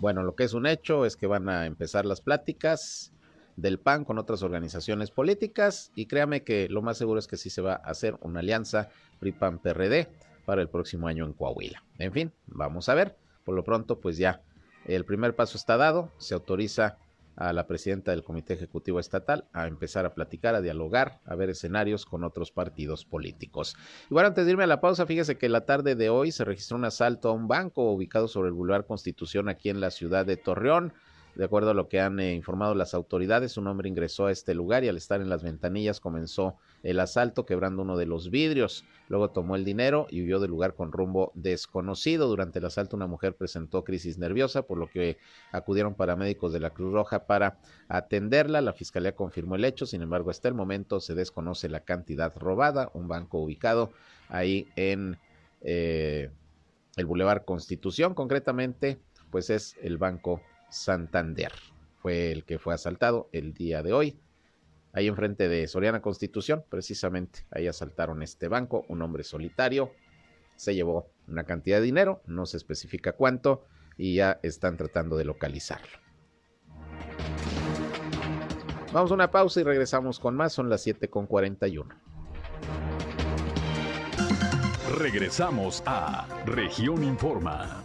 Bueno, 0.00 0.22
lo 0.22 0.34
que 0.36 0.44
es 0.44 0.54
un 0.54 0.66
hecho 0.66 1.04
es 1.04 1.16
que 1.16 1.26
van 1.26 1.48
a 1.48 1.66
empezar 1.66 2.06
las 2.06 2.20
pláticas 2.20 3.12
del 3.56 3.80
PAN 3.80 4.04
con 4.04 4.18
otras 4.18 4.42
organizaciones 4.42 5.10
políticas 5.10 5.90
y 5.96 6.06
créame 6.06 6.44
que 6.44 6.68
lo 6.68 6.82
más 6.82 6.96
seguro 6.96 7.18
es 7.18 7.26
que 7.26 7.36
sí 7.36 7.50
se 7.50 7.62
va 7.62 7.72
a 7.72 7.90
hacer 7.90 8.16
una 8.20 8.40
alianza 8.40 8.90
PRI-PAN-PRD 9.18 10.08
para 10.46 10.62
el 10.62 10.68
próximo 10.68 11.08
año 11.08 11.26
en 11.26 11.32
Coahuila. 11.32 11.82
En 11.98 12.12
fin, 12.12 12.32
vamos 12.46 12.88
a 12.88 12.94
ver. 12.94 13.16
Por 13.44 13.56
lo 13.56 13.64
pronto, 13.64 13.98
pues 13.98 14.16
ya 14.16 14.42
el 14.86 15.04
primer 15.04 15.34
paso 15.34 15.58
está 15.58 15.76
dado. 15.76 16.12
Se 16.18 16.34
autoriza 16.34 16.98
a 17.38 17.52
la 17.52 17.66
presidenta 17.68 18.10
del 18.10 18.24
Comité 18.24 18.54
Ejecutivo 18.54 18.98
Estatal 18.98 19.44
a 19.52 19.68
empezar 19.68 20.04
a 20.04 20.12
platicar, 20.12 20.56
a 20.56 20.60
dialogar, 20.60 21.20
a 21.24 21.36
ver 21.36 21.50
escenarios 21.50 22.04
con 22.04 22.24
otros 22.24 22.50
partidos 22.50 23.04
políticos. 23.04 23.76
Y 24.10 24.14
bueno, 24.14 24.28
antes 24.28 24.44
de 24.44 24.50
irme 24.50 24.64
a 24.64 24.66
la 24.66 24.80
pausa, 24.80 25.06
fíjese 25.06 25.38
que 25.38 25.48
la 25.48 25.64
tarde 25.64 25.94
de 25.94 26.10
hoy 26.10 26.32
se 26.32 26.44
registró 26.44 26.76
un 26.76 26.84
asalto 26.84 27.28
a 27.28 27.32
un 27.32 27.46
banco 27.46 27.92
ubicado 27.92 28.26
sobre 28.26 28.48
el 28.48 28.54
Boulevard 28.54 28.86
Constitución 28.86 29.48
aquí 29.48 29.70
en 29.70 29.80
la 29.80 29.92
ciudad 29.92 30.26
de 30.26 30.36
Torreón. 30.36 30.92
De 31.36 31.44
acuerdo 31.44 31.70
a 31.70 31.74
lo 31.74 31.88
que 31.88 32.00
han 32.00 32.18
eh, 32.18 32.34
informado 32.34 32.74
las 32.74 32.94
autoridades, 32.94 33.56
un 33.56 33.68
hombre 33.68 33.88
ingresó 33.88 34.26
a 34.26 34.32
este 34.32 34.54
lugar 34.54 34.82
y 34.82 34.88
al 34.88 34.96
estar 34.96 35.20
en 35.20 35.28
las 35.28 35.44
ventanillas 35.44 36.00
comenzó 36.00 36.56
el 36.82 37.00
asalto 37.00 37.46
quebrando 37.46 37.82
uno 37.82 37.96
de 37.96 38.06
los 38.06 38.30
vidrios. 38.30 38.84
Luego 39.08 39.30
tomó 39.30 39.56
el 39.56 39.64
dinero 39.64 40.06
y 40.10 40.22
huyó 40.22 40.38
del 40.38 40.50
lugar 40.50 40.74
con 40.74 40.92
rumbo 40.92 41.32
desconocido. 41.34 42.28
Durante 42.28 42.58
el 42.58 42.66
asalto 42.66 42.96
una 42.96 43.06
mujer 43.06 43.34
presentó 43.36 43.84
crisis 43.84 44.18
nerviosa, 44.18 44.62
por 44.62 44.78
lo 44.78 44.88
que 44.88 45.18
acudieron 45.50 45.94
paramédicos 45.94 46.52
de 46.52 46.60
la 46.60 46.70
Cruz 46.70 46.92
Roja 46.92 47.26
para 47.26 47.58
atenderla. 47.88 48.60
La 48.60 48.72
fiscalía 48.72 49.14
confirmó 49.14 49.56
el 49.56 49.64
hecho, 49.64 49.86
sin 49.86 50.02
embargo 50.02 50.30
hasta 50.30 50.48
el 50.48 50.54
momento 50.54 51.00
se 51.00 51.14
desconoce 51.14 51.68
la 51.68 51.80
cantidad 51.80 52.32
robada. 52.36 52.90
Un 52.94 53.08
banco 53.08 53.38
ubicado 53.38 53.92
ahí 54.28 54.68
en 54.76 55.18
eh, 55.62 56.30
el 56.96 57.06
Boulevard 57.06 57.44
Constitución, 57.44 58.14
concretamente, 58.14 58.98
pues 59.30 59.50
es 59.50 59.76
el 59.82 59.98
Banco 59.98 60.42
Santander. 60.70 61.52
Fue 62.00 62.30
el 62.30 62.44
que 62.44 62.58
fue 62.58 62.74
asaltado 62.74 63.28
el 63.32 63.54
día 63.54 63.82
de 63.82 63.92
hoy. 63.92 64.18
Ahí 64.92 65.06
enfrente 65.06 65.48
de 65.48 65.66
Soriana 65.68 66.00
Constitución, 66.00 66.64
precisamente, 66.68 67.46
ahí 67.50 67.66
asaltaron 67.66 68.22
este 68.22 68.48
banco, 68.48 68.84
un 68.88 69.02
hombre 69.02 69.22
solitario, 69.22 69.92
se 70.56 70.74
llevó 70.74 71.10
una 71.28 71.44
cantidad 71.44 71.78
de 71.78 71.84
dinero, 71.84 72.22
no 72.26 72.46
se 72.46 72.56
especifica 72.56 73.12
cuánto, 73.12 73.64
y 73.98 74.14
ya 74.14 74.40
están 74.42 74.76
tratando 74.76 75.16
de 75.16 75.24
localizarlo. 75.24 75.98
Vamos 78.92 79.10
a 79.10 79.14
una 79.14 79.30
pausa 79.30 79.60
y 79.60 79.64
regresamos 79.64 80.18
con 80.18 80.34
más. 80.34 80.54
Son 80.54 80.70
las 80.70 80.82
7 80.82 81.10
con 81.10 81.26
41. 81.26 81.94
Regresamos 84.96 85.82
a 85.84 86.26
Región 86.46 87.04
Informa. 87.04 87.82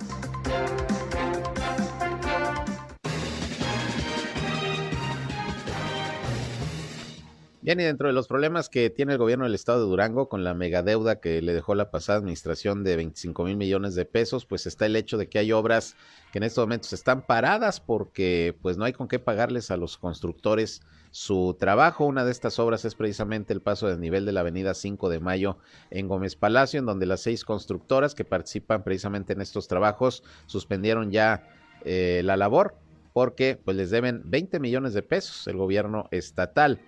Bien, 7.64 7.80
y 7.80 7.84
dentro 7.84 8.08
de 8.08 8.14
los 8.14 8.28
problemas 8.28 8.68
que 8.68 8.90
tiene 8.90 9.14
el 9.14 9.18
gobierno 9.18 9.46
del 9.46 9.56
estado 9.56 9.80
de 9.80 9.86
Durango 9.86 10.28
con 10.28 10.44
la 10.44 10.54
megadeuda 10.54 11.22
que 11.22 11.42
le 11.42 11.54
dejó 11.54 11.76
la 11.76 11.92
pasada 11.92 12.20
administración 12.20 12.84
de 12.84 12.98
25 12.98 13.46
mil 13.46 13.56
millones 13.56 13.96
de 13.96 14.04
pesos, 14.04 14.46
pues 14.46 14.68
está 14.68 14.86
el 14.86 14.98
hecho 14.98 15.18
de 15.18 15.30
que 15.30 15.40
hay 15.40 15.54
obras 15.54 15.96
que 16.34 16.40
en 16.40 16.44
estos 16.44 16.62
momentos 16.66 16.92
están 16.92 17.26
paradas 17.26 17.80
porque 17.80 18.54
pues 18.62 18.76
no 18.76 18.84
hay 18.84 18.92
con 18.92 19.08
qué 19.08 19.18
pagarles 19.18 19.72
a 19.72 19.78
los 19.78 19.98
constructores 19.98 20.82
su 21.12 21.56
trabajo. 21.58 22.04
Una 22.04 22.26
de 22.26 22.34
estas 22.34 22.60
obras 22.60 22.84
es 22.84 22.96
precisamente 22.96 23.54
el 23.54 23.62
paso 23.62 23.88
del 23.88 24.02
nivel 24.02 24.26
de 24.26 24.34
la 24.34 24.42
avenida 24.42 24.74
5 24.74 25.08
de 25.08 25.22
Mayo 25.22 25.58
en 25.90 26.10
Gómez 26.10 26.36
Palacio, 26.36 26.82
en 26.82 26.86
donde 26.86 27.06
las 27.06 27.22
seis 27.22 27.46
constructoras 27.46 28.14
que 28.14 28.26
participan 28.26 28.84
precisamente 28.84 29.32
en 29.32 29.40
estos 29.40 29.70
trabajos 29.70 30.26
suspendieron 30.48 31.12
ya 31.12 31.48
eh, 31.86 32.24
la 32.26 32.36
labor 32.36 32.76
porque 33.14 33.58
pues 33.64 33.78
les 33.78 33.90
deben 33.90 34.22
20 34.26 34.60
millones 34.60 34.94
de 34.94 35.02
pesos 35.02 35.48
el 35.48 35.56
gobierno 35.56 36.10
estatal 36.12 36.82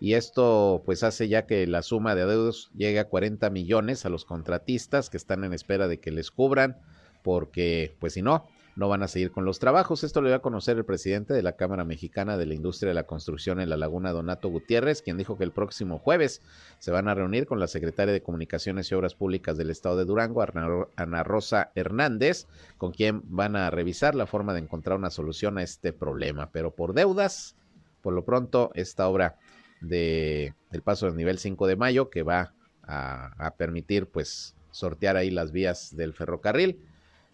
y 0.00 0.14
esto 0.14 0.82
pues 0.84 1.02
hace 1.02 1.28
ya 1.28 1.46
que 1.46 1.66
la 1.66 1.82
suma 1.82 2.14
de 2.14 2.22
adeudos 2.22 2.70
llegue 2.76 2.98
a 2.98 3.08
40 3.08 3.50
millones 3.50 4.06
a 4.06 4.08
los 4.08 4.24
contratistas 4.24 5.10
que 5.10 5.16
están 5.16 5.44
en 5.44 5.52
espera 5.52 5.88
de 5.88 6.00
que 6.00 6.10
les 6.10 6.30
cubran 6.30 6.78
porque 7.22 7.96
pues 7.98 8.14
si 8.14 8.22
no 8.22 8.46
no 8.78 8.88
van 8.88 9.02
a 9.02 9.08
seguir 9.08 9.32
con 9.32 9.44
los 9.44 9.58
trabajos. 9.58 10.04
Esto 10.04 10.20
lo 10.20 10.28
dio 10.28 10.36
a 10.36 10.42
conocer 10.42 10.76
el 10.76 10.84
presidente 10.84 11.34
de 11.34 11.42
la 11.42 11.56
Cámara 11.56 11.84
Mexicana 11.84 12.36
de 12.36 12.46
la 12.46 12.54
Industria 12.54 12.90
de 12.90 12.94
la 12.94 13.08
Construcción 13.08 13.60
en 13.60 13.70
la 13.70 13.76
Laguna, 13.76 14.12
Donato 14.12 14.48
Gutiérrez, 14.48 15.02
quien 15.02 15.18
dijo 15.18 15.36
que 15.36 15.42
el 15.42 15.50
próximo 15.50 15.98
jueves 15.98 16.42
se 16.78 16.92
van 16.92 17.08
a 17.08 17.14
reunir 17.14 17.46
con 17.46 17.58
la 17.58 17.66
secretaria 17.66 18.14
de 18.14 18.22
Comunicaciones 18.22 18.88
y 18.90 18.94
Obras 18.94 19.16
Públicas 19.16 19.56
del 19.56 19.70
Estado 19.70 19.96
de 19.96 20.04
Durango, 20.04 20.44
Ana 20.94 21.24
Rosa 21.24 21.72
Hernández, 21.74 22.46
con 22.78 22.92
quien 22.92 23.22
van 23.24 23.56
a 23.56 23.68
revisar 23.70 24.14
la 24.14 24.26
forma 24.26 24.54
de 24.54 24.60
encontrar 24.60 24.96
una 24.96 25.10
solución 25.10 25.58
a 25.58 25.64
este 25.64 25.92
problema. 25.92 26.50
Pero 26.52 26.70
por 26.70 26.94
deudas, 26.94 27.56
por 28.00 28.14
lo 28.14 28.24
pronto, 28.24 28.70
esta 28.74 29.08
obra 29.08 29.38
de, 29.80 30.54
del 30.70 30.82
paso 30.82 31.06
del 31.06 31.16
nivel 31.16 31.38
5 31.38 31.66
de 31.66 31.76
mayo 31.76 32.10
que 32.10 32.22
va 32.22 32.52
a, 32.82 33.54
permitir 33.58 34.06
pues 34.06 34.54
sortear 34.70 35.16
ahí 35.16 35.30
las 35.30 35.52
vías 35.52 35.94
del 35.96 36.14
ferrocarril. 36.14 36.80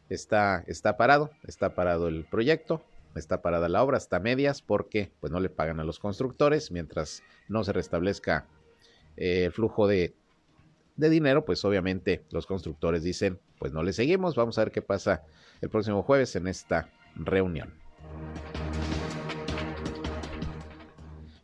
Está, 0.08 0.64
está 0.66 0.96
parado, 0.96 1.30
está 1.46 1.74
parado 1.74 2.08
el 2.08 2.24
proyecto, 2.24 2.82
está 3.14 3.40
parada 3.40 3.68
la 3.68 3.82
obra, 3.82 3.96
está 3.96 4.18
medias 4.18 4.62
porque 4.62 5.12
pues 5.20 5.32
no 5.32 5.40
le 5.40 5.48
pagan 5.48 5.80
a 5.80 5.84
los 5.84 5.98
constructores 5.98 6.70
mientras 6.70 7.22
no 7.48 7.64
se 7.64 7.72
restablezca 7.72 8.46
eh, 9.16 9.44
el 9.44 9.52
flujo 9.52 9.86
de, 9.86 10.14
de 10.96 11.08
dinero, 11.08 11.44
pues 11.44 11.64
obviamente 11.64 12.22
los 12.30 12.46
constructores 12.46 13.02
dicen 13.02 13.38
pues 13.58 13.72
no 13.72 13.82
le 13.82 13.92
seguimos, 13.92 14.34
vamos 14.34 14.58
a 14.58 14.64
ver 14.64 14.72
qué 14.72 14.82
pasa 14.82 15.22
el 15.60 15.70
próximo 15.70 16.02
jueves 16.02 16.36
en 16.36 16.48
esta 16.48 16.90
reunión. 17.14 17.83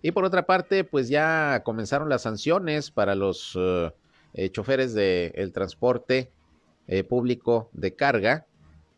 Y 0.02 0.12
por 0.12 0.24
otra 0.24 0.46
parte, 0.46 0.84
pues 0.84 1.08
ya 1.08 1.62
comenzaron 1.64 2.08
las 2.08 2.22
sanciones 2.22 2.90
para 2.90 3.14
los 3.14 3.54
uh, 3.56 3.90
eh, 4.32 4.50
choferes 4.50 4.94
del 4.94 5.52
transporte 5.52 6.30
eh, 6.86 7.04
público 7.04 7.68
de 7.72 7.94
carga, 7.94 8.46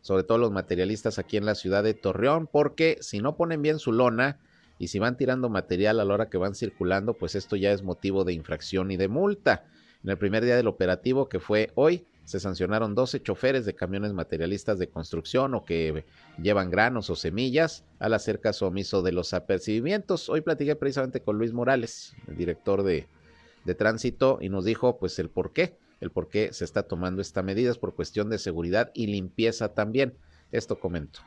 sobre 0.01 0.23
todo 0.23 0.37
los 0.37 0.51
materialistas 0.51 1.19
aquí 1.19 1.37
en 1.37 1.45
la 1.45 1.55
ciudad 1.55 1.83
de 1.83 1.93
Torreón, 1.93 2.47
porque 2.47 2.97
si 3.01 3.19
no 3.19 3.35
ponen 3.35 3.61
bien 3.61 3.79
su 3.79 3.91
lona 3.91 4.39
y 4.79 4.87
si 4.87 4.99
van 4.99 5.17
tirando 5.17 5.49
material 5.49 5.99
a 5.99 6.05
la 6.05 6.13
hora 6.13 6.29
que 6.29 6.37
van 6.37 6.55
circulando, 6.55 7.13
pues 7.13 7.35
esto 7.35 7.55
ya 7.55 7.71
es 7.71 7.83
motivo 7.83 8.23
de 8.23 8.33
infracción 8.33 8.91
y 8.91 8.97
de 8.97 9.07
multa. 9.07 9.65
En 10.03 10.09
el 10.09 10.17
primer 10.17 10.43
día 10.43 10.55
del 10.55 10.67
operativo, 10.67 11.29
que 11.29 11.39
fue 11.39 11.71
hoy, 11.75 12.05
se 12.25 12.39
sancionaron 12.39 12.95
12 12.95 13.21
choferes 13.21 13.65
de 13.65 13.75
camiones 13.75 14.13
materialistas 14.13 14.79
de 14.79 14.87
construcción 14.87 15.53
o 15.55 15.65
que 15.65 16.05
llevan 16.41 16.69
granos 16.69 17.09
o 17.09 17.15
semillas 17.15 17.83
al 17.99 18.13
hacer 18.13 18.39
caso 18.39 18.67
omiso 18.67 19.01
de 19.01 19.11
los 19.11 19.33
apercibimientos. 19.33 20.29
Hoy 20.29 20.41
platiqué 20.41 20.75
precisamente 20.75 21.21
con 21.21 21.37
Luis 21.37 21.53
Morales, 21.53 22.15
el 22.27 22.37
director 22.37 22.83
de, 22.83 23.07
de 23.65 23.75
tránsito, 23.75 24.39
y 24.41 24.49
nos 24.49 24.65
dijo 24.65 24.97
pues 24.97 25.19
el 25.19 25.29
por 25.29 25.51
qué, 25.51 25.77
el 25.99 26.11
por 26.11 26.29
qué 26.29 26.53
se 26.53 26.65
está 26.65 26.83
tomando 26.83 27.21
esta 27.21 27.43
medida 27.43 27.71
es 27.71 27.77
por 27.77 27.93
cuestión 27.93 28.29
de 28.29 28.37
seguridad 28.37 28.91
y 28.93 29.07
limpieza 29.07 29.73
también. 29.73 30.15
Esto 30.51 30.79
comento. 30.79 31.21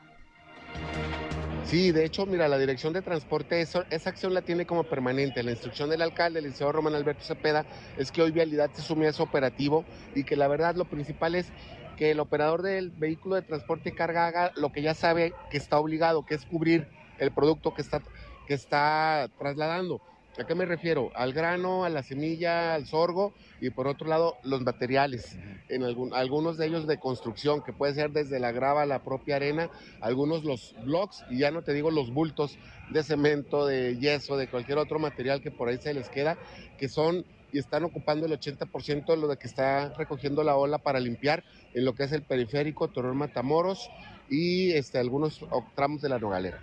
Sí, 1.69 1.91
de 1.91 2.05
hecho, 2.05 2.25
mira, 2.25 2.47
la 2.47 2.57
Dirección 2.57 2.93
de 2.93 3.01
Transporte, 3.01 3.59
esa 3.59 3.85
acción 4.09 4.33
la 4.33 4.41
tiene 4.41 4.65
como 4.65 4.85
permanente. 4.87 5.43
La 5.43 5.51
instrucción 5.51 5.89
del 5.89 6.01
alcalde, 6.01 6.39
el 6.39 6.45
licenciado 6.45 6.71
Román 6.71 6.95
Alberto 6.95 7.25
Cepeda, 7.25 7.67
es 7.97 8.09
que 8.13 8.21
hoy 8.21 8.31
Vialidad 8.31 8.71
se 8.71 8.81
sume 8.81 9.05
a 9.05 9.09
ese 9.09 9.21
operativo 9.21 9.85
y 10.13 10.23
que 10.23 10.37
la 10.37 10.47
verdad 10.47 10.75
lo 10.77 10.85
principal 10.87 11.35
es 11.35 11.53
que 11.97 12.11
el 12.11 12.21
operador 12.21 12.61
del 12.61 12.91
vehículo 12.91 13.35
de 13.35 13.41
transporte 13.43 13.89
y 13.89 13.93
carga 13.93 14.27
haga 14.27 14.51
lo 14.55 14.71
que 14.71 14.81
ya 14.81 14.95
sabe 14.95 15.35
que 15.49 15.57
está 15.57 15.77
obligado, 15.77 16.23
que 16.23 16.35
es 16.35 16.45
cubrir 16.45 16.87
el 17.17 17.33
producto 17.33 17.73
que 17.73 17.81
está, 17.81 18.01
que 18.45 18.53
está 18.53 19.27
trasladando. 19.37 20.01
¿A 20.39 20.45
qué 20.45 20.53
me 20.53 20.65
refiero? 20.65 21.11
Al 21.15 21.33
grano, 21.33 21.83
a 21.83 21.89
la 21.89 22.03
semilla, 22.03 22.75
al 22.75 22.85
sorgo 22.85 23.33
y 23.59 23.71
por 23.71 23.87
otro 23.87 24.07
lado 24.07 24.37
los 24.43 24.61
materiales, 24.61 25.35
en 25.67 25.83
algunos 25.83 26.57
de 26.57 26.67
ellos 26.67 26.85
de 26.85 26.99
construcción, 26.99 27.63
que 27.63 27.73
puede 27.73 27.95
ser 27.95 28.11
desde 28.11 28.39
la 28.39 28.51
grava 28.51 28.83
a 28.83 28.85
la 28.85 29.03
propia 29.03 29.37
arena, 29.37 29.71
algunos 29.99 30.43
los 30.43 30.75
blocks 30.85 31.25
y 31.31 31.39
ya 31.39 31.49
no 31.49 31.63
te 31.63 31.73
digo 31.73 31.89
los 31.89 32.13
bultos 32.13 32.59
de 32.91 33.01
cemento, 33.01 33.65
de 33.65 33.97
yeso, 33.97 34.37
de 34.37 34.47
cualquier 34.47 34.77
otro 34.77 34.99
material 34.99 35.41
que 35.41 35.49
por 35.49 35.69
ahí 35.69 35.77
se 35.79 35.95
les 35.95 36.07
queda, 36.09 36.37
que 36.77 36.87
son 36.87 37.25
y 37.51 37.57
están 37.57 37.83
ocupando 37.85 38.27
el 38.27 38.31
80% 38.33 39.07
de 39.07 39.17
lo 39.17 39.27
de 39.27 39.37
que 39.37 39.47
está 39.47 39.89
recogiendo 39.97 40.43
la 40.43 40.55
ola 40.55 40.77
para 40.77 40.99
limpiar 40.99 41.43
en 41.73 41.83
lo 41.83 41.95
que 41.95 42.03
es 42.03 42.11
el 42.11 42.21
periférico, 42.21 42.89
Torreón 42.89 43.17
Matamoros 43.17 43.89
y 44.29 44.71
este, 44.73 44.99
algunos 44.99 45.43
tramos 45.73 46.01
de 46.01 46.09
la 46.09 46.19
Nogalera. 46.19 46.59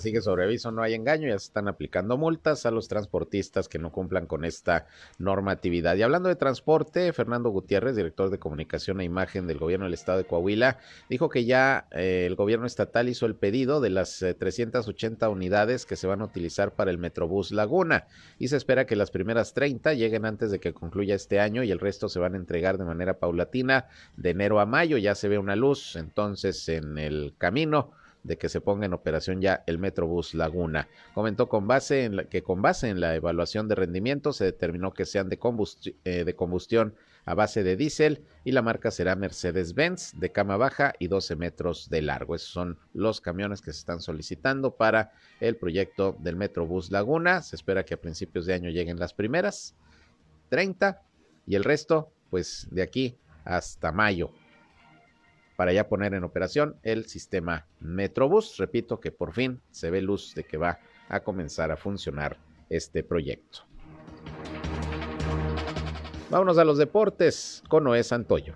Así 0.00 0.12
que 0.12 0.22
sobre 0.22 0.44
aviso 0.44 0.72
no 0.72 0.80
hay 0.82 0.94
engaño, 0.94 1.28
ya 1.28 1.38
se 1.38 1.44
están 1.44 1.68
aplicando 1.68 2.16
multas 2.16 2.64
a 2.64 2.70
los 2.70 2.88
transportistas 2.88 3.68
que 3.68 3.78
no 3.78 3.92
cumplan 3.92 4.24
con 4.24 4.46
esta 4.46 4.86
normatividad. 5.18 5.94
Y 5.96 6.02
hablando 6.02 6.30
de 6.30 6.36
transporte, 6.36 7.12
Fernando 7.12 7.50
Gutiérrez, 7.50 7.96
director 7.96 8.30
de 8.30 8.38
comunicación 8.38 9.02
e 9.02 9.04
imagen 9.04 9.46
del 9.46 9.58
gobierno 9.58 9.84
del 9.84 9.92
estado 9.92 10.16
de 10.16 10.24
Coahuila, 10.24 10.78
dijo 11.10 11.28
que 11.28 11.44
ya 11.44 11.86
eh, 11.90 12.24
el 12.26 12.34
gobierno 12.34 12.64
estatal 12.64 13.10
hizo 13.10 13.26
el 13.26 13.34
pedido 13.34 13.82
de 13.82 13.90
las 13.90 14.24
380 14.38 15.26
eh, 15.26 15.28
unidades 15.28 15.84
que 15.84 15.96
se 15.96 16.06
van 16.06 16.22
a 16.22 16.24
utilizar 16.24 16.72
para 16.72 16.90
el 16.90 16.96
Metrobús 16.96 17.52
Laguna 17.52 18.06
y 18.38 18.48
se 18.48 18.56
espera 18.56 18.86
que 18.86 18.96
las 18.96 19.10
primeras 19.10 19.52
30 19.52 19.92
lleguen 19.92 20.24
antes 20.24 20.50
de 20.50 20.60
que 20.60 20.72
concluya 20.72 21.14
este 21.14 21.40
año 21.40 21.62
y 21.62 21.70
el 21.70 21.78
resto 21.78 22.08
se 22.08 22.20
van 22.20 22.32
a 22.32 22.38
entregar 22.38 22.78
de 22.78 22.86
manera 22.86 23.18
paulatina 23.18 23.88
de 24.16 24.30
enero 24.30 24.60
a 24.60 24.64
mayo. 24.64 24.96
Ya 24.96 25.14
se 25.14 25.28
ve 25.28 25.36
una 25.36 25.56
luz 25.56 25.94
entonces 25.96 26.70
en 26.70 26.96
el 26.96 27.34
camino 27.36 27.90
de 28.22 28.38
que 28.38 28.48
se 28.48 28.60
ponga 28.60 28.86
en 28.86 28.92
operación 28.92 29.40
ya 29.40 29.62
el 29.66 29.78
Metrobús 29.78 30.34
Laguna. 30.34 30.88
Comentó 31.14 31.48
con 31.48 31.66
base 31.66 32.04
en 32.04 32.26
que 32.28 32.42
con 32.42 32.62
base 32.62 32.88
en 32.88 33.00
la 33.00 33.14
evaluación 33.14 33.68
de 33.68 33.74
rendimiento 33.74 34.32
se 34.32 34.44
determinó 34.44 34.92
que 34.92 35.06
sean 35.06 35.28
de, 35.28 35.38
eh, 36.04 36.24
de 36.24 36.34
combustión 36.36 36.94
a 37.24 37.34
base 37.34 37.62
de 37.62 37.76
diésel 37.76 38.24
y 38.44 38.52
la 38.52 38.62
marca 38.62 38.90
será 38.90 39.14
Mercedes-Benz 39.14 40.18
de 40.18 40.32
cama 40.32 40.56
baja 40.56 40.94
y 40.98 41.08
12 41.08 41.36
metros 41.36 41.88
de 41.90 42.02
largo. 42.02 42.34
Esos 42.34 42.50
son 42.50 42.78
los 42.92 43.20
camiones 43.20 43.60
que 43.60 43.72
se 43.72 43.78
están 43.78 44.00
solicitando 44.00 44.76
para 44.76 45.12
el 45.40 45.56
proyecto 45.56 46.16
del 46.18 46.36
Metrobús 46.36 46.90
Laguna. 46.90 47.42
Se 47.42 47.56
espera 47.56 47.84
que 47.84 47.94
a 47.94 48.00
principios 48.00 48.46
de 48.46 48.54
año 48.54 48.70
lleguen 48.70 48.98
las 48.98 49.14
primeras 49.14 49.74
30 50.48 51.02
y 51.46 51.54
el 51.54 51.64
resto 51.64 52.12
pues 52.30 52.68
de 52.70 52.82
aquí 52.82 53.16
hasta 53.44 53.92
mayo 53.92 54.30
para 55.60 55.74
ya 55.74 55.90
poner 55.90 56.14
en 56.14 56.24
operación 56.24 56.76
el 56.82 57.04
sistema 57.04 57.66
Metrobús. 57.80 58.56
Repito 58.56 58.98
que 58.98 59.12
por 59.12 59.34
fin 59.34 59.60
se 59.70 59.90
ve 59.90 60.00
luz 60.00 60.34
de 60.34 60.44
que 60.44 60.56
va 60.56 60.78
a 61.10 61.20
comenzar 61.20 61.70
a 61.70 61.76
funcionar 61.76 62.38
este 62.70 63.04
proyecto. 63.04 63.66
Vámonos 66.30 66.56
a 66.56 66.64
los 66.64 66.78
deportes 66.78 67.62
con 67.68 67.84
Noé 67.84 68.02
Santoyo. 68.02 68.54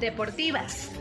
Deportivas. 0.00 0.95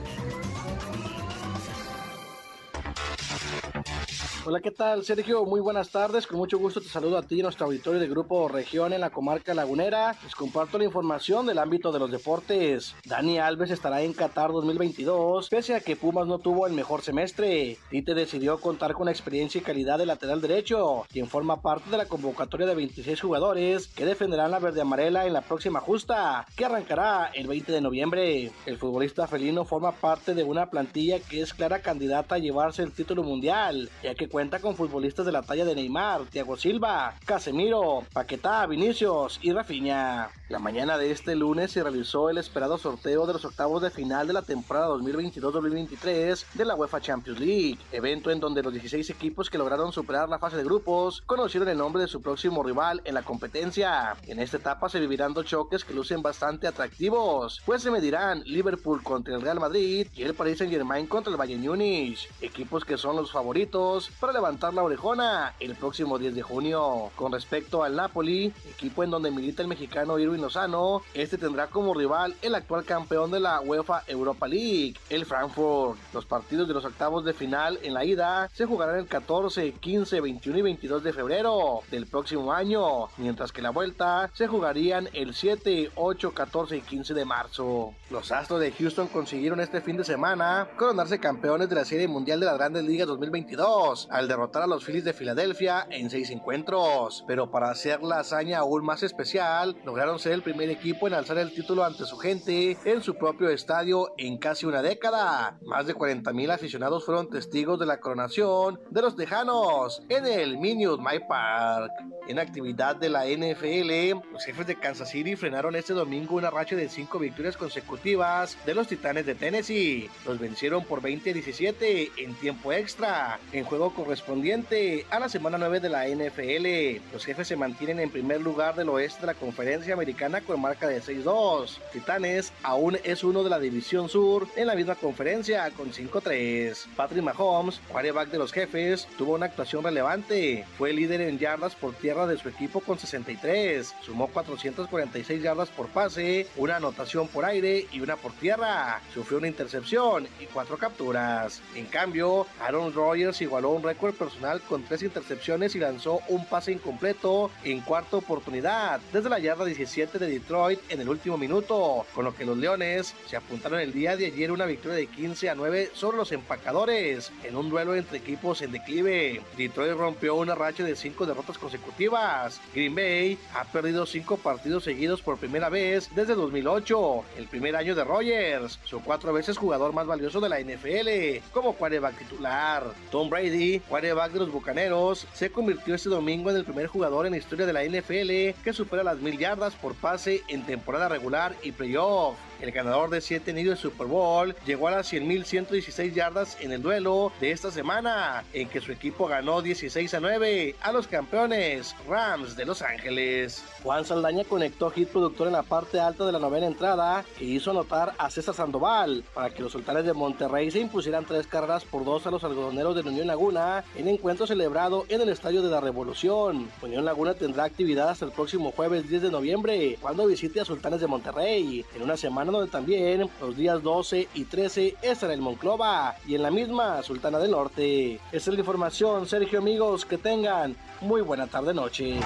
Hola, 4.47 4.61
¿qué 4.61 4.69
tal, 4.69 5.03
Sergio? 5.03 5.43
Muy 5.43 5.59
buenas 5.59 5.89
tardes. 5.89 6.27
Con 6.27 6.37
mucho 6.37 6.59
gusto 6.59 6.79
te 6.79 6.87
saludo 6.87 7.17
a 7.17 7.23
ti 7.23 7.41
nuestro 7.41 7.65
auditorio 7.65 7.99
de 7.99 8.07
Grupo 8.07 8.47
Región 8.47 8.93
en 8.93 9.01
la 9.01 9.09
comarca 9.09 9.55
lagunera. 9.55 10.15
Les 10.21 10.35
comparto 10.35 10.77
la 10.77 10.83
información 10.83 11.47
del 11.47 11.57
ámbito 11.57 11.91
de 11.91 11.97
los 11.97 12.11
deportes. 12.11 12.93
Dani 13.05 13.39
Alves 13.39 13.71
estará 13.71 14.03
en 14.03 14.13
Qatar 14.13 14.51
2022, 14.51 15.49
pese 15.49 15.73
a 15.73 15.79
que 15.79 15.95
Pumas 15.95 16.27
no 16.27 16.37
tuvo 16.37 16.67
el 16.67 16.73
mejor 16.73 17.01
semestre. 17.01 17.79
Tite 17.89 18.13
decidió 18.13 18.59
contar 18.59 18.93
con 18.93 19.05
la 19.05 19.11
experiencia 19.11 19.59
y 19.59 19.63
calidad 19.63 19.97
de 19.97 20.05
lateral 20.05 20.41
derecho, 20.41 21.07
quien 21.11 21.27
forma 21.27 21.63
parte 21.63 21.89
de 21.89 21.97
la 21.97 22.05
convocatoria 22.05 22.67
de 22.67 22.75
26 22.75 23.19
jugadores 23.19 23.87
que 23.87 24.05
defenderán 24.05 24.51
la 24.51 24.59
verde 24.59 24.81
amarela 24.81 25.25
en 25.25 25.33
la 25.33 25.41
próxima 25.41 25.79
justa, 25.79 26.45
que 26.55 26.65
arrancará 26.65 27.31
el 27.33 27.47
20 27.47 27.71
de 27.71 27.81
noviembre. 27.81 28.51
El 28.67 28.77
futbolista 28.77 29.25
felino 29.25 29.65
forma 29.65 29.93
parte 29.93 30.35
de 30.35 30.43
una 30.43 30.69
plantilla 30.69 31.19
que 31.19 31.41
es 31.41 31.51
clara 31.51 31.81
candidata 31.81 32.35
a 32.35 32.37
llevarse 32.37 32.83
el 32.83 32.91
título 32.91 33.23
mundial, 33.23 33.89
ya 34.03 34.13
que 34.13 34.34
cuenta 34.35 34.59
con 34.59 34.75
futbolistas 34.75 35.25
de 35.25 35.31
la 35.31 35.43
talla 35.43 35.63
de 35.63 35.73
Neymar, 35.73 36.25
Thiago 36.25 36.57
Silva, 36.57 37.13
Casemiro, 37.23 38.03
Paquetá, 38.11 38.65
Vinicius 38.67 39.39
y 39.41 39.53
Rafinha. 39.53 40.29
La 40.49 40.59
mañana 40.59 40.97
de 40.97 41.09
este 41.09 41.35
lunes 41.35 41.71
se 41.71 41.81
realizó 41.81 42.29
el 42.29 42.37
esperado 42.37 42.77
sorteo 42.77 43.25
de 43.25 43.31
los 43.31 43.45
octavos 43.45 43.81
de 43.81 43.91
final 43.91 44.27
de 44.27 44.33
la 44.33 44.41
temporada 44.41 44.89
2022-2023 44.89 46.47
de 46.53 46.65
la 46.65 46.75
UEFA 46.75 46.99
Champions 46.99 47.39
League, 47.39 47.79
evento 47.93 48.29
en 48.29 48.41
donde 48.41 48.61
los 48.61 48.73
16 48.73 49.09
equipos 49.09 49.49
que 49.49 49.57
lograron 49.57 49.93
superar 49.93 50.27
la 50.27 50.37
fase 50.37 50.57
de 50.57 50.65
grupos 50.65 51.23
conocieron 51.25 51.69
el 51.69 51.77
nombre 51.77 52.01
de 52.01 52.09
su 52.09 52.21
próximo 52.21 52.61
rival 52.61 53.01
en 53.05 53.13
la 53.13 53.23
competencia. 53.23 54.17
En 54.27 54.39
esta 54.41 54.57
etapa 54.57 54.89
se 54.89 54.99
vivirán 54.99 55.33
dos 55.33 55.45
choques 55.45 55.85
que 55.85 55.93
lucen 55.93 56.21
bastante 56.21 56.67
atractivos, 56.67 57.61
pues 57.65 57.81
se 57.81 57.89
medirán 57.89 58.43
Liverpool 58.43 59.01
contra 59.01 59.33
el 59.33 59.41
Real 59.41 59.61
Madrid 59.61 60.07
y 60.13 60.23
el 60.23 60.33
Paris 60.35 60.57
Saint 60.57 60.73
Germain 60.73 61.07
contra 61.07 61.31
el 61.31 61.37
Bayern 61.37 61.65
Múnich, 61.65 62.29
equipos 62.41 62.83
que 62.83 62.97
son 62.97 63.15
los 63.15 63.31
favoritos 63.31 64.11
para 64.25 64.39
levantar 64.39 64.73
la 64.73 64.81
orejona 64.81 65.53
el 65.59 65.75
próximo 65.75 66.17
10 66.17 66.33
de 66.33 66.41
junio. 66.41 67.11
Con 67.15 67.31
respecto 67.31 67.83
al 67.83 67.95
Napoli, 67.95 68.51
equipo 68.67 69.03
en 69.03 69.11
donde 69.11 69.29
milita 69.29 69.61
el 69.61 69.67
mexicano 69.67 70.17
Irwin 70.17 70.41
Lozano, 70.41 71.03
este 71.13 71.37
tendrá 71.37 71.67
como 71.67 71.93
rival 71.93 72.33
el 72.41 72.55
actual 72.55 72.85
campeón 72.85 73.29
de 73.29 73.39
la 73.39 73.61
UEFA 73.61 74.01
Europa 74.07 74.47
League, 74.47 74.95
el 75.11 75.27
Frankfurt. 75.27 75.99
Los 76.11 76.25
partidos 76.25 76.67
de 76.67 76.73
los 76.73 76.85
octavos 76.85 77.23
de 77.23 77.33
final 77.33 77.77
en 77.83 77.93
la 77.93 78.03
ida 78.03 78.49
se 78.51 78.65
jugarán 78.65 78.97
el 78.97 79.05
14, 79.05 79.73
15, 79.73 80.19
21 80.19 80.57
y 80.57 80.61
22 80.63 81.03
de 81.03 81.13
febrero 81.13 81.81
del 81.91 82.07
próximo 82.07 82.51
año, 82.51 83.09
mientras 83.17 83.51
que 83.51 83.61
la 83.61 83.69
vuelta 83.69 84.31
se 84.33 84.47
jugarían 84.47 85.07
el 85.13 85.35
7, 85.35 85.91
8, 85.93 86.31
14 86.33 86.77
y 86.77 86.81
15 86.81 87.13
de 87.13 87.25
marzo. 87.25 87.93
Los 88.09 88.31
Astros 88.31 88.59
de 88.59 88.71
Houston 88.71 89.07
consiguieron 89.07 89.59
este 89.59 89.81
fin 89.81 89.97
de 89.97 90.03
semana 90.03 90.67
coronarse 90.79 91.19
campeones 91.19 91.69
de 91.69 91.75
la 91.75 91.85
Serie 91.85 92.07
Mundial 92.07 92.39
de 92.39 92.47
las 92.47 92.57
Grandes 92.57 92.83
Ligas 92.83 93.07
2022 93.07 94.07
al 94.15 94.27
derrotar 94.27 94.63
a 94.63 94.67
los 94.67 94.85
Phillies 94.85 95.03
de 95.03 95.13
Filadelfia 95.13 95.87
en 95.89 96.09
seis 96.09 96.29
encuentros. 96.29 97.23
Pero 97.27 97.51
para 97.51 97.69
hacer 97.69 98.01
la 98.01 98.19
hazaña 98.19 98.59
aún 98.59 98.85
más 98.85 99.03
especial, 99.03 99.75
lograron 99.83 100.19
ser 100.19 100.31
el 100.31 100.41
primer 100.41 100.69
equipo 100.69 101.07
en 101.07 101.13
alzar 101.13 101.37
el 101.37 101.53
título 101.53 101.83
ante 101.83 102.05
su 102.05 102.17
gente 102.17 102.77
en 102.85 103.01
su 103.01 103.15
propio 103.15 103.49
estadio 103.49 104.13
en 104.17 104.37
casi 104.37 104.65
una 104.65 104.81
década. 104.81 105.57
Más 105.65 105.87
de 105.87 105.93
40 105.93 106.31
mil 106.33 106.49
aficionados 106.49 107.05
fueron 107.05 107.29
testigos 107.29 107.79
de 107.79 107.85
la 107.85 107.99
coronación 107.99 108.79
de 108.89 109.01
los 109.01 109.15
Tejanos 109.15 110.01
en 110.09 110.25
el 110.25 110.57
Minute 110.57 111.03
My 111.03 111.19
Park. 111.27 111.91
En 112.27 112.39
actividad 112.39 112.95
de 112.95 113.09
la 113.09 113.25
NFL, 113.25 114.31
los 114.31 114.43
jefes 114.43 114.65
de 114.65 114.79
Kansas 114.79 115.09
City 115.09 115.35
frenaron 115.35 115.75
este 115.75 115.93
domingo 115.93 116.35
una 116.35 116.49
racha 116.49 116.75
de 116.75 116.89
cinco 116.89 117.19
victorias 117.19 117.57
consecutivas 117.57 118.57
de 118.65 118.73
los 118.73 118.87
Titanes 118.87 119.25
de 119.25 119.35
Tennessee. 119.35 120.09
Los 120.25 120.39
vencieron 120.39 120.83
por 120.85 121.01
20 121.01 121.29
a 121.29 121.33
17 121.33 122.11
en 122.17 122.33
tiempo 122.35 122.71
extra, 122.71 123.39
en 123.51 123.63
juego 123.65 123.93
correspondiente 124.05 125.03
a 125.09 125.19
la 125.19 125.29
semana 125.29 125.57
9 125.57 125.79
de 125.79 125.89
la 125.89 126.07
NFL. 126.07 127.01
Los 127.11 127.25
jefes 127.25 127.47
se 127.47 127.55
mantienen 127.55 127.99
en 127.99 128.11
primer 128.11 128.39
lugar 128.39 128.75
del 128.75 128.89
oeste 128.89 129.21
de 129.21 129.27
la 129.27 129.33
conferencia 129.33 129.95
americana 129.95 130.41
con 130.41 130.61
marca 130.61 130.87
de 130.87 131.01
6-2. 131.01 131.79
Titanes 131.91 132.53
aún 132.61 132.99
es 133.03 133.23
uno 133.23 133.43
de 133.43 133.49
la 133.49 133.57
división 133.57 134.07
sur 134.07 134.47
en 134.55 134.67
la 134.67 134.75
misma 134.75 134.93
conferencia 134.93 135.71
con 135.71 135.91
5-3. 135.91 136.85
Patrick 136.95 137.23
Mahomes, 137.23 137.81
quarterback 137.87 138.29
de 138.29 138.37
los 138.37 138.51
jefes, 138.51 139.07
tuvo 139.17 139.33
una 139.33 139.47
actuación 139.47 139.83
relevante. 139.83 140.65
Fue 140.77 140.93
líder 140.93 141.21
en 141.21 141.39
yardas 141.39 141.73
por 141.73 141.95
tierra 141.95 142.27
de 142.27 142.37
su 142.37 142.47
equipo 142.47 142.81
con 142.81 142.99
63. 142.99 143.91
Sumó 144.01 144.27
446 144.27 145.41
yardas 145.41 145.69
por 145.69 145.87
pase, 145.87 146.45
una 146.57 146.75
anotación 146.75 147.27
por 147.27 147.43
aire 147.43 147.87
y 147.91 148.01
una 148.01 148.17
por 148.17 148.33
tierra. 148.33 149.01
Sufrió 149.15 149.39
una 149.39 149.47
intercepción 149.47 150.27
y 150.39 150.45
cuatro 150.45 150.77
capturas. 150.77 151.63
En 151.73 151.85
cambio, 151.85 152.45
Aaron 152.61 152.93
Rodgers 152.93 153.41
igualó 153.41 153.71
un 153.71 153.81
récord 153.81 153.94
personal 153.95 154.61
con 154.61 154.83
tres 154.83 155.03
intercepciones 155.03 155.75
y 155.75 155.79
lanzó 155.79 156.19
un 156.29 156.45
pase 156.45 156.71
incompleto 156.71 157.51
en 157.63 157.81
cuarta 157.81 158.17
oportunidad 158.17 158.99
desde 159.11 159.29
la 159.29 159.39
yarda 159.39 159.65
17 159.65 160.19
de 160.19 160.27
Detroit 160.27 160.79
en 160.89 161.01
el 161.01 161.09
último 161.09 161.37
minuto, 161.37 162.05
con 162.13 162.25
lo 162.25 162.35
que 162.35 162.45
los 162.45 162.57
Leones 162.57 163.15
se 163.27 163.35
apuntaron 163.35 163.79
el 163.79 163.93
día 163.93 164.15
de 164.15 164.27
ayer 164.27 164.51
una 164.51 164.65
victoria 164.65 164.97
de 164.97 165.07
15 165.07 165.49
a 165.49 165.55
9 165.55 165.91
sobre 165.93 166.17
los 166.17 166.31
empacadores 166.31 167.31
en 167.43 167.55
un 167.55 167.69
duelo 167.69 167.95
entre 167.95 168.17
equipos 168.17 168.61
en 168.61 168.71
declive. 168.71 169.41
Detroit 169.57 169.97
rompió 169.97 170.35
una 170.35 170.55
racha 170.55 170.83
de 170.83 170.95
cinco 170.95 171.25
derrotas 171.25 171.57
consecutivas. 171.57 172.61
Green 172.73 172.95
Bay 172.95 173.37
ha 173.53 173.63
perdido 173.65 174.05
cinco 174.05 174.37
partidos 174.37 174.83
seguidos 174.83 175.21
por 175.21 175.37
primera 175.37 175.69
vez 175.69 176.09
desde 176.15 176.35
2008, 176.35 177.23
el 177.37 177.47
primer 177.47 177.75
año 177.75 177.95
de 177.95 178.03
Rodgers, 178.03 178.79
su 178.83 179.01
cuatro 179.01 179.33
veces 179.33 179.57
jugador 179.57 179.93
más 179.93 180.07
valioso 180.07 180.39
de 180.39 180.49
la 180.49 180.59
NFL, 180.59 181.43
como 181.51 181.73
quarterback 181.73 182.17
titular. 182.17 182.83
Tom 183.11 183.29
Brady, 183.29 183.74
quarterback 183.79 184.31
de 184.31 184.39
los 184.39 184.51
Bucaneros, 184.51 185.27
se 185.33 185.51
convirtió 185.51 185.95
este 185.95 186.09
domingo 186.09 186.49
en 186.49 186.57
el 186.57 186.65
primer 186.65 186.87
jugador 186.87 187.25
en 187.25 187.31
la 187.33 187.37
historia 187.37 187.65
de 187.65 187.73
la 187.73 187.83
NFL 187.83 188.61
que 188.63 188.73
supera 188.73 189.03
las 189.03 189.19
mil 189.19 189.37
yardas 189.37 189.75
por 189.75 189.95
pase 189.95 190.41
en 190.47 190.65
temporada 190.65 191.09
regular 191.09 191.55
y 191.63 191.71
playoff. 191.71 192.35
El 192.61 192.71
ganador 192.71 193.09
de 193.09 193.21
7 193.21 193.51
anillos 193.51 193.75
de 193.75 193.81
Super 193.81 194.07
Bowl 194.07 194.55
llegó 194.65 194.87
a 194.87 194.91
las 194.91 195.11
100.116 195.11 196.13
yardas 196.13 196.57
en 196.61 196.71
el 196.71 196.81
duelo 196.81 197.31
de 197.39 197.51
esta 197.51 197.69
semana, 197.69 198.43
en 198.53 198.69
que 198.69 198.79
su 198.79 198.91
equipo 198.91 199.27
ganó 199.27 199.61
16 199.61 200.13
a 200.13 200.19
9 200.19 200.75
a 200.81 200.91
los 200.91 201.07
campeones 201.07 201.95
Rams 202.07 202.55
de 202.55 202.65
Los 202.65 202.81
Ángeles. 202.81 203.63
Juan 203.83 204.05
Saldaña 204.05 204.45
conectó 204.45 204.89
hit 204.89 205.09
productor 205.09 205.47
en 205.47 205.53
la 205.53 205.63
parte 205.63 205.99
alta 205.99 206.25
de 206.25 206.31
la 206.31 206.39
novena 206.39 206.67
entrada 206.67 207.25
que 207.37 207.45
hizo 207.45 207.71
anotar 207.71 208.13
a 208.17 208.29
César 208.29 208.55
Sandoval 208.55 209.23
para 209.33 209.49
que 209.49 209.61
los 209.61 209.73
sultanes 209.73 210.05
de 210.05 210.13
Monterrey 210.13 210.71
se 210.71 210.79
impusieran 210.79 211.25
tres 211.25 211.47
carreras 211.47 211.83
por 211.83 212.05
dos 212.05 212.25
a 212.25 212.31
los 212.31 212.43
algodoneros 212.43 212.95
de 212.95 213.01
Unión 213.01 213.27
Laguna 213.27 213.83
en 213.95 214.07
encuentro 214.07 214.47
celebrado 214.47 215.05
en 215.09 215.21
el 215.21 215.29
Estadio 215.29 215.61
de 215.61 215.69
la 215.69 215.81
Revolución. 215.81 216.69
Unión 216.81 217.05
Laguna 217.05 217.33
tendrá 217.33 217.65
actividad 217.65 218.09
hasta 218.09 218.25
el 218.25 218.31
próximo 218.31 218.71
jueves 218.71 219.09
10 219.09 219.23
de 219.23 219.31
noviembre 219.31 219.97
cuando 220.01 220.25
visite 220.25 220.61
a 220.61 220.65
Sultanes 220.65 221.01
de 221.01 221.07
Monterrey 221.07 221.85
en 221.95 222.01
una 222.01 222.17
semana 222.17 222.44
también 222.69 223.29
los 223.41 223.57
días 223.57 223.81
12 223.81 224.27
y 224.33 224.45
13 224.45 224.95
estará 225.01 225.33
el 225.33 225.41
Monclova 225.41 226.15
y 226.27 226.35
en 226.35 226.43
la 226.43 226.51
misma 226.51 227.01
Sultana 227.01 227.39
del 227.39 227.51
Norte. 227.51 228.15
Esta 228.31 228.37
es 228.37 228.47
la 228.47 228.59
información, 228.59 229.27
Sergio 229.27 229.59
amigos, 229.59 230.05
que 230.05 230.17
tengan 230.17 230.75
muy 231.01 231.21
buena 231.21 231.47
tarde 231.47 231.73
noche. 231.73 232.19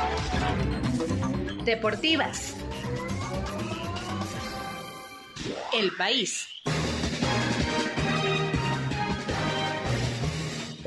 Deportivas. 1.64 2.56
El 5.74 5.92
país. 5.98 6.48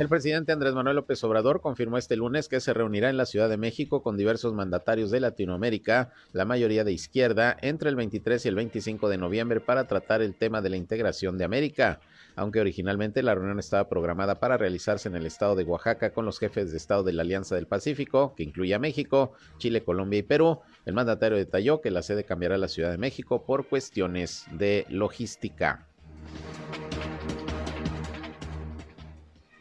El 0.03 0.09
presidente 0.09 0.51
Andrés 0.51 0.75
Manuel 0.75 0.97
López 0.97 1.23
Obrador 1.23 1.61
confirmó 1.61 1.97
este 1.97 2.17
lunes 2.17 2.49
que 2.49 2.59
se 2.59 2.75
reunirá 2.75 3.09
en 3.09 3.17
la 3.17 3.25
Ciudad 3.25 3.49
de 3.49 3.57
México 3.57 4.03
con 4.03 4.17
diversos 4.17 4.53
mandatarios 4.53 5.13
de 5.13 5.21
Latinoamérica, 5.21 6.11
la 6.33 6.45
mayoría 6.45 6.83
de 6.83 6.91
izquierda, 6.91 7.57
entre 7.63 7.89
el 7.89 7.95
23 7.95 8.45
y 8.45 8.49
el 8.49 8.57
25 8.57 9.09
de 9.09 9.17
noviembre 9.17 9.61
para 9.61 9.87
tratar 9.87 10.21
el 10.21 10.35
tema 10.35 10.61
de 10.61 10.71
la 10.71 10.77
integración 10.77 11.39
de 11.39 11.45
América. 11.45 12.01
Aunque 12.35 12.61
originalmente 12.61 13.23
la 13.23 13.37
reunión 13.37 13.61
estaba 13.61 13.89
programada 13.89 14.41
para 14.41 14.57
realizarse 14.57 15.09
en 15.09 15.15
el 15.15 15.25
estado 15.25 15.55
de 15.55 15.63
Oaxaca 15.63 16.13
con 16.13 16.25
los 16.25 16.41
jefes 16.41 16.73
de 16.73 16.79
Estado 16.79 17.05
de 17.05 17.13
la 17.13 17.23
Alianza 17.23 17.55
del 17.55 17.69
Pacífico, 17.69 18.35
que 18.35 18.43
incluye 18.43 18.75
a 18.75 18.81
México, 18.81 19.35
Chile, 19.59 19.85
Colombia 19.85 20.19
y 20.19 20.25
Perú, 20.25 20.63
el 20.85 20.95
mandatario 20.95 21.39
detalló 21.39 21.81
que 21.81 21.93
la 21.93 22.03
sede 22.03 22.25
cambiará 22.25 22.57
a 22.57 22.59
la 22.59 22.67
Ciudad 22.67 22.91
de 22.91 22.99
México 22.99 23.47
por 23.47 23.69
cuestiones 23.69 24.47
de 24.51 24.85
logística. 24.89 25.87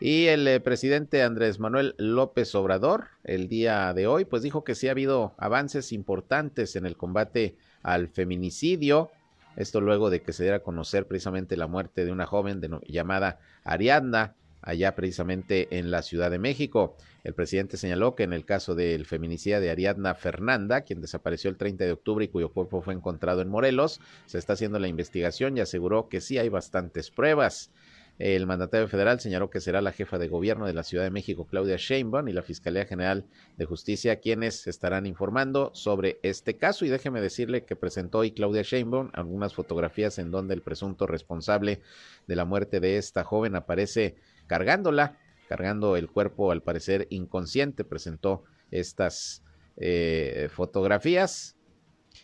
Y 0.04 0.26
el 0.26 0.48
eh, 0.48 0.60
presidente 0.60 1.22
Andrés 1.22 1.60
Manuel 1.60 1.94
López 2.00 2.56
Obrador, 2.56 3.10
el 3.24 3.48
día 3.48 3.94
de 3.94 4.08
hoy, 4.08 4.26
pues 4.26 4.42
dijo 4.42 4.64
que 4.64 4.74
sí 4.74 4.88
ha 4.88 4.92
habido 4.92 5.36
avances 5.38 5.92
importantes 5.92 6.76
en 6.76 6.88
el 6.88 6.98
combate 6.98 7.56
al 7.84 8.08
feminicidio. 8.08 9.12
Esto 9.56 9.80
luego 9.80 10.10
de 10.10 10.24
que 10.24 10.34
se 10.34 10.42
diera 10.42 10.58
a 10.58 10.64
conocer 10.64 11.06
precisamente 11.06 11.56
la 11.56 11.68
muerte 11.68 12.04
de 12.04 12.12
una 12.12 12.26
joven 12.26 12.62
llamada 12.88 13.38
Ariadna, 13.64 14.34
allá 14.64 14.96
precisamente 14.96 15.68
en 15.78 15.92
la 15.92 16.02
Ciudad 16.02 16.32
de 16.32 16.40
México. 16.40 16.98
El 17.24 17.36
presidente 17.36 17.78
señaló 17.78 18.16
que 18.16 18.24
en 18.24 18.34
el 18.34 18.44
caso 18.44 18.74
del 18.74 19.06
feminicidio 19.06 19.62
de 19.62 19.70
Ariadna 19.70 20.16
Fernanda, 20.16 20.82
quien 20.82 21.02
desapareció 21.02 21.52
el 21.52 21.58
30 21.58 21.84
de 21.86 21.92
octubre 21.92 22.26
y 22.26 22.30
cuyo 22.30 22.50
cuerpo 22.50 22.82
fue 22.82 22.96
encontrado 22.96 23.42
en 23.42 23.50
Morelos, 23.50 24.02
se 24.26 24.40
está 24.40 24.54
haciendo 24.54 24.80
la 24.80 24.88
investigación 24.88 25.58
y 25.58 25.60
aseguró 25.60 26.10
que 26.10 26.22
sí 26.22 26.40
hay 26.40 26.50
bastantes 26.50 27.12
pruebas. 27.12 27.70
El 28.24 28.46
mandatario 28.46 28.88
federal 28.88 29.20
señaló 29.20 29.50
que 29.50 29.60
será 29.60 29.82
la 29.82 29.94
jefa 29.94 30.20
de 30.20 30.28
gobierno 30.28 30.68
de 30.68 30.76
la 30.76 30.84
Ciudad 30.84 31.04
de 31.04 31.10
México, 31.10 31.48
Claudia 31.48 31.78
Sheinbaum, 31.78 32.28
y 32.28 32.34
la 32.34 32.44
Fiscalía 32.44 32.86
General 32.86 33.26
de 33.58 33.66
Justicia 33.66 34.20
quienes 34.20 34.68
estarán 34.68 35.08
informando 35.08 35.72
sobre 35.74 36.20
este 36.22 36.56
caso. 36.56 36.86
Y 36.86 36.90
déjeme 36.90 37.20
decirle 37.20 37.66
que 37.66 37.76
presentó 37.76 38.20
hoy 38.20 38.30
Claudia 38.30 38.62
Sheinbaum 38.62 39.10
algunas 39.14 39.56
fotografías 39.56 40.20
en 40.20 40.30
donde 40.30 40.54
el 40.54 40.62
presunto 40.62 41.08
responsable 41.08 41.82
de 42.28 42.36
la 42.36 42.46
muerte 42.46 42.80
de 42.80 42.98
esta 42.98 43.24
joven 43.24 43.56
aparece 43.56 44.18
cargándola, 44.46 45.18
cargando 45.50 45.98
el 45.98 46.08
cuerpo 46.08 46.52
al 46.52 46.62
parecer 46.62 47.08
inconsciente. 47.10 47.84
Presentó 47.86 48.44
estas 48.70 49.42
eh, 49.78 50.48
fotografías. 50.54 51.56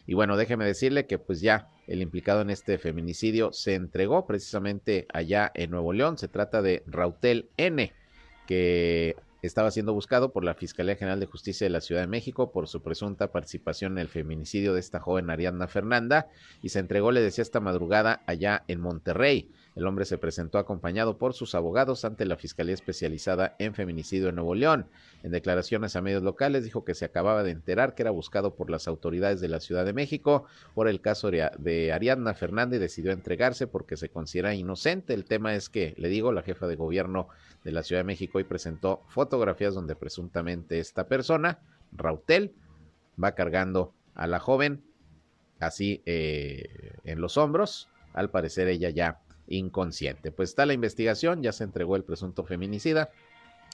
Y 0.06 0.14
bueno, 0.14 0.38
déjeme 0.38 0.64
decirle 0.64 1.08
que 1.08 1.18
pues 1.18 1.42
ya 1.42 1.72
el 1.88 2.02
implicado 2.02 2.42
en 2.42 2.50
este 2.50 2.78
feminicidio 2.78 3.52
se 3.54 3.76
entregó 3.76 4.26
precisamente 4.26 5.08
allá 5.14 5.52
en 5.56 5.72
Nuevo 5.72 5.94
León. 5.94 6.18
Se 6.18 6.28
trata 6.28 6.62
de 6.62 6.84
Rautel 6.86 7.50
N, 7.58 7.92
que 8.46 9.16
estaba 9.48 9.72
siendo 9.72 9.94
buscado 9.94 10.32
por 10.32 10.44
la 10.44 10.54
Fiscalía 10.54 10.96
General 10.96 11.20
de 11.20 11.26
Justicia 11.26 11.66
de 11.66 11.70
la 11.70 11.82
Ciudad 11.82 12.02
de 12.02 12.08
México 12.08 12.52
por 12.52 12.68
su 12.68 12.82
presunta 12.82 13.32
participación 13.32 13.94
en 13.94 14.00
el 14.00 14.08
feminicidio 14.10 14.74
de 14.74 14.80
esta 14.80 15.00
joven 15.00 15.30
Ariadna 15.30 15.68
Fernanda 15.68 16.28
y 16.62 16.70
se 16.70 16.80
entregó, 16.80 17.12
le 17.12 17.22
decía, 17.22 17.42
esta 17.42 17.60
madrugada 17.60 18.22
allá 18.28 18.64
en 18.68 18.80
Monterrey. 18.80 19.50
El 19.76 19.86
hombre 19.86 20.06
se 20.06 20.18
presentó 20.18 20.58
acompañado 20.58 21.20
por 21.20 21.34
sus 21.34 21.54
abogados 21.54 22.04
ante 22.04 22.26
la 22.26 22.36
Fiscalía 22.36 22.74
Especializada 22.74 23.56
en 23.60 23.76
Feminicidio 23.76 24.30
en 24.30 24.36
Nuevo 24.36 24.56
León. 24.56 24.88
En 25.22 25.32
declaraciones 25.32 25.96
a 25.96 26.02
medios 26.02 26.24
locales 26.24 26.64
dijo 26.64 26.84
que 26.84 26.96
se 26.96 27.06
acababa 27.06 27.44
de 27.44 27.52
enterar 27.52 27.94
que 27.94 28.02
era 28.02 28.12
buscado 28.12 28.56
por 28.56 28.72
las 28.72 28.88
autoridades 28.88 29.40
de 29.40 29.50
la 29.50 29.60
Ciudad 29.60 29.86
de 29.86 29.94
México 29.94 30.46
por 30.74 30.88
el 30.88 31.00
caso 31.00 31.30
de 31.30 31.92
Ariadna 31.94 32.34
Fernández 32.34 32.78
y 32.78 32.82
decidió 32.82 33.12
entregarse 33.12 33.68
porque 33.68 33.98
se 33.98 34.10
considera 34.10 34.56
inocente. 34.56 35.14
El 35.14 35.26
tema 35.26 35.54
es 35.54 35.70
que, 35.70 35.94
le 35.98 36.10
digo, 36.10 36.32
la 36.32 36.42
jefa 36.42 36.68
de 36.68 36.76
gobierno 36.76 37.28
de 37.64 37.72
la 37.72 37.84
Ciudad 37.84 38.02
de 38.02 38.06
México 38.06 38.38
hoy 38.38 38.44
presentó 38.44 39.04
fotografías 39.08 39.74
donde 39.74 39.96
presuntamente 39.96 40.80
esta 40.80 41.08
persona, 41.08 41.60
Rautel, 41.92 42.54
va 43.22 43.34
cargando 43.36 43.94
a 44.16 44.28
la 44.28 44.40
joven 44.40 44.84
así 45.60 46.02
eh, 46.06 46.94
en 47.04 47.22
los 47.22 47.38
hombros. 47.38 47.90
Al 48.14 48.30
parecer 48.32 48.68
ella 48.68 48.90
ya 48.90 49.22
inconsciente. 49.48 50.32
Pues 50.32 50.50
está 50.50 50.66
la 50.66 50.74
investigación, 50.74 51.44
ya 51.44 51.52
se 51.52 51.64
entregó 51.64 51.96
el 51.96 52.04
presunto 52.04 52.44
feminicida. 52.44 53.12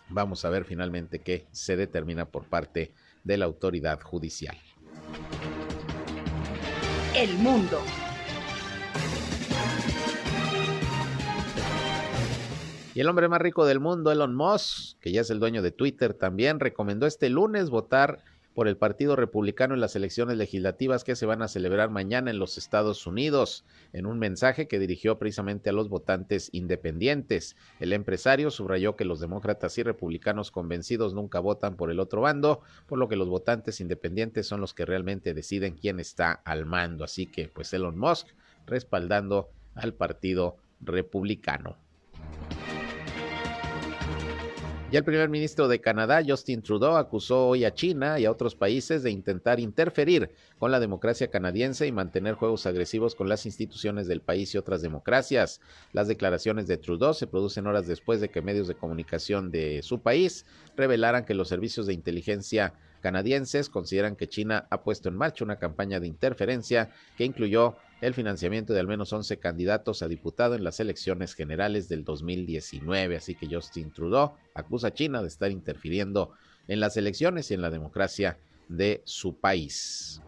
Vamos 0.09 0.43
a 0.45 0.49
ver 0.49 0.65
finalmente 0.65 1.19
qué 1.19 1.47
se 1.51 1.75
determina 1.75 2.25
por 2.25 2.45
parte 2.45 2.93
de 3.23 3.37
la 3.37 3.45
autoridad 3.45 4.01
judicial. 4.01 4.57
El 7.15 7.37
mundo. 7.37 7.79
Y 12.95 12.99
el 12.99 13.09
hombre 13.09 13.27
más 13.27 13.41
rico 13.41 13.65
del 13.65 13.79
mundo, 13.79 14.11
Elon 14.11 14.35
Musk, 14.35 14.99
que 14.99 15.11
ya 15.11 15.21
es 15.21 15.29
el 15.31 15.39
dueño 15.39 15.63
de 15.63 15.71
Twitter, 15.71 16.13
también 16.13 16.59
recomendó 16.59 17.07
este 17.07 17.29
lunes 17.29 17.71
votar 17.71 18.19
por 18.53 18.67
el 18.67 18.77
Partido 18.77 19.15
Republicano 19.15 19.73
en 19.73 19.81
las 19.81 19.95
elecciones 19.95 20.37
legislativas 20.37 21.03
que 21.03 21.15
se 21.15 21.25
van 21.25 21.41
a 21.41 21.47
celebrar 21.47 21.89
mañana 21.89 22.29
en 22.29 22.37
los 22.37 22.59
Estados 22.59 23.07
Unidos. 23.07 23.65
En 23.93 24.05
un 24.05 24.19
mensaje 24.19 24.67
que 24.67 24.77
dirigió 24.77 25.17
precisamente 25.17 25.71
a 25.71 25.73
los 25.73 25.89
votantes 25.89 26.49
independientes, 26.51 27.55
el 27.79 27.93
empresario 27.93 28.51
subrayó 28.51 28.95
que 28.95 29.05
los 29.05 29.19
demócratas 29.19 29.75
y 29.79 29.83
republicanos 29.83 30.51
convencidos 30.51 31.15
nunca 31.15 31.39
votan 31.39 31.75
por 31.75 31.89
el 31.89 31.99
otro 31.99 32.21
bando, 32.21 32.61
por 32.85 32.99
lo 32.99 33.09
que 33.09 33.15
los 33.15 33.27
votantes 33.27 33.81
independientes 33.81 34.45
son 34.45 34.61
los 34.61 34.75
que 34.75 34.85
realmente 34.85 35.33
deciden 35.33 35.73
quién 35.73 35.99
está 35.99 36.31
al 36.31 36.67
mando. 36.67 37.03
Así 37.03 37.25
que, 37.25 37.47
pues 37.47 37.73
Elon 37.73 37.97
Musk 37.97 38.27
respaldando 38.67 39.49
al 39.73 39.95
Partido 39.95 40.57
Republicano. 40.79 41.77
Y 44.93 44.95
el 44.95 45.03
primer 45.03 45.27
ministro 45.27 45.67
de 45.67 45.81
Canadá, 45.81 46.21
Justin 46.23 46.61
Trudeau, 46.61 46.97
acusó 46.97 47.47
hoy 47.47 47.65
a 47.65 47.73
China 47.73 48.19
y 48.19 48.25
a 48.25 48.31
otros 48.31 48.53
países 48.53 49.01
de 49.01 49.09
intentar 49.09 49.59
interferir 49.59 50.29
con 50.59 50.69
la 50.69 50.79
democracia 50.79 51.31
canadiense 51.31 51.87
y 51.87 51.91
mantener 51.91 52.35
juegos 52.35 52.67
agresivos 52.67 53.15
con 53.15 53.27
las 53.27 53.47
instituciones 53.47 54.05
del 54.05 54.21
país 54.21 54.53
y 54.53 54.59
otras 54.59 54.83
democracias. 54.83 55.61
Las 55.93 56.07
declaraciones 56.07 56.67
de 56.67 56.77
Trudeau 56.77 57.15
se 57.15 57.25
producen 57.25 57.65
horas 57.65 57.87
después 57.87 58.21
de 58.21 58.29
que 58.29 58.43
medios 58.43 58.67
de 58.67 58.75
comunicación 58.75 59.49
de 59.49 59.81
su 59.81 59.99
país 59.99 60.45
revelaran 60.77 61.25
que 61.25 61.33
los 61.33 61.47
servicios 61.47 61.87
de 61.87 61.93
inteligencia 61.93 62.75
canadienses 63.01 63.69
consideran 63.69 64.15
que 64.15 64.29
China 64.29 64.67
ha 64.69 64.83
puesto 64.83 65.09
en 65.09 65.17
marcha 65.17 65.43
una 65.43 65.57
campaña 65.57 65.99
de 65.99 66.07
interferencia 66.07 66.91
que 67.17 67.25
incluyó 67.25 67.75
el 68.03 68.13
financiamiento 68.13 68.73
de 68.73 68.81
al 68.81 68.87
menos 68.87 69.13
11 69.13 69.37
candidatos 69.37 70.01
a 70.01 70.09
diputado 70.09 70.55
en 70.55 70.65
las 70.65 70.81
elecciones 70.81 71.35
generales 71.35 71.87
del 71.87 72.03
2019. 72.03 73.15
Así 73.15 73.33
que 73.33 73.47
Justin 73.49 73.91
Trudeau 73.91 74.33
acusa 74.53 74.87
a 74.87 74.93
China 74.93 75.21
de 75.21 75.29
estar 75.29 75.51
interfiriendo 75.51 76.33
en 76.67 76.81
las 76.81 76.97
elecciones 76.97 77.49
y 77.49 77.53
en 77.53 77.61
la 77.61 77.69
democracia 77.69 78.37
de 78.67 79.01
su 79.05 79.35
país. 79.37 80.21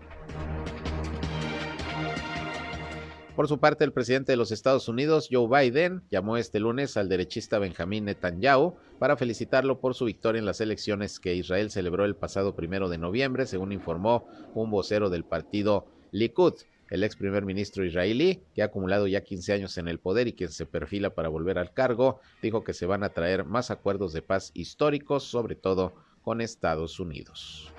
Por 3.35 3.49
su 3.49 3.59
parte, 3.59 3.83
el 3.83 3.91
presidente 3.91 4.31
de 4.31 4.37
los 4.37 4.53
Estados 4.53 4.87
Unidos, 4.87 5.27
Joe 5.29 5.49
Biden, 5.49 6.03
llamó 6.09 6.37
este 6.37 6.61
lunes 6.61 6.95
al 6.95 7.09
derechista 7.09 7.59
Benjamín 7.59 8.05
Netanyahu 8.05 8.75
para 8.99 9.17
felicitarlo 9.17 9.81
por 9.81 9.95
su 9.95 10.05
victoria 10.05 10.39
en 10.39 10.45
las 10.45 10.61
elecciones 10.61 11.19
que 11.19 11.35
Israel 11.35 11.69
celebró 11.69 12.05
el 12.05 12.15
pasado 12.15 12.55
primero 12.55 12.87
de 12.87 12.97
noviembre, 12.97 13.45
según 13.45 13.73
informó 13.73 14.25
un 14.53 14.71
vocero 14.71 15.09
del 15.09 15.25
partido 15.25 15.85
Likud. 16.11 16.53
El 16.89 17.03
ex 17.03 17.15
primer 17.15 17.45
ministro 17.45 17.83
israelí, 17.83 18.43
que 18.53 18.61
ha 18.61 18.65
acumulado 18.65 19.07
ya 19.07 19.21
15 19.21 19.53
años 19.53 19.77
en 19.77 19.87
el 19.87 19.99
poder 19.99 20.27
y 20.27 20.33
quien 20.33 20.51
se 20.51 20.65
perfila 20.65 21.15
para 21.15 21.29
volver 21.29 21.57
al 21.57 21.73
cargo, 21.73 22.19
dijo 22.41 22.63
que 22.63 22.73
se 22.73 22.85
van 22.85 23.03
a 23.03 23.09
traer 23.09 23.43
más 23.43 23.71
acuerdos 23.71 24.13
de 24.13 24.21
paz 24.21 24.51
históricos, 24.53 25.23
sobre 25.23 25.55
todo 25.55 25.93
con 26.21 26.41
Estados 26.41 26.99
Unidos. 26.99 27.71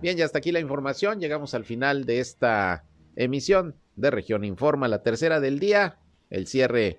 Bien, 0.00 0.16
ya 0.16 0.24
hasta 0.24 0.38
aquí 0.38 0.52
la 0.52 0.60
información. 0.60 1.20
Llegamos 1.20 1.54
al 1.54 1.64
final 1.64 2.06
de 2.06 2.20
esta 2.20 2.84
emisión 3.14 3.76
de 3.96 4.10
Región 4.10 4.44
Informa, 4.44 4.88
la 4.88 5.02
tercera 5.02 5.38
del 5.38 5.58
día, 5.58 5.98
el 6.30 6.46
cierre 6.46 6.98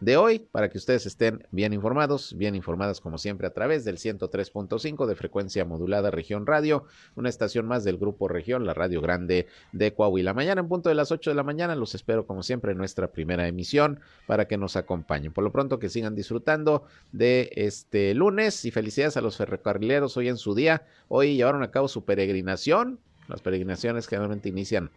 de 0.00 0.16
hoy 0.16 0.38
para 0.38 0.68
que 0.68 0.78
ustedes 0.78 1.06
estén 1.06 1.46
bien 1.50 1.72
informados, 1.72 2.36
bien 2.36 2.54
informadas 2.54 3.00
como 3.00 3.18
siempre 3.18 3.46
a 3.46 3.52
través 3.52 3.84
del 3.84 3.96
103.5 3.96 5.06
de 5.06 5.14
frecuencia 5.16 5.64
modulada 5.64 6.10
Región 6.10 6.46
Radio, 6.46 6.84
una 7.16 7.28
estación 7.28 7.66
más 7.66 7.82
del 7.84 7.98
Grupo 7.98 8.28
Región, 8.28 8.64
la 8.64 8.74
Radio 8.74 9.00
Grande 9.00 9.48
de 9.72 9.92
Coahuila. 9.94 10.34
Mañana 10.34 10.60
en 10.60 10.68
punto 10.68 10.88
de 10.88 10.94
las 10.94 11.10
8 11.10 11.30
de 11.30 11.34
la 11.34 11.42
mañana 11.42 11.74
los 11.74 11.94
espero 11.94 12.26
como 12.26 12.42
siempre 12.42 12.72
en 12.72 12.78
nuestra 12.78 13.08
primera 13.08 13.48
emisión 13.48 14.00
para 14.26 14.46
que 14.46 14.56
nos 14.56 14.76
acompañen. 14.76 15.32
Por 15.32 15.44
lo 15.44 15.52
pronto 15.52 15.78
que 15.78 15.88
sigan 15.88 16.14
disfrutando 16.14 16.84
de 17.12 17.50
este 17.54 18.14
lunes 18.14 18.64
y 18.64 18.70
felicidades 18.70 19.16
a 19.16 19.20
los 19.20 19.36
ferrocarrileros 19.36 20.16
hoy 20.16 20.28
en 20.28 20.36
su 20.36 20.54
día. 20.54 20.86
Hoy 21.08 21.36
llevaron 21.36 21.62
a 21.62 21.70
cabo 21.70 21.88
su 21.88 22.04
peregrinación. 22.04 23.00
Las 23.26 23.42
peregrinaciones 23.42 24.06
generalmente 24.06 24.48
inician 24.48 24.90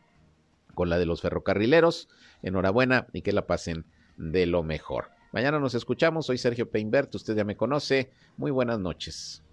con 0.75 0.89
la 0.89 0.99
de 0.99 1.05
los 1.05 1.21
ferrocarrileros. 1.21 2.07
Enhorabuena 2.43 3.07
y 3.13 3.21
que 3.21 3.33
la 3.33 3.47
pasen 3.47 3.85
de 4.21 4.45
lo 4.45 4.63
mejor. 4.63 5.09
Mañana 5.31 5.59
nos 5.59 5.73
escuchamos. 5.73 6.27
Soy 6.27 6.37
Sergio 6.37 6.69
Peinbert. 6.69 7.13
Usted 7.15 7.35
ya 7.35 7.43
me 7.43 7.57
conoce. 7.57 8.11
Muy 8.37 8.51
buenas 8.51 8.79
noches. 8.79 9.43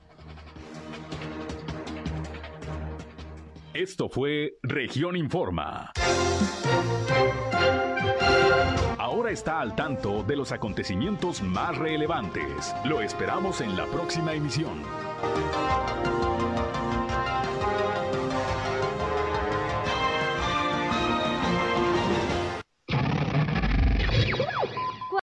Esto 3.73 4.09
fue 4.09 4.59
Región 4.63 5.17
Informa. 5.17 5.93
Ahora 8.99 9.31
está 9.31 9.61
al 9.61 9.77
tanto 9.77 10.23
de 10.25 10.37
los 10.37 10.53
acontecimientos 10.53 11.43
más 11.43 11.79
relevantes. 11.79 12.75
Lo 12.85 13.01
esperamos 13.01 13.61
en 13.61 13.77
la 13.77 13.87
próxima 13.87 14.35
emisión. 14.35 14.83